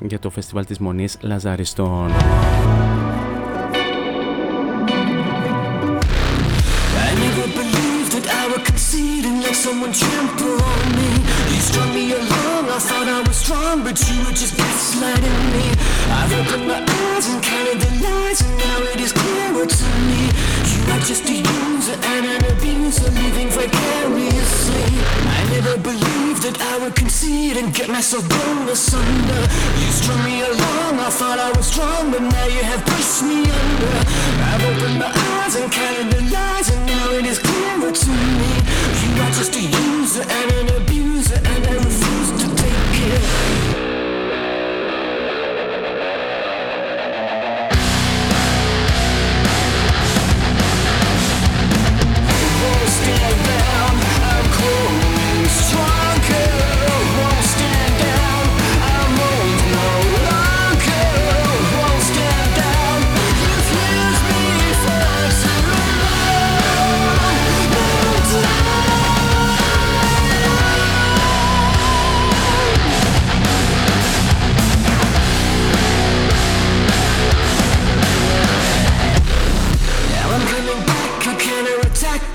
για 0.00 0.18
το 0.18 0.30
φεστιβάλ 0.30 0.64
της 0.64 0.78
Μονής 0.78 1.18
Λαζαριστών. 1.20 2.10
Someone 9.58 9.92
trample 9.92 10.56
on 10.72 10.84
me. 10.96 11.10
You 11.52 11.60
strung 11.60 11.92
me 11.92 12.12
along, 12.12 12.64
I 12.72 12.78
thought 12.78 13.08
I 13.08 13.20
was 13.26 13.36
strong 13.36 13.84
But 13.84 13.98
you 14.08 14.16
were 14.24 14.36
just 14.42 14.54
gaslighting 14.54 15.40
me. 15.52 15.66
I've 16.18 16.32
opened 16.40 16.66
my 16.72 16.80
eyes 16.80 17.26
and 17.28 17.42
counted 17.42 17.78
the 17.84 17.90
lies 18.04 18.40
And 18.40 18.54
now 18.56 18.78
it 18.92 19.00
is 19.00 19.12
clearer 19.12 19.66
to 19.66 19.88
me. 20.08 20.22
You 20.72 20.80
are 20.94 21.02
just 21.10 21.24
a 21.28 21.36
user 21.36 21.98
and 22.14 22.24
an 22.34 22.42
abuser 22.52 23.10
Living 23.10 23.50
vicariously. 23.50 24.88
I 25.36 25.40
never 25.52 25.76
believed 25.90 26.40
that 26.46 26.56
I 26.72 26.78
would 26.80 26.94
concede 26.94 27.56
And 27.58 27.74
get 27.74 27.88
myself 27.88 28.24
blown 28.28 28.68
asunder. 28.68 29.42
You 29.82 29.90
strung 30.00 30.22
me 30.24 30.40
along, 30.48 30.92
I 31.02 31.10
thought 31.10 31.38
I 31.38 31.50
was 31.52 31.66
strong 31.66 32.10
But 32.12 32.22
now 32.22 32.46
you 32.46 32.62
have 32.62 32.82
pushed 32.86 33.22
me 33.22 33.42
under. 33.42 33.94
I've 34.48 34.64
opened 34.70 34.98
my 34.98 35.12
eyes 35.12 35.37
and 35.56 35.72
counted 35.72 36.12
the 36.12 36.20
lies 36.30 36.68
And 36.70 36.86
now 36.86 37.10
it 37.12 37.24
is 37.24 37.38
clearer 37.38 37.92
to 37.92 38.10
me. 38.10 38.52
You 39.02 39.22
are 39.22 39.30
just 39.30 39.56
a 39.56 39.62
user 39.62 40.22
and 40.22 40.52
an 40.52 40.82
abuser 40.82 41.36
And 41.36 41.66
I 41.66 42.07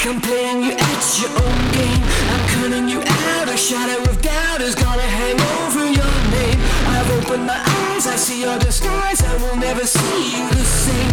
I'm 0.06 0.20
playing 0.20 0.64
you 0.64 0.72
at 0.74 1.20
your 1.22 1.30
own 1.32 1.72
game. 1.72 2.04
I'm 2.34 2.44
cutting 2.50 2.90
you 2.90 3.00
out. 3.00 3.48
A 3.48 3.56
shadow 3.56 4.04
of 4.04 4.22
doubt 4.22 4.60
is 4.60 4.76
gonna 4.76 5.02
hang 5.02 5.40
over 5.64 5.86
your 5.86 6.16
name. 6.36 6.60
I've 6.92 7.10
opened 7.24 7.46
my 7.46 7.56
eyes. 7.56 8.06
I 8.06 8.18
see 8.18 8.42
your 8.42 8.60
disguise 8.60 9.24
I 9.24 9.36
will 9.38 9.56
never 9.56 9.86
see 9.88 10.38
you 10.38 10.50
the 10.50 10.66
same 10.66 11.13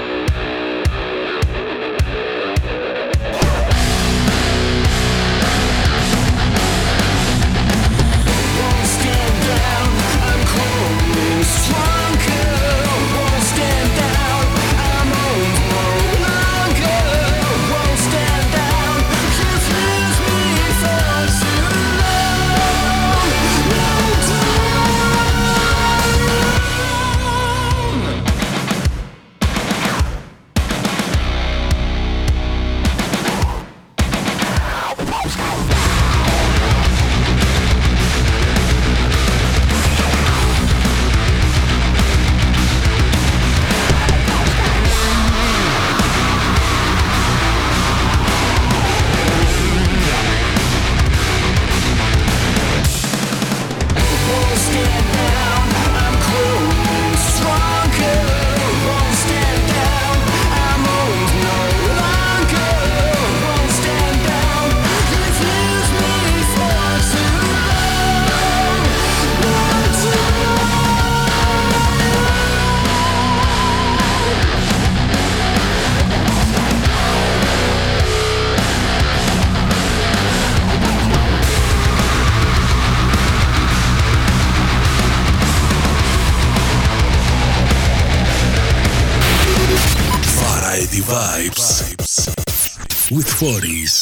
Flores. 93.41 94.00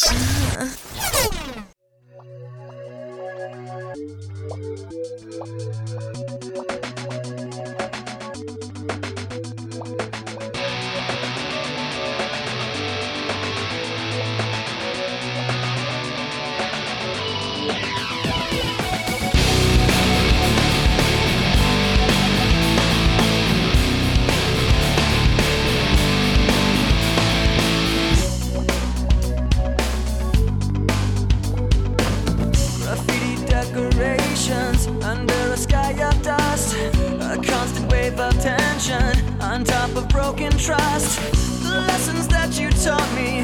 can 40.39 40.57
trust 40.57 41.19
the 41.63 41.69
lessons 41.69 42.25
that 42.29 42.57
you 42.57 42.69
taught 42.69 43.13
me. 43.13 43.38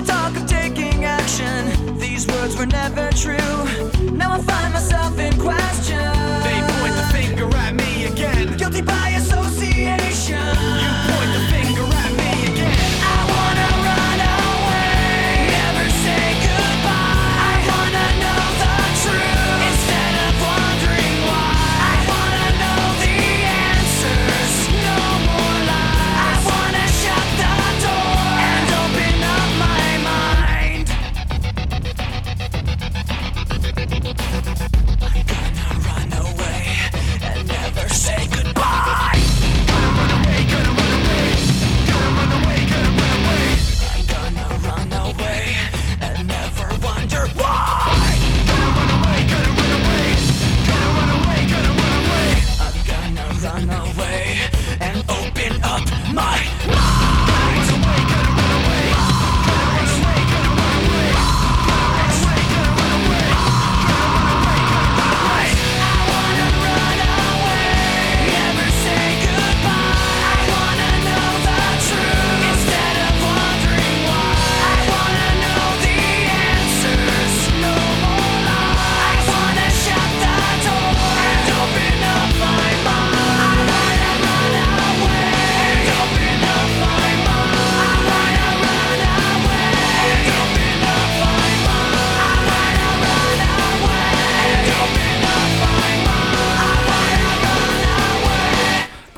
the 0.00 0.12
talk 0.12 0.36
of 0.36 0.46
taking 0.46 1.04
action, 1.04 1.98
these 1.98 2.26
words 2.26 2.56
were 2.56 2.66
never 2.66 3.10
true. 3.12 3.36
Now 4.12 4.32
I 4.32 4.40
find 4.40 4.72
myself 4.72 5.18
in 5.18 5.38
question. 5.38 5.89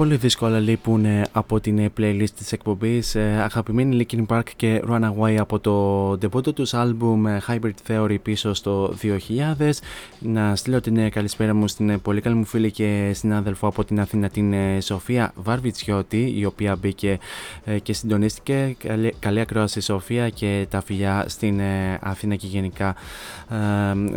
Πολύ 0.02 0.16
δύσκολα 0.16 0.58
λείπουν 0.58 1.06
από 1.32 1.60
την 1.60 1.90
playlist 1.98 2.30
της 2.36 2.52
εκπομπής. 2.52 3.14
Ε, 3.14 3.40
αγαπημένοι 3.42 4.06
Linkin 4.10 4.26
Park 4.26 4.42
και 4.56 4.82
Runaway 4.88 5.36
από 5.38 5.58
το 5.58 6.10
debut 6.12 6.54
τους 6.54 6.74
άλμπουμ 6.74 7.26
ε, 7.26 7.42
Hybrid 7.46 7.70
Theory 7.88 8.16
πίσω 8.22 8.54
στο 8.54 8.94
2000 9.02 9.70
να 10.18 10.56
στείλω 10.56 10.80
την 10.80 10.96
ε, 10.96 11.08
καλησπέρα 11.08 11.54
μου 11.54 11.68
στην 11.68 12.00
πολύ 12.02 12.20
καλή 12.20 12.34
μου 12.34 12.44
φίλη 12.44 12.70
και 12.70 13.10
συνάδελφο 13.14 13.66
από 13.66 13.84
την 13.84 14.00
Αθήνα 14.00 14.28
την 14.28 14.54
Σοφία 14.80 15.32
Βαρβιτσιώτη 15.34 16.34
η 16.36 16.44
οποία 16.44 16.76
μπήκε 16.76 17.18
και 17.82 17.92
συντονίστηκε. 17.92 18.76
Καλή, 18.78 19.14
καλή 19.18 19.40
ακρόαση 19.40 19.80
Σοφία 19.80 20.28
και 20.28 20.66
τα 20.70 20.82
φιλιά 20.82 21.24
στην 21.28 21.60
Αθήνα 22.00 22.34
και 22.34 22.46
γενικά 22.46 22.94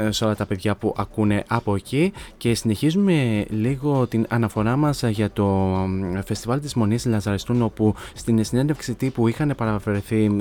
σε 0.10 0.26
όλα 0.26 0.36
τα 0.36 0.46
παιδιά 0.46 0.76
που 0.76 0.96
ακούνε 0.98 1.44
από 1.48 1.76
εκεί. 1.76 2.14
Και 2.38 2.56
συνεχίζουμε 2.56 3.46
λίγο 3.50 4.08
την 4.08 4.26
αναφορά 4.30 4.76
μας 4.76 5.04
για 5.04 5.32
το 5.32 5.75
φεστιβάλ 6.26 6.60
της 6.60 6.74
Μονής 6.74 7.06
Λαζαριστούν 7.06 7.62
όπου 7.62 7.96
στην 8.14 8.44
συνέντευξη 8.44 8.96
τύπου 8.96 9.28
είχαν 9.28 9.54
παραφερθεί 9.58 10.32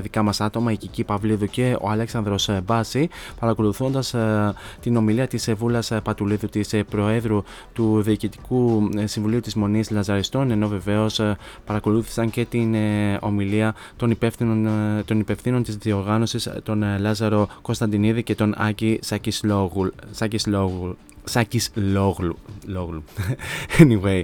δικά 0.00 0.22
μας 0.22 0.40
άτομα 0.40 0.72
η 0.72 0.76
Κική 0.76 1.04
Παυλίδου 1.04 1.46
και 1.46 1.76
ο 1.80 1.90
Αλέξανδρος 1.90 2.50
Μπάση 2.64 3.08
παρακολουθώντας 3.40 4.14
ε, 4.14 4.54
την 4.80 4.96
ομιλία 4.96 5.26
της 5.26 5.52
Βούλας 5.54 5.92
Πατουλίδου 6.02 6.48
της 6.48 6.74
Προέδρου 6.90 7.42
του 7.72 8.02
Διοικητικού 8.02 8.88
Συμβουλίου 9.04 9.40
της 9.40 9.54
Μονής 9.54 9.90
Λαζαριστών 9.90 10.50
ενώ 10.50 10.68
βεβαίως 10.68 11.18
ε, 11.18 11.36
παρακολούθησαν 11.66 12.30
και 12.30 12.44
την 12.44 12.74
ε, 12.74 13.18
ομιλία 13.20 13.74
των 13.96 14.10
υπεύθυνων, 14.10 14.68
των 15.04 15.20
υπευθύνων 15.20 15.62
της 15.62 15.76
διοργάνωσης 15.76 16.48
τον 16.62 16.84
Λάζαρο 16.98 17.48
Κωνσταντινίδη 17.62 18.22
και 18.22 18.34
τον 18.34 18.54
Άκη 18.56 18.98
Σάκης 19.02 19.42
Σάκης 21.28 21.70
Λόγλου. 21.74 22.36
Λόγλου. 22.66 23.02
Anyway, 23.78 24.20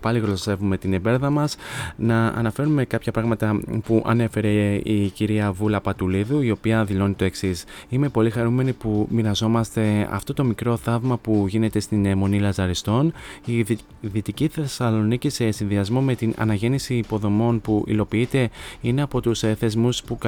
πάλι 0.00 0.18
γλωσσεύουμε 0.18 0.78
την 0.78 0.92
εμπέρδα 0.92 1.30
μας. 1.30 1.56
Να 1.96 2.26
αναφέρουμε 2.26 2.84
κάποια 2.84 3.12
πράγματα 3.12 3.60
που 3.84 4.02
ανέφερε 4.06 4.74
η 4.74 5.08
κυρία 5.08 5.52
Βούλα 5.52 5.80
Πατουλίδου, 5.80 6.40
η 6.40 6.50
οποία 6.50 6.84
δηλώνει 6.84 7.14
το 7.14 7.24
εξής. 7.24 7.64
Είμαι 7.88 8.08
πολύ 8.08 8.30
χαρούμενη 8.30 8.72
που 8.72 9.08
μοιραζόμαστε 9.10 10.08
αυτό 10.10 10.34
το 10.34 10.44
μικρό 10.44 10.76
θαύμα 10.76 11.18
που 11.18 11.44
γίνεται 11.48 11.80
στην 11.80 12.18
Μονή 12.18 12.40
Λαζαριστών. 12.40 13.12
Η 13.44 13.66
Δυτική 14.00 14.48
Θεσσαλονίκη 14.48 15.28
σε 15.28 15.50
συνδυασμό 15.50 16.00
με 16.00 16.14
την 16.14 16.34
αναγέννηση 16.36 16.94
υποδομών 16.94 17.60
που 17.60 17.84
υλοποιείται 17.86 18.50
είναι 18.80 19.02
από 19.02 19.20
τους 19.20 19.40
θεσμούς 19.58 20.02
που 20.02 20.18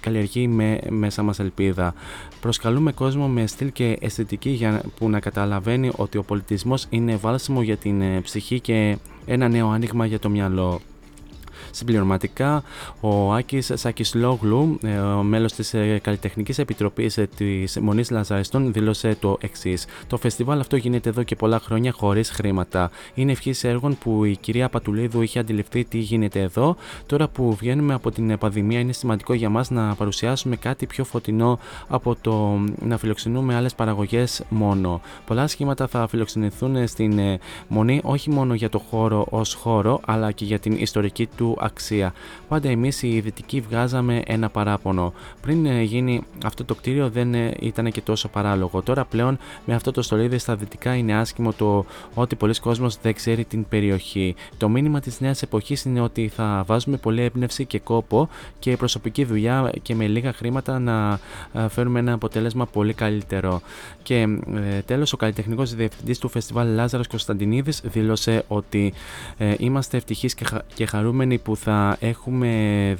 καλλιεργεί 0.00 0.48
με 0.48 0.78
μέσα 0.88 1.22
μας 1.22 1.38
ελπίδα. 1.38 1.94
Προσκαλούμε 2.40 2.92
κόσμο 2.92 3.28
με 3.28 3.46
στυλ 3.46 3.72
και 3.72 3.98
αισθητική 4.00 4.50
για 4.50 4.82
που 4.98 5.10
να 5.10 5.20
καταλαβαίνει 5.22 5.90
ότι 5.96 6.18
ο 6.18 6.22
πολιτισμός 6.22 6.86
είναι 6.90 7.16
βάλσιμο 7.16 7.62
για 7.62 7.76
την 7.76 8.00
ε, 8.00 8.20
ψυχή 8.20 8.60
και 8.60 8.96
ένα 9.26 9.48
νέο 9.48 9.68
άνοιγμα 9.68 10.06
για 10.06 10.18
το 10.18 10.28
μυαλό. 10.28 10.80
Συμπληρωματικά, 11.74 12.62
ο 13.00 13.32
Άκης 13.32 13.70
Σάκη 13.74 14.18
Λόγλου, 14.18 14.78
ε, 14.82 15.22
μέλος 15.22 15.52
της 15.52 15.74
ε, 15.74 15.98
Καλλιτεχνικής 16.02 16.58
Επιτροπής 16.58 17.18
της 17.36 17.78
Μονής 17.80 18.10
Λαζαριστών, 18.10 18.72
δήλωσε 18.72 19.16
το 19.20 19.38
εξής. 19.40 19.86
Το 20.06 20.16
φεστιβάλ 20.16 20.60
αυτό 20.60 20.76
γίνεται 20.76 21.08
εδώ 21.08 21.22
και 21.22 21.36
πολλά 21.36 21.58
χρόνια 21.58 21.92
χωρίς 21.92 22.30
χρήματα. 22.30 22.90
Είναι 23.14 23.32
ευχής 23.32 23.64
έργων 23.64 23.98
που 23.98 24.24
η 24.24 24.36
κυρία 24.36 24.68
Πατουλίδου 24.68 25.22
είχε 25.22 25.38
αντιληφθεί 25.38 25.84
τι 25.84 25.98
γίνεται 25.98 26.40
εδώ. 26.40 26.76
Τώρα 27.06 27.28
που 27.28 27.54
βγαίνουμε 27.54 27.94
από 27.94 28.10
την 28.10 28.30
επαδημία, 28.30 28.78
είναι 28.80 28.92
σημαντικό 28.92 29.34
για 29.34 29.48
μας 29.48 29.70
να 29.70 29.94
παρουσιάσουμε 29.94 30.56
κάτι 30.56 30.86
πιο 30.86 31.04
φωτεινό 31.04 31.58
από 31.88 32.16
το 32.20 32.60
να 32.80 32.98
φιλοξενούμε 32.98 33.54
άλλες 33.54 33.74
παραγωγές 33.74 34.42
μόνο. 34.48 35.00
Πολλά 35.26 35.46
σχήματα 35.46 35.86
θα 35.86 36.06
φιλοξενηθούν 36.08 36.86
στην 36.88 37.18
ε, 37.18 37.38
Μονή 37.68 38.00
όχι 38.04 38.30
μόνο 38.30 38.54
για 38.54 38.68
το 38.68 38.78
χώρο 38.78 39.26
ως 39.30 39.54
χώρο, 39.54 40.00
αλλά 40.06 40.32
και 40.32 40.44
για 40.44 40.58
την 40.58 40.72
ιστορική 40.72 41.26
του 41.36 41.56
αξία. 41.62 42.12
Πάντα 42.48 42.68
εμείς 42.68 43.02
οι 43.02 43.20
Δυτικοί 43.20 43.60
βγάζαμε 43.60 44.22
ένα 44.26 44.48
παράπονο. 44.48 45.12
Πριν 45.40 45.66
ε, 45.66 45.82
γίνει 45.82 46.22
αυτό 46.44 46.64
το 46.64 46.74
κτίριο 46.74 47.10
δεν 47.10 47.34
ε, 47.34 47.54
ήταν 47.60 47.90
και 47.90 48.00
τόσο 48.00 48.28
παράλογο. 48.28 48.82
Τώρα 48.82 49.04
πλέον 49.04 49.38
με 49.64 49.74
αυτό 49.74 49.90
το 49.90 50.02
στολίδι 50.02 50.38
στα 50.38 50.56
Δυτικά 50.56 50.94
είναι 50.94 51.14
άσχημο 51.14 51.52
το 51.52 51.84
ότι 52.14 52.36
πολλοί 52.36 52.54
κόσμος 52.60 52.98
δεν 53.02 53.14
ξέρει 53.14 53.44
την 53.44 53.68
περιοχή. 53.68 54.34
Το 54.56 54.68
μήνυμα 54.68 55.00
της 55.00 55.20
νέας 55.20 55.42
εποχής 55.42 55.84
είναι 55.84 56.00
ότι 56.00 56.28
θα 56.28 56.64
βάζουμε 56.66 56.96
πολλή 56.96 57.22
έμπνευση 57.22 57.64
και 57.64 57.78
κόπο 57.78 58.28
και 58.58 58.76
προσωπική 58.76 59.24
δουλειά 59.24 59.72
και 59.82 59.94
με 59.94 60.06
λίγα 60.06 60.32
χρήματα 60.32 60.78
να 60.78 61.20
φέρουμε 61.68 61.98
ένα 61.98 62.12
αποτέλεσμα 62.12 62.66
πολύ 62.66 62.92
καλύτερο. 62.92 63.60
Και 64.02 64.20
ε, 64.54 64.80
τέλος, 64.84 65.12
ο 65.12 65.16
καλλιτεχνικός 65.16 65.74
διευθυντής 65.74 66.18
του 66.18 66.28
φεστιβάλ 66.28 66.74
Λάζαρος 66.74 67.06
Κωνσταντινίδης 67.08 67.80
δήλωσε 67.84 68.44
ότι 68.48 68.92
ε, 69.38 69.54
είμαστε 69.58 69.96
ευτυχείς 69.96 70.34
και, 70.34 70.44
και 70.74 70.86
χαρούμενοι 70.86 71.38
που 71.38 71.51
θα 71.56 71.96
έχουμε 72.00 72.48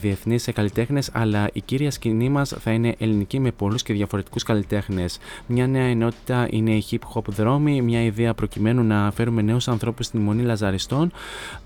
διεθνείς 0.00 0.48
καλλιτέχνες, 0.54 1.10
αλλά 1.12 1.48
η 1.52 1.60
κύρια 1.60 1.90
σκηνή 1.90 2.28
μας 2.28 2.54
θα 2.60 2.70
είναι 2.70 2.94
ελληνική 2.98 3.40
με 3.40 3.50
πολλούς 3.50 3.82
και 3.82 3.92
διαφορετικούς 3.92 4.42
καλλιτέχνες. 4.42 5.18
Μια 5.46 5.66
νέα 5.66 5.84
ενότητα 5.84 6.46
είναι 6.50 6.74
η 6.74 6.84
hip 6.90 6.98
hop 7.14 7.24
δρόμη, 7.26 7.82
μια 7.82 8.02
ιδέα 8.02 8.34
προκειμένου 8.34 8.82
να 8.82 9.10
φέρουμε 9.10 9.42
νέους 9.42 9.68
ανθρώπους 9.68 10.06
στην 10.06 10.20
μονή 10.20 10.42
Λαζαριστών, 10.42 11.12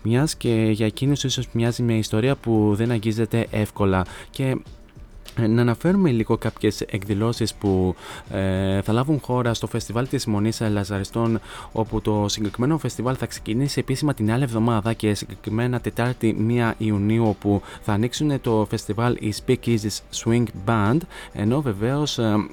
μιας 0.02 0.34
και 0.36 0.68
για 0.72 0.86
εκείνους 0.86 1.24
ίσως 1.24 1.48
μοιάζει 1.52 1.82
μια 1.82 1.96
ιστορία 1.96 2.34
που 2.36 2.72
δεν 2.76 2.90
αγγίζεται 2.90 3.46
εύκολα. 3.50 4.04
Και 4.30 4.44
ε, 4.44 4.54
να 5.40 5.60
αναφέρουμε 5.60 6.10
λίγο 6.10 6.36
κάποιες 6.36 6.80
εκδηλώσεις 6.80 7.54
που 7.54 7.94
ε, 8.30 8.82
θα 8.82 8.92
λάβουν 8.92 9.20
χώρα 9.20 9.54
στο 9.54 9.66
φεστιβάλ 9.66 10.08
της 10.08 10.26
Μονής 10.26 10.60
Λαζαριστών 10.60 11.40
όπου 11.72 12.00
το 12.00 12.24
συγκεκριμένο 12.28 12.78
φεστιβάλ 12.78 13.16
θα 13.18 13.26
ξεκινήσει 13.26 13.80
επίσημα 13.80 14.14
την 14.14 14.32
άλλη 14.32 14.42
εβδομάδα 14.42 14.92
και 14.92 15.14
συγκεκριμένα 15.14 15.80
Τετάρτη 15.80 16.36
1 16.48 16.72
Ιουνίου 16.78 17.28
όπου 17.28 17.62
θα 17.82 17.92
ανοίξουν 17.92 18.40
το 18.40 18.66
φεστιβάλ 18.70 19.16
η 19.20 19.34
Speak 19.46 19.66
Easy 19.66 19.88
Swing 20.24 20.44
Band 20.66 20.98
ενώ 21.32 21.60
βεβαίως 21.60 22.18
ε, 22.18 22.46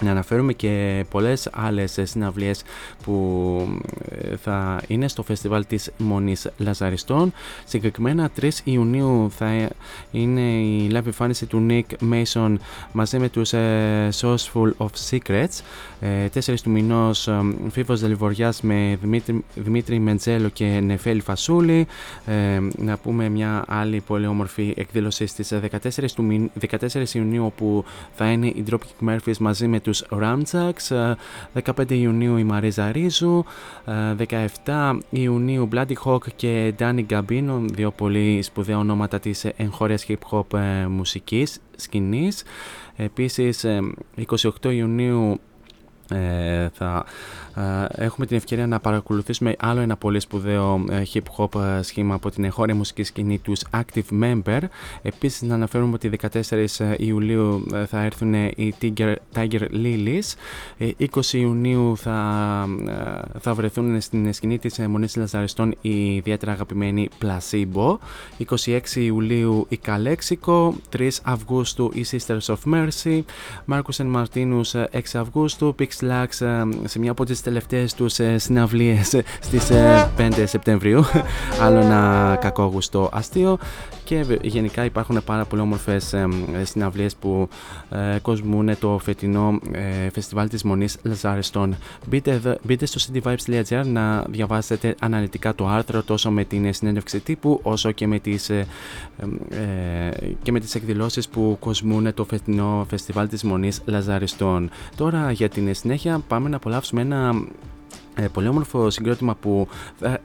να 0.00 0.10
αναφέρουμε 0.10 0.52
και 0.52 1.04
πολλές 1.10 1.48
άλλες 1.52 1.98
συναυλίες 2.02 2.62
που 3.02 3.78
ε, 4.08 4.36
θα 4.36 4.80
είναι 4.86 5.08
στο 5.08 5.22
φεστιβάλ 5.22 5.66
της 5.66 5.90
Μονής 5.98 6.50
Λαζαριστών. 6.56 7.32
Συγκεκριμένα 7.64 8.30
3 8.40 8.48
Ιουνίου 8.64 9.30
θα 9.36 9.68
είναι 10.10 10.40
η 10.40 10.90
live 10.92 11.06
εμφάνιση 11.06 11.46
του 11.46 11.66
Nick 11.70 12.12
Mason 12.12 12.54
μαζί 12.92 13.18
με 13.18 13.28
τους 13.28 13.52
ε, 13.52 14.08
Sourceful 14.20 14.70
of 14.76 14.88
Secrets. 15.10 15.62
4 16.00 16.04
ε, 16.46 16.54
του 16.62 16.70
μηνός 16.70 17.28
Φίβος 17.70 18.00
Δελιβοριάς 18.00 18.60
με 18.60 18.98
Δημήτρη, 19.00 19.44
Δημήτρη 19.54 19.98
Μεντζέλο 19.98 20.48
και 20.48 20.64
Νεφέλη 20.64 21.20
Φασούλη. 21.20 21.86
Να 22.76 22.96
πούμε 22.96 23.28
μια 23.28 23.64
άλλη 23.68 24.00
πολύ 24.00 24.26
όμορφη 24.26 24.74
εκδήλωση 24.76 25.26
στις 25.26 25.52
14, 25.52 26.10
του, 26.14 26.50
14 26.70 27.14
Ιουνίου 27.14 27.44
όπου 27.44 27.84
θα 28.14 28.30
είναι 28.30 28.46
η 28.46 28.64
Dropkick 28.70 29.08
Murphys 29.08 29.36
μαζί 29.38 29.66
με 29.66 29.80
τους 29.80 29.89
Ramjacks 30.10 31.14
15 31.76 31.90
Ιουνίου 31.90 32.36
η 32.36 32.44
Μαρίζα 32.44 32.92
Ρίζου 32.92 33.44
17 34.64 34.98
Ιουνίου 35.10 35.68
Bloody 35.72 35.94
Hawk 36.04 36.32
και 36.36 36.74
Danny 36.78 37.06
Gabino 37.10 37.60
δύο 37.72 37.90
πολύ 37.90 38.42
σπουδαία 38.42 38.78
ονόματα 38.78 39.20
της 39.20 39.44
εγχώριας 39.44 40.06
hip 40.08 40.14
hop 40.30 40.58
ε, 40.58 40.86
μουσικής 40.86 41.60
σκηνής. 41.76 42.42
Επίσης 42.96 43.66
28 44.26 44.64
ε, 44.64 44.74
Ιουνίου 44.74 45.40
ε, 46.10 46.68
θα 46.72 47.04
έχουμε 47.90 48.26
την 48.26 48.36
ευκαιρία 48.36 48.66
να 48.66 48.80
παρακολουθήσουμε 48.80 49.54
άλλο 49.58 49.80
ένα 49.80 49.96
πολύ 49.96 50.20
σπουδαίο 50.20 50.84
ε, 50.90 51.02
hip 51.12 51.20
hop 51.36 51.60
ε, 51.60 51.82
σχήμα 51.82 52.14
από 52.14 52.30
την 52.30 52.44
εγχώρια 52.44 52.74
μουσική 52.74 53.02
σκηνή 53.02 53.38
τους 53.38 53.60
Active 53.70 54.22
Member. 54.22 54.60
Επίσης 55.02 55.42
να 55.42 55.54
αναφέρουμε 55.54 55.94
ότι 55.94 56.10
14 56.32 56.94
Ιουλίου 56.96 57.66
θα 57.86 58.02
έρθουν 58.02 58.34
οι 58.34 58.74
Tiger, 58.82 59.14
Tiger 59.34 59.60
Lilies. 59.72 60.34
20 60.78 61.32
Ιουνίου 61.32 61.96
θα, 61.96 62.66
θα 63.40 63.54
βρεθούν 63.54 64.00
στην 64.00 64.32
σκηνή 64.32 64.58
της 64.58 64.78
Μονής 64.78 65.16
Λαζαριστών 65.16 65.74
η 65.80 66.14
ιδιαίτερα 66.14 66.52
αγαπημένη 66.52 67.08
Placebo. 67.22 67.96
26 68.66 68.80
Ιουλίου 68.94 69.66
η 69.68 69.76
Καλέξικο. 69.76 70.74
3 70.96 71.08
Αυγούστου 71.22 71.90
οι 71.94 72.04
Sisters 72.10 72.54
of 72.54 72.74
Mercy. 72.74 73.22
Marcus 73.68 73.96
and 73.96 74.14
Martinus 74.14 74.84
6 74.92 75.00
Αυγούστου. 75.14 75.74
Pixlax 75.78 76.26
σε 76.84 76.98
μια 76.98 77.10
από 77.10 77.24
τις 77.24 77.39
τελευταίες 77.42 77.94
τους 77.94 78.18
ε, 78.18 78.38
συναυλίες 78.38 79.14
ε, 79.14 79.22
στις 79.40 79.68
5 79.70 80.38
ε, 80.38 80.46
Σεπτεμβρίου. 80.46 81.04
Άλλο 81.64 81.78
ένα 81.78 82.36
κακόγουστο 82.40 83.08
αστείο 83.12 83.58
και 84.10 84.38
γενικά 84.42 84.84
υπάρχουν 84.84 85.24
πάρα 85.24 85.44
πολύ 85.44 85.62
όμορφες 85.62 86.14
συναυλίες 86.62 87.16
που 87.16 87.48
κοσμούν 88.22 88.78
το 88.78 88.98
φετινό 89.02 89.58
φεστιβάλ 90.12 90.48
της 90.48 90.62
Μονής 90.62 90.96
Λαζαριστών 91.02 91.76
μπείτε, 92.06 92.58
μπείτε 92.62 92.86
στο 92.86 93.00
cityvibes.gr 93.00 93.82
να 93.86 94.24
διαβάσετε 94.28 94.94
αναλυτικά 95.00 95.54
το 95.54 95.66
άρθρο 95.66 96.02
τόσο 96.02 96.30
με 96.30 96.44
την 96.44 96.72
συνέντευξη 96.72 97.20
τύπου 97.20 97.60
όσο 97.62 97.92
και 97.92 98.06
με 98.06 98.18
τις, 98.18 98.50
και 100.42 100.52
με 100.52 100.60
τις 100.60 100.74
εκδηλώσεις 100.74 101.28
που 101.28 101.56
κοσμούν 101.60 102.14
το 102.14 102.24
φετινό 102.24 102.86
φεστιβάλ 102.88 103.28
της 103.28 103.42
Μονής 103.42 103.82
Λαζαριστών 103.84 104.70
τώρα 104.96 105.30
για 105.32 105.48
την 105.48 105.74
συνέχεια 105.74 106.20
πάμε 106.28 106.48
να 106.48 106.56
απολαύσουμε 106.56 107.00
ένα 107.00 107.28
ε, 107.28 107.79
πολύ 108.32 108.48
όμορφο 108.48 108.90
συγκρότημα 108.90 109.34
που 109.34 109.68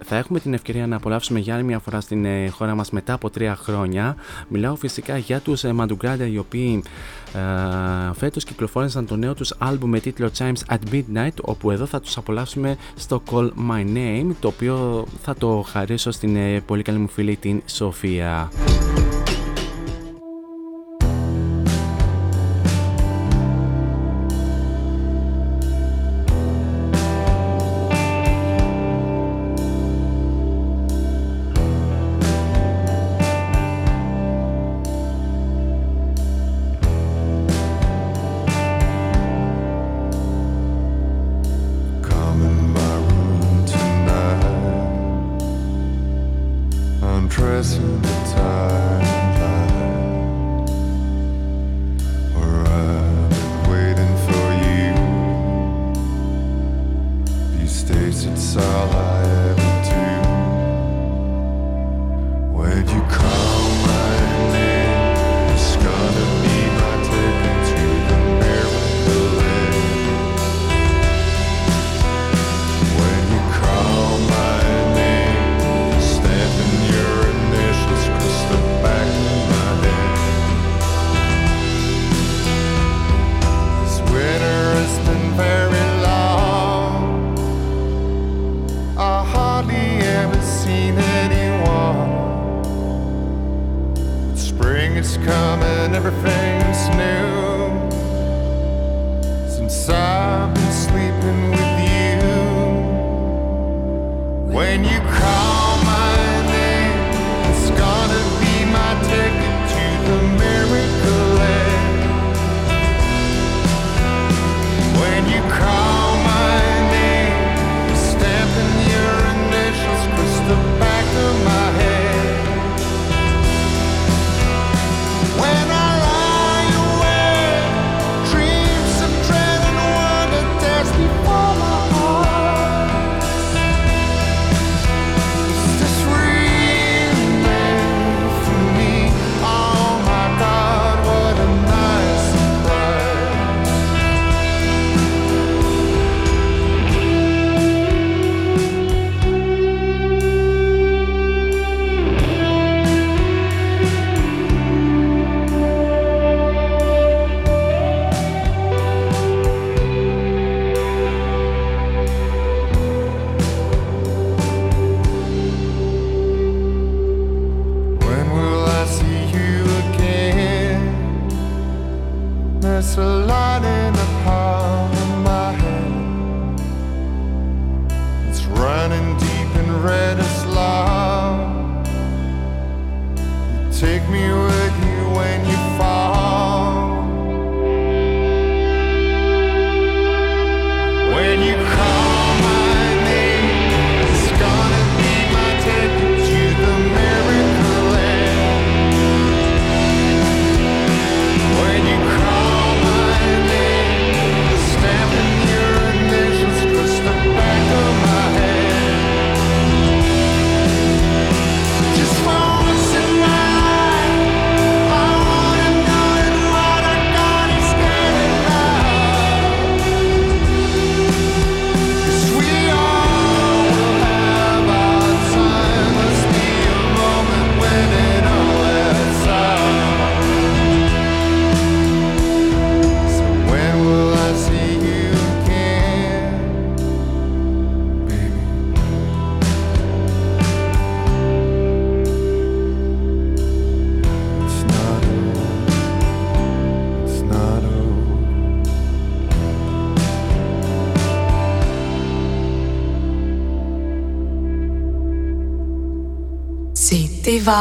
θα 0.03 0.16
έχουμε 0.16 0.40
την 0.40 0.53
ευκαιρία 0.53 0.88
να 0.88 0.95
απολαύσουμε 0.95 1.40
για 1.40 1.53
άλλη 1.53 1.64
μια 1.64 1.80
φορά 1.80 2.02
στην 2.02 2.26
ε, 2.26 2.48
χώρα 2.48 2.76
μας 2.76 2.91
μετά 2.91 3.14
από 3.14 3.30
τρία 3.30 3.56
χρόνια. 3.56 4.16
Μιλάω 4.48 4.76
φυσικά 4.76 5.18
για 5.18 5.40
τους 5.40 5.64
ε, 5.64 5.74
Μαντουγκράντα 5.74 6.28
οι 6.28 6.38
οποίοι 6.38 6.84
ε, 7.34 8.14
φέτος 8.14 8.44
κυκλοφόρησαν 8.44 9.06
το 9.06 9.16
νέο 9.16 9.34
τους 9.34 9.53
άλμπου 9.57 9.88
με 9.88 9.99
τίτλο 9.99 10.30
Chimes 10.38 10.74
at 10.74 10.78
Midnight 10.91 11.36
όπου 11.41 11.72
εδώ 11.72 11.86
θα 11.86 11.99
τους 11.99 12.18
απολαύσουμε 12.18 12.78
στο 12.95 13.24
Call 13.32 13.49
My 13.70 13.95
Name 13.95 14.28
το 14.40 14.48
οποίο 14.48 15.06
θα 15.22 15.36
το 15.36 15.66
χαρίσω 15.70 16.12
στην 16.12 16.36
ε, 16.36 16.62
πολύ 16.66 16.82
καλή 16.82 16.98
μου 16.98 17.07
φίλη 17.07 17.36
την 17.36 17.62
Σοφία. 17.66 18.49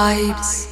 Vibes. 0.04 0.63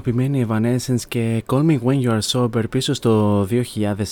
Αγαπημένοι 0.00 0.46
Evanescence 0.48 1.00
και 1.08 1.42
Call 1.46 1.66
Me 1.66 1.78
When 1.84 2.02
You 2.04 2.18
Are 2.18 2.20
Sober 2.32 2.70
πίσω 2.70 2.94
στο 2.94 3.42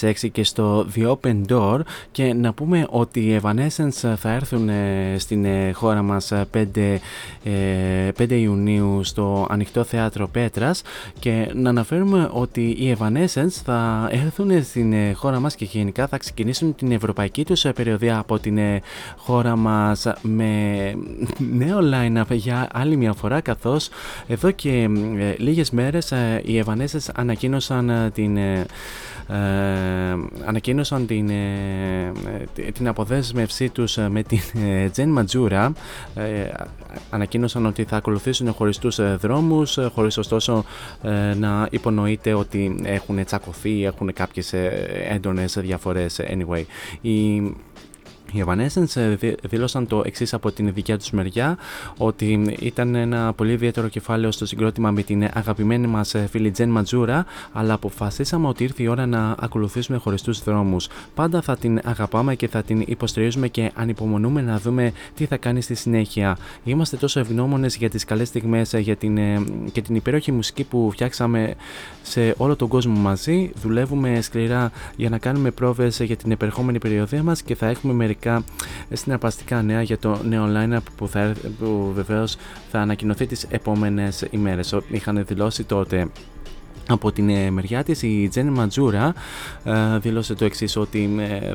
2006 0.01 0.13
και 0.33 0.45
στο 0.45 0.87
The 0.95 1.17
Open 1.17 1.43
Door. 1.49 1.81
Και 2.11 2.35
να 2.35 2.53
πούμε 2.53 2.87
ότι 2.91 3.21
οι 3.21 3.41
Evanescence 3.43 4.15
θα 4.17 4.33
έρθουν 4.33 4.69
ε, 4.69 5.15
στην 5.19 5.45
ε, 5.45 5.73
χώρα 5.73 6.03
μας 6.03 6.33
5, 6.33 6.65
ε, 6.75 8.09
5 8.19 8.31
Ιουνίου 8.31 9.01
στο 9.05 9.47
Ανοιχτό 9.51 9.85
Θέατρο 9.85 10.29
Πέτρας. 10.29 10.83
Και 11.19 11.51
να 11.55 11.69
αναφέρουμε 11.69 12.31
ότι 12.33 12.61
οι 12.61 12.97
Evanescence 12.99 13.61
θα 13.65 14.09
έρθουν 14.13 14.65
στην 14.65 14.95
χώρα 15.15 15.41
μας 15.41 15.55
και 15.55 15.65
γενικά 15.65 16.07
θα 16.07 16.19
ξεκινήσουν 16.19 16.75
την 16.75 16.93
ευρωπαϊκή 16.93 17.45
τους 17.45 17.67
περιοδία 17.75 18.19
από 18.19 18.39
την 18.39 18.59
χώρα 19.17 19.57
μας 19.57 20.07
με 20.23 20.95
νέο 21.53 21.79
line-up 21.93 22.31
για 22.31 22.69
άλλη 22.73 22.97
μια 22.97 23.13
φορά 23.13 23.41
καθώς 23.41 23.89
εδώ 24.27 24.51
και 24.51 24.89
λίγες 25.37 25.71
μέρες 25.83 26.13
ε, 26.13 26.43
οι 26.45 26.65
Evanescence 26.67 27.09
ανακοίνωσαν 27.15 27.91
ε, 27.91 28.11
την 28.11 28.37
ε, 28.37 28.67
ανακοίνωσαν 30.45 31.07
την, 31.07 31.31
την 32.73 32.89
αποδέσμευσή 32.89 33.69
τους 33.69 33.97
με 33.97 34.23
την 34.23 34.41
Τζεν 34.93 35.09
Ματζούρα 35.09 35.73
ανακοίνωσαν 37.11 37.67
ότι 37.67 37.85
θα 37.85 37.97
ακολουθήσουν 37.97 38.53
χωριστούς 38.53 39.17
δρόμους 39.17 39.79
χωρίς 39.95 40.19
ωστόσο 40.19 40.65
να 41.37 41.69
υπονοείται 41.71 42.35
ότι 42.35 42.81
έχουν 42.85 43.25
τσακωθεί 43.25 43.85
έχουν 43.85 44.13
κάποιες 44.13 44.53
έντονες 45.09 45.59
διαφορές 45.61 46.21
anyway. 46.21 46.65
Η 47.01 47.43
οι 48.33 48.45
Evanescence 48.47 49.17
δήλωσαν 49.43 49.87
το 49.87 50.03
εξής 50.05 50.35
από 50.35 50.51
την 50.53 50.73
δικιά 50.75 50.99
τους 50.99 51.11
μεριά, 51.11 51.59
ότι 51.97 52.57
ήταν 52.61 52.95
ένα 52.95 53.33
πολύ 53.33 53.53
ιδιαίτερο 53.53 53.89
κεφάλαιο 53.89 54.31
στο 54.33 54.47
συγκρότημα 54.47 54.91
με 54.91 55.03
την 55.03 55.29
αγαπημένη 55.33 55.87
μας 55.87 56.15
φίλη 56.31 56.51
Τζεν 56.51 56.69
Ματζούρα, 56.69 57.27
αλλά 57.53 57.75
αποφασίσαμε 57.75 58.49
ότι 58.49 58.65
ήρθε 58.65 58.83
η 58.83 58.87
ώρα 58.87 59.07
να 59.07 59.35
ακολουθήσουμε 59.39 59.99
χωριστού 59.99 60.33
δρόμους. 60.33 60.89
Πάντα 61.15 61.41
θα 61.41 61.57
την 61.57 61.81
αγαπάμε 61.85 62.35
και 62.35 62.49
θα 62.49 62.63
την 62.63 62.83
υποστηρίζουμε 62.87 63.49
και 63.49 63.71
ανυπομονούμε 63.75 64.41
να 64.43 64.59
δούμε 64.59 64.93
τι 65.15 65.25
θα 65.25 65.37
κάνει 65.37 65.61
στη 65.61 65.75
συνέχεια. 65.75 66.39
Είμαστε 66.65 66.97
τόσο 66.97 67.21
ευγνώμονες 67.21 67.77
για 67.77 67.91
τις 67.91 68.05
καλές 68.05 68.29
στιγμές 68.29 68.73
για 68.73 68.97
την, 68.97 69.19
και 69.73 69.83
την 69.83 69.95
υπέροχη 69.95 70.33
μουσική 70.33 70.65
που 70.65 70.91
φτιάξαμε 70.93 71.55
σε 72.03 72.35
όλο 72.37 72.57
τον 72.57 72.69
κόσμο 72.69 72.99
μαζί. 72.99 73.51
Δουλεύουμε 73.63 74.21
σκληρά 74.21 74.71
για 74.97 75.09
να 75.09 75.19
κάνουμε 75.19 75.51
πρόβες 75.51 76.01
για 76.01 76.17
την 76.17 76.31
επερχόμενη 76.31 76.79
περιοδία 76.79 77.23
μας 77.23 77.43
και 77.43 77.55
θα 77.55 77.67
έχουμε 77.67 77.93
μερικά 77.93 78.18
μερικά 78.25 78.45
συναρπαστικά 78.93 79.63
νέα 79.63 79.83
για 79.83 79.99
το 79.99 80.21
νέο 80.23 80.47
line-up 80.55 80.83
που, 80.97 81.09
θα, 81.09 81.35
που 81.59 81.93
βεβαίως 81.95 82.37
θα 82.71 82.81
ανακοινωθεί 82.81 83.27
τις 83.27 83.47
επόμενες 83.51 84.27
ημέρες. 84.31 84.77
Είχαν 84.91 85.25
δηλώσει 85.27 85.65
τότε 85.65 86.09
από 86.89 87.13
την 87.13 87.29
ε, 87.29 87.51
μεριά 87.51 87.83
της 87.85 88.03
η 88.03 88.29
Τζένι 88.31 88.51
Ματζούρα 88.51 89.15
ε, 89.65 89.99
δήλωσε 89.99 90.35
το 90.35 90.45
εξής 90.45 90.77
ότι 90.77 91.11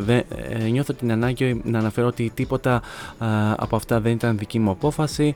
ε, 0.07 0.69
νιώθω 0.69 0.93
την 0.93 1.11
ανάγκη 1.11 1.61
να 1.63 1.79
αναφέρω 1.79 2.07
ότι 2.07 2.31
τίποτα 2.33 2.81
από 3.55 3.75
αυτά 3.75 3.99
δεν 3.99 4.11
ήταν 4.11 4.37
δική 4.37 4.59
μου 4.59 4.69
απόφαση. 4.69 5.35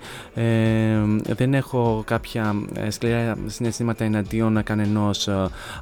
Δεν 1.35 1.53
έχω 1.53 2.03
κάποια 2.05 2.55
σκληρά 2.89 3.37
συναισθήματα 3.45 4.03
εναντίον 4.03 4.63
κανενός 4.63 5.29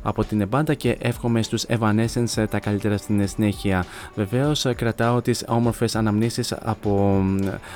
από 0.02 0.24
την 0.24 0.48
μπάντα 0.48 0.74
και 0.74 0.98
εύχομαι 1.00 1.42
στους 1.42 1.66
Evanescence 1.68 2.46
τα 2.50 2.60
καλύτερα 2.60 2.98
στην 2.98 3.28
συνέχεια. 3.28 3.86
Βεβαίως 4.16 4.66
κρατάω 4.76 5.22
τις 5.22 5.44
όμορφες 5.48 5.96
αναμνήσεις 5.96 6.52
από, 6.52 7.24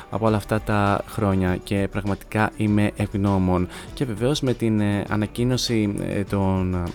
από 0.09 0.25
όλα 0.25 0.37
αυτά 0.37 0.61
τα 0.61 1.01
χρόνια 1.07 1.57
και 1.63 1.87
πραγματικά 1.91 2.51
είμαι 2.57 2.91
ευγνώμων. 2.95 3.67
Και 3.93 4.05
βεβαίως 4.05 4.41
με 4.41 4.53
την 4.53 4.81
ανακοίνωση 5.07 5.93
τον 6.29 6.87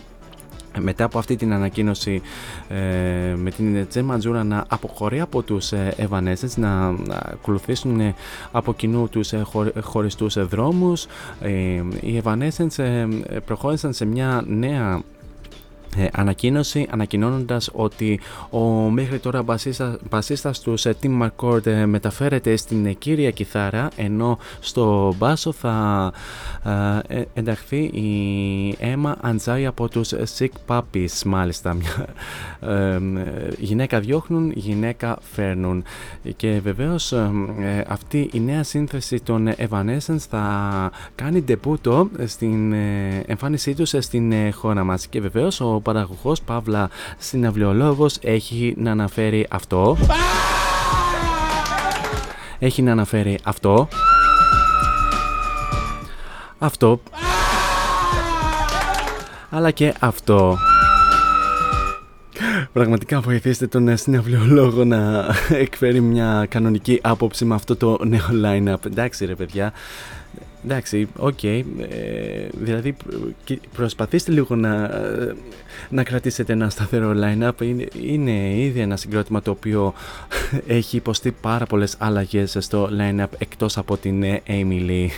μετά 0.81 1.05
από 1.05 1.19
αυτή 1.19 1.37
την 1.37 1.53
ανακοίνωση 1.53 2.23
ε, 2.69 3.35
με 3.37 3.51
την 3.51 3.89
Τζε 3.89 4.03
Ματζούρα 4.03 4.45
να 4.45 4.65
αποχωρεί 4.69 5.21
από 5.21 5.43
τους 5.43 5.73
ε, 5.73 5.95
Evanescence 5.99 6.55
να, 6.57 6.91
να 6.91 7.21
ακολουθήσουν 7.23 8.01
ε, 8.01 8.15
από 8.53 8.75
κοινού 8.75 9.09
τους 9.09 9.33
ε, 9.33 9.43
χω, 9.45 9.67
χωριστούς 9.81 10.47
δρόμους 10.47 11.07
ε, 11.41 11.51
οι 12.01 12.23
Evanescence 12.25 13.09
προχώρησαν 13.45 13.93
σε 13.93 14.05
μια 14.05 14.45
νέα 14.47 14.95
ε, 14.95 15.14
ανακοίνωση 16.13 16.87
ανακοινώνοντας 16.91 17.71
ότι 17.73 18.21
ο 18.51 18.59
μέχρι 18.91 19.19
τώρα 19.19 19.43
μπασίστα, 19.43 19.99
μπασίστας 20.11 20.61
τους 20.61 20.85
ε, 20.85 20.97
Tim 21.03 21.23
McCord 21.23 21.67
ε, 21.67 21.87
μεταφέρεται 21.87 22.57
στην 22.57 22.99
κύρια 22.99 23.31
κιθάρα 23.31 23.89
ενώ 23.97 24.39
στο 24.61 25.15
μπάσο 25.19 25.53
θα 25.53 26.13
ε, 27.09 27.23
ενταχθεί 27.35 27.77
η 27.77 28.77
Emma 28.81 29.13
Αντζάι 29.21 29.67
από 29.67 29.89
τους 29.89 30.13
Sick 30.39 30.49
Puppies 30.67 31.23
μάλιστα. 31.25 31.77
Γυναίκα 33.59 34.01
διώχνουν, 34.01 34.53
γυναίκα 34.55 35.19
φέρνουν. 35.21 35.85
Και 36.37 36.61
βεβαίως 36.63 37.15
αυτή 37.87 38.31
η 38.33 38.41
νέα 38.41 38.63
σύνθεση 38.63 39.21
των 39.21 39.49
Evanescence 39.69 40.17
θα 40.31 40.91
κάνει 41.15 41.43
ντεπούτο 41.43 42.09
στην 42.25 42.73
εμφάνισή 43.27 43.75
τους 43.75 43.95
στην 43.99 44.53
χώρα 44.53 44.85
μας. 44.85 45.07
Και 45.07 45.21
βεβαίως 45.21 45.61
ο 45.61 45.81
παραγωγός 45.85 46.43
Παύλα 46.43 46.91
συναυλιολόγος 47.19 48.19
έχει 48.21 48.75
να 48.77 48.91
αναφέρει 48.91 49.47
αυτό. 49.51 49.97
Έχει 52.59 52.83
να 52.83 52.93
αναφέρει 52.93 53.39
αυτό. 53.43 53.89
Αυτό. 56.59 57.01
Αλλά 59.51 59.71
και 59.71 59.95
αυτό. 60.01 60.57
Πραγματικά 62.73 63.21
βοηθήστε 63.21 63.67
τον 63.67 63.97
συναυλιολόγο 63.97 64.85
να 64.85 65.27
εκφέρει 65.49 66.01
μια 66.01 66.47
κανονική 66.49 67.01
άποψη 67.03 67.45
με 67.45 67.55
αυτό 67.55 67.77
το 67.77 67.99
νέο 68.05 68.29
line-up. 68.45 68.87
Εντάξει 68.87 69.25
ρε 69.25 69.35
παιδιά, 69.35 69.73
Εντάξει, 70.65 71.09
οκ. 71.17 71.39
Okay. 71.43 71.63
Ε, 71.91 72.49
δηλαδή 72.53 72.97
προσπαθήστε 73.75 74.33
λίγο 74.33 74.57
να, 74.57 74.91
να 75.89 76.03
κρατήσετε 76.03 76.53
ένα 76.53 76.71
σταθερό 76.71 77.13
line-up. 77.17 77.63
Είναι, 77.63 77.87
είναι 78.03 78.57
ήδη 78.57 78.81
ένα 78.81 78.97
συγκρότημα 78.97 79.43
το 79.43 79.51
οποίο 79.51 79.95
έχει 80.67 80.97
υποστεί 80.97 81.33
πάρα 81.41 81.67
πολλές 81.67 81.95
αλλαγές 81.99 82.57
στο 82.61 82.89
line-up 82.99 83.27
εκτός 83.39 83.79
από 83.79 83.97
την 83.97 84.25
Amy 84.47 84.89
Lee. 84.89 85.09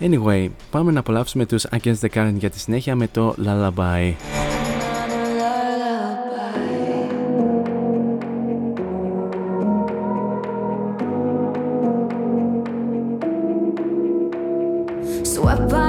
Anyway, 0.00 0.48
πάμε 0.70 0.92
να 0.92 1.00
απολαύσουμε 1.00 1.46
τους 1.46 1.66
Against 1.70 2.00
the 2.00 2.08
Current 2.14 2.34
για 2.38 2.50
τη 2.50 2.58
συνέχεια 2.58 2.96
με 2.96 3.08
το 3.12 3.34
Lullaby. 3.44 4.12
what 15.42 15.81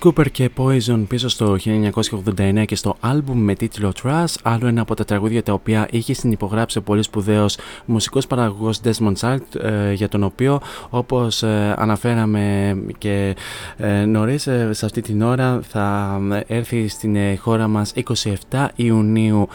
Cooper 0.00 0.30
και 0.30 0.50
Poison 0.56 1.04
πίσω 1.08 1.28
στο 1.28 1.56
1989 2.38 2.64
και 2.66 2.76
στο 2.76 2.96
άλμπουμ 3.00 3.38
με 3.38 3.54
τίτλο 3.54 3.92
Trash, 4.02 4.34
άλλο 4.42 4.66
ένα 4.66 4.80
από 4.80 4.94
τα 4.94 5.04
τραγούδια 5.04 5.42
τα 5.42 5.52
οποία 5.52 5.88
είχε 5.90 6.14
συνυπογράψει 6.14 6.78
ο 6.78 6.82
πολύ 6.82 7.02
σπουδαίος 7.02 7.58
μουσικός 7.84 8.26
παραγωγός 8.26 8.80
Desmond 8.84 9.14
Child, 9.20 9.60
ε, 9.62 9.92
για 9.92 10.08
τον 10.08 10.22
οποίο 10.22 10.60
όπως 10.90 11.42
ε, 11.42 11.74
αναφέραμε 11.78 12.76
και 12.98 13.36
ε, 13.76 14.04
νωρίς 14.04 14.42
σε 14.70 14.84
αυτή 14.84 15.00
την 15.00 15.22
ώρα 15.22 15.60
θα 15.68 16.18
έρθει 16.46 16.88
στην 16.88 17.16
χώρα 17.38 17.68
μας 17.68 17.92
27 18.50 18.66
Ιουνίου 18.74 19.48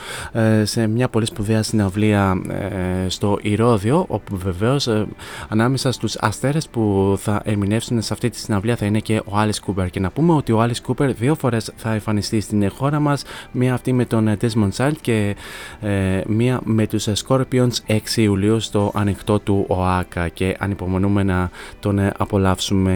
σε 0.63 0.87
μια 0.87 1.09
πολύ 1.09 1.25
σπουδαία 1.25 1.63
συναυλία 1.63 2.41
στο 3.07 3.39
Ηρώδιο, 3.41 4.05
όπου 4.07 4.37
βεβαίως 4.37 4.89
ανάμεσα 5.47 5.91
στους 5.91 6.15
αστέρες 6.15 6.67
που 6.67 7.15
θα 7.17 7.41
ερμηνεύσουν 7.45 8.01
σε 8.01 8.13
αυτή 8.13 8.29
τη 8.29 8.37
συναυλία 8.37 8.75
θα 8.75 8.85
είναι 8.85 8.99
και 8.99 9.17
ο 9.17 9.31
Alice 9.35 9.65
Cooper. 9.65 9.89
Και 9.91 9.99
να 9.99 10.09
να 10.11 10.20
πούμε 10.22 10.34
ότι 10.38 10.52
ο 10.52 10.64
Alice 10.64 10.91
Cooper 10.91 11.14
δύο 11.18 11.35
φορές 11.35 11.72
θα 11.76 11.93
εμφανιστεί 11.93 12.41
στην 12.41 12.69
χώρα 12.69 12.99
μας, 12.99 13.23
μία 13.52 13.73
αυτή 13.73 13.93
με 13.93 14.06
τον 14.06 14.38
Desmond 14.41 14.72
Child 14.77 14.95
και 15.02 15.35
ε, 15.81 16.22
μία 16.27 16.60
με 16.64 16.88
τους 16.88 17.07
Scorpions 17.27 17.72
6 17.88 17.98
Ιουλίου 18.15 18.60
στο 18.60 18.91
ανοιχτό 18.95 19.39
του 19.39 19.65
ΟΑΚΑ 19.68 20.27
και 20.27 20.56
ανυπομονούμε 20.60 21.23
να 21.23 21.49
τον 21.80 21.99
ε, 21.99 22.11
απολαύσουμε 22.18 22.93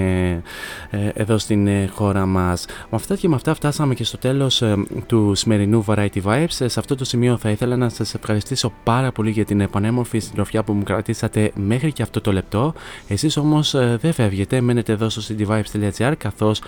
ε, 0.89 1.10
εδώ 1.14 1.38
στην 1.38 1.68
ε, 1.68 1.89
χώρα 1.93 2.26
μας. 2.26 2.65
Με 2.68 2.88
αυτά 2.91 3.15
και 3.15 3.27
με 3.27 3.35
αυτά 3.35 3.53
φτάσαμε 3.53 3.93
και 3.93 4.03
στο 4.03 4.18
τέλος 4.18 4.64
του 5.06 5.35
σημερινού 5.35 5.85
Variety 5.88 6.22
Vibes. 6.23 6.45
Σε 6.47 6.80
αυτό 6.80 6.95
το 6.95 7.06
σημείο 7.06 7.38
θα 7.38 7.49
ήθελα 7.49 7.76
να 7.76 7.89
σας 7.89 8.14
ευχαριστήσω 8.14 8.73
πάρα 8.84 9.11
πολύ 9.11 9.31
για 9.31 9.45
την 9.45 9.69
πανέμορφη 9.69 10.19
συντροφιά 10.19 10.64
που 10.64 10.73
μου 10.73 10.84
κρατήσατε 10.84 11.52
μέχρι 11.56 11.91
και 11.91 12.02
αυτό 12.02 12.22
το 12.22 12.31
λεπτό. 12.31 12.73
Εσείς 13.07 13.38
όμως 13.38 13.72
δεν 14.02 14.14
φεύγετε, 14.14 14.61
μένετε 14.61 14.91
εδώ 14.91 15.10
στο 15.10 15.22
cityvibes.gr 15.27 16.14
καθώς 16.18 16.61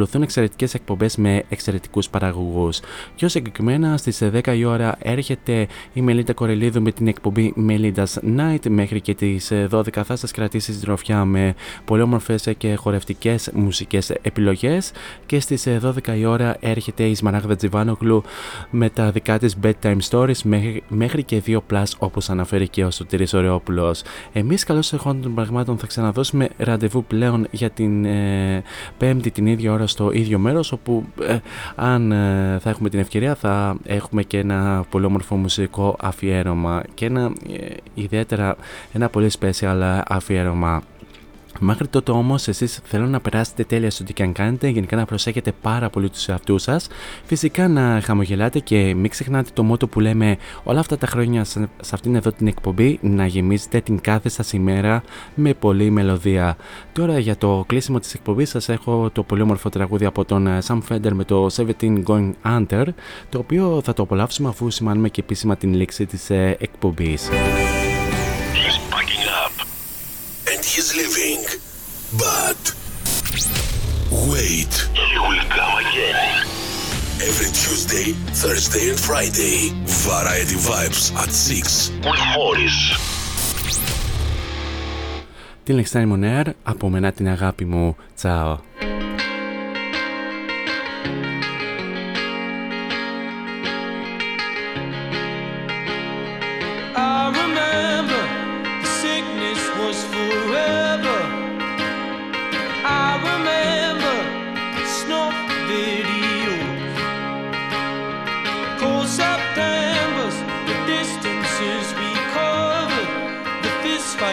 ακολουθούν 0.00 0.22
εξαιρετικές 0.22 0.74
εκπομπές 0.74 1.16
με 1.16 1.42
εξαιρετικούς 1.48 2.08
παραγωγούς. 2.08 2.80
Πιο 3.16 3.28
συγκεκριμένα 3.28 3.96
στις 3.96 4.22
10 4.22 4.56
η 4.56 4.64
ώρα 4.64 4.96
έρχεται 4.98 5.66
η 5.92 6.00
Μελίτα 6.00 6.32
Κορελίδου 6.32 6.82
με 6.82 6.92
την 6.92 7.06
εκπομπή 7.06 7.54
Melinda's 7.68 8.38
Night 8.38 8.68
μέχρι 8.68 9.00
και 9.00 9.14
τις 9.14 9.52
12 9.70 10.02
θα 10.04 10.16
σας 10.16 10.30
κρατήσει 10.30 10.72
συντροφιά 10.72 11.24
με 11.24 11.54
πολύ 11.84 12.02
όμορφες 12.02 12.48
και 12.58 12.74
χορευτικές 12.74 13.50
μουσικές 13.54 14.10
επιλογές 14.10 14.92
και 15.26 15.40
στις 15.40 15.66
12 15.82 16.16
η 16.18 16.24
ώρα 16.24 16.56
έρχεται 16.60 17.04
η 17.04 17.14
Σμαράγδα 17.14 17.56
Τζιβάνογλου 17.56 18.22
με 18.70 18.90
τα 18.90 19.10
δικά 19.10 19.38
της 19.38 19.56
bedtime 19.62 19.98
stories 20.10 20.42
μέχρι, 20.42 20.82
μέχρι 20.88 21.22
και 21.22 21.42
2 21.46 21.58
plus 21.70 21.84
όπως 21.98 22.30
αναφέρει 22.30 22.68
και 22.68 22.84
ο 22.84 22.90
Σωτήρης 22.90 23.34
Ωρεόπουλος. 23.34 24.02
Εμείς 24.32 24.64
καλώς 24.64 24.92
εχόντων 24.92 25.22
των 25.22 25.34
πραγμάτων 25.34 25.78
θα 25.78 25.86
ξαναδώσουμε 25.86 26.48
ραντεβού 26.56 27.04
πλέον 27.04 27.46
για 27.50 27.70
την 27.70 28.04
ε, 28.04 28.62
πέμπτη 28.98 29.30
την 29.30 29.46
ίδια 29.46 29.72
ώρα 29.72 29.86
στο 29.90 30.12
ίδιο 30.12 30.38
μέρος 30.38 30.72
όπου 30.72 31.04
ε, 31.20 31.38
αν 31.74 32.12
ε, 32.12 32.58
θα 32.60 32.70
έχουμε 32.70 32.88
την 32.88 32.98
ευκαιρία 32.98 33.34
θα 33.34 33.76
έχουμε 33.84 34.22
και 34.22 34.38
ένα 34.38 34.84
πολύ 34.90 35.04
όμορφο 35.04 35.36
μουσικό 35.36 35.96
αφιέρωμα 36.00 36.82
και 36.94 37.06
ένα 37.06 37.32
ε, 37.50 37.74
ιδιαίτερα 37.94 38.56
ένα 38.92 39.08
πολύ 39.08 39.30
special 39.40 40.00
αφιέρωμα 40.08 40.82
Μέχρι 41.62 41.88
τότε 41.88 42.10
όμως, 42.10 42.48
εσείς 42.48 42.80
θέλω 42.84 43.06
να 43.06 43.20
περάσετε 43.20 43.64
τέλεια 43.64 43.90
στο 43.90 44.04
τι 44.04 44.12
και 44.12 44.22
αν 44.22 44.32
κάνετε, 44.32 44.68
γενικά 44.68 44.96
να 44.96 45.04
προσέχετε 45.04 45.52
πάρα 45.62 45.90
πολύ 45.90 46.10
τους 46.10 46.28
εαυτούς 46.28 46.62
σας. 46.62 46.86
Φυσικά 47.24 47.68
να 47.68 48.00
χαμογελάτε 48.04 48.58
και 48.58 48.94
μην 48.94 49.10
ξεχνάτε 49.10 49.50
το 49.54 49.62
μότο 49.62 49.86
που 49.86 50.00
λέμε 50.00 50.36
όλα 50.64 50.80
αυτά 50.80 50.98
τα 50.98 51.06
χρόνια 51.06 51.44
σε 51.44 51.68
αυτήν 51.90 52.14
εδώ 52.14 52.32
την 52.32 52.46
εκπομπή 52.46 52.98
να 53.02 53.26
γεμίζετε 53.26 53.80
την 53.80 54.00
κάθε 54.00 54.28
σας 54.28 54.52
ημέρα 54.52 55.02
με 55.34 55.54
πολλή 55.54 55.90
μελωδία. 55.90 56.56
Τώρα 56.92 57.18
για 57.18 57.36
το 57.36 57.64
κλείσιμο 57.66 57.98
της 57.98 58.14
εκπομπής 58.14 58.50
σας 58.50 58.68
έχω 58.68 59.10
το 59.12 59.22
πολύ 59.22 59.42
όμορφο 59.42 59.68
τραγούδι 59.68 60.04
από 60.04 60.24
τον 60.24 60.46
ε, 60.46 60.58
Sam 60.66 60.78
Fender 60.88 61.12
με 61.12 61.24
το 61.24 61.46
17 61.56 62.02
Going 62.06 62.30
Under, 62.44 62.84
το 63.28 63.38
οποίο 63.38 63.80
θα 63.84 63.92
το 63.92 64.02
απολαύσουμε 64.02 64.48
αφού 64.48 64.70
σημάνουμε 64.70 65.08
και 65.08 65.20
επίσημα 65.20 65.56
την 65.56 65.74
λήξη 65.74 66.06
της 66.06 66.30
ε, 66.30 66.56
εκπομπής. 66.60 67.28
he's 70.69 70.89
leaving. 70.99 71.41
But 72.23 72.61
wait, 74.31 74.73
he 74.93 75.17
will 75.25 75.45
come 75.57 75.75
again. 75.85 76.19
Every 77.29 77.51
Tuesday, 77.63 78.07
Thursday 78.41 78.89
and 78.91 78.99
Friday, 78.99 79.57
Variety 80.07 80.57
Vibes 80.67 81.03
at 81.21 81.31
6 81.31 81.91
with 82.05 82.23
Morris. 82.35 82.99
Την 85.63 85.75
Λεξάνη 85.75 86.05
Μονέρ, 86.05 86.47
από 86.63 86.89
μένα 86.89 87.11
την 87.11 87.27
αγάπη 87.27 87.65
μου. 87.65 87.95
Τσάω. 88.15 88.57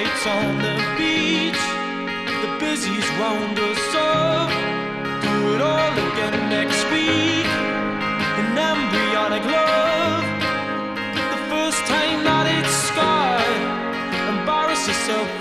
On 0.05 0.57
the 0.61 0.77
beach. 0.97 1.63
The 2.43 2.51
busies 2.59 3.07
round 3.17 3.57
us 3.57 3.95
up. 3.95 4.49
Do 5.23 5.55
it 5.55 5.61
all 5.61 5.93
again 6.09 6.49
next 6.49 6.83
week. 6.91 7.49
In 8.39 8.47
embryonic 8.57 9.43
love. 9.43 10.23
The 11.33 11.41
first 11.49 11.81
time 11.87 12.23
that 12.25 12.45
it's 12.57 12.75
scarred. 12.89 13.61
Embarrass 14.37 14.87
yourself 14.87 15.36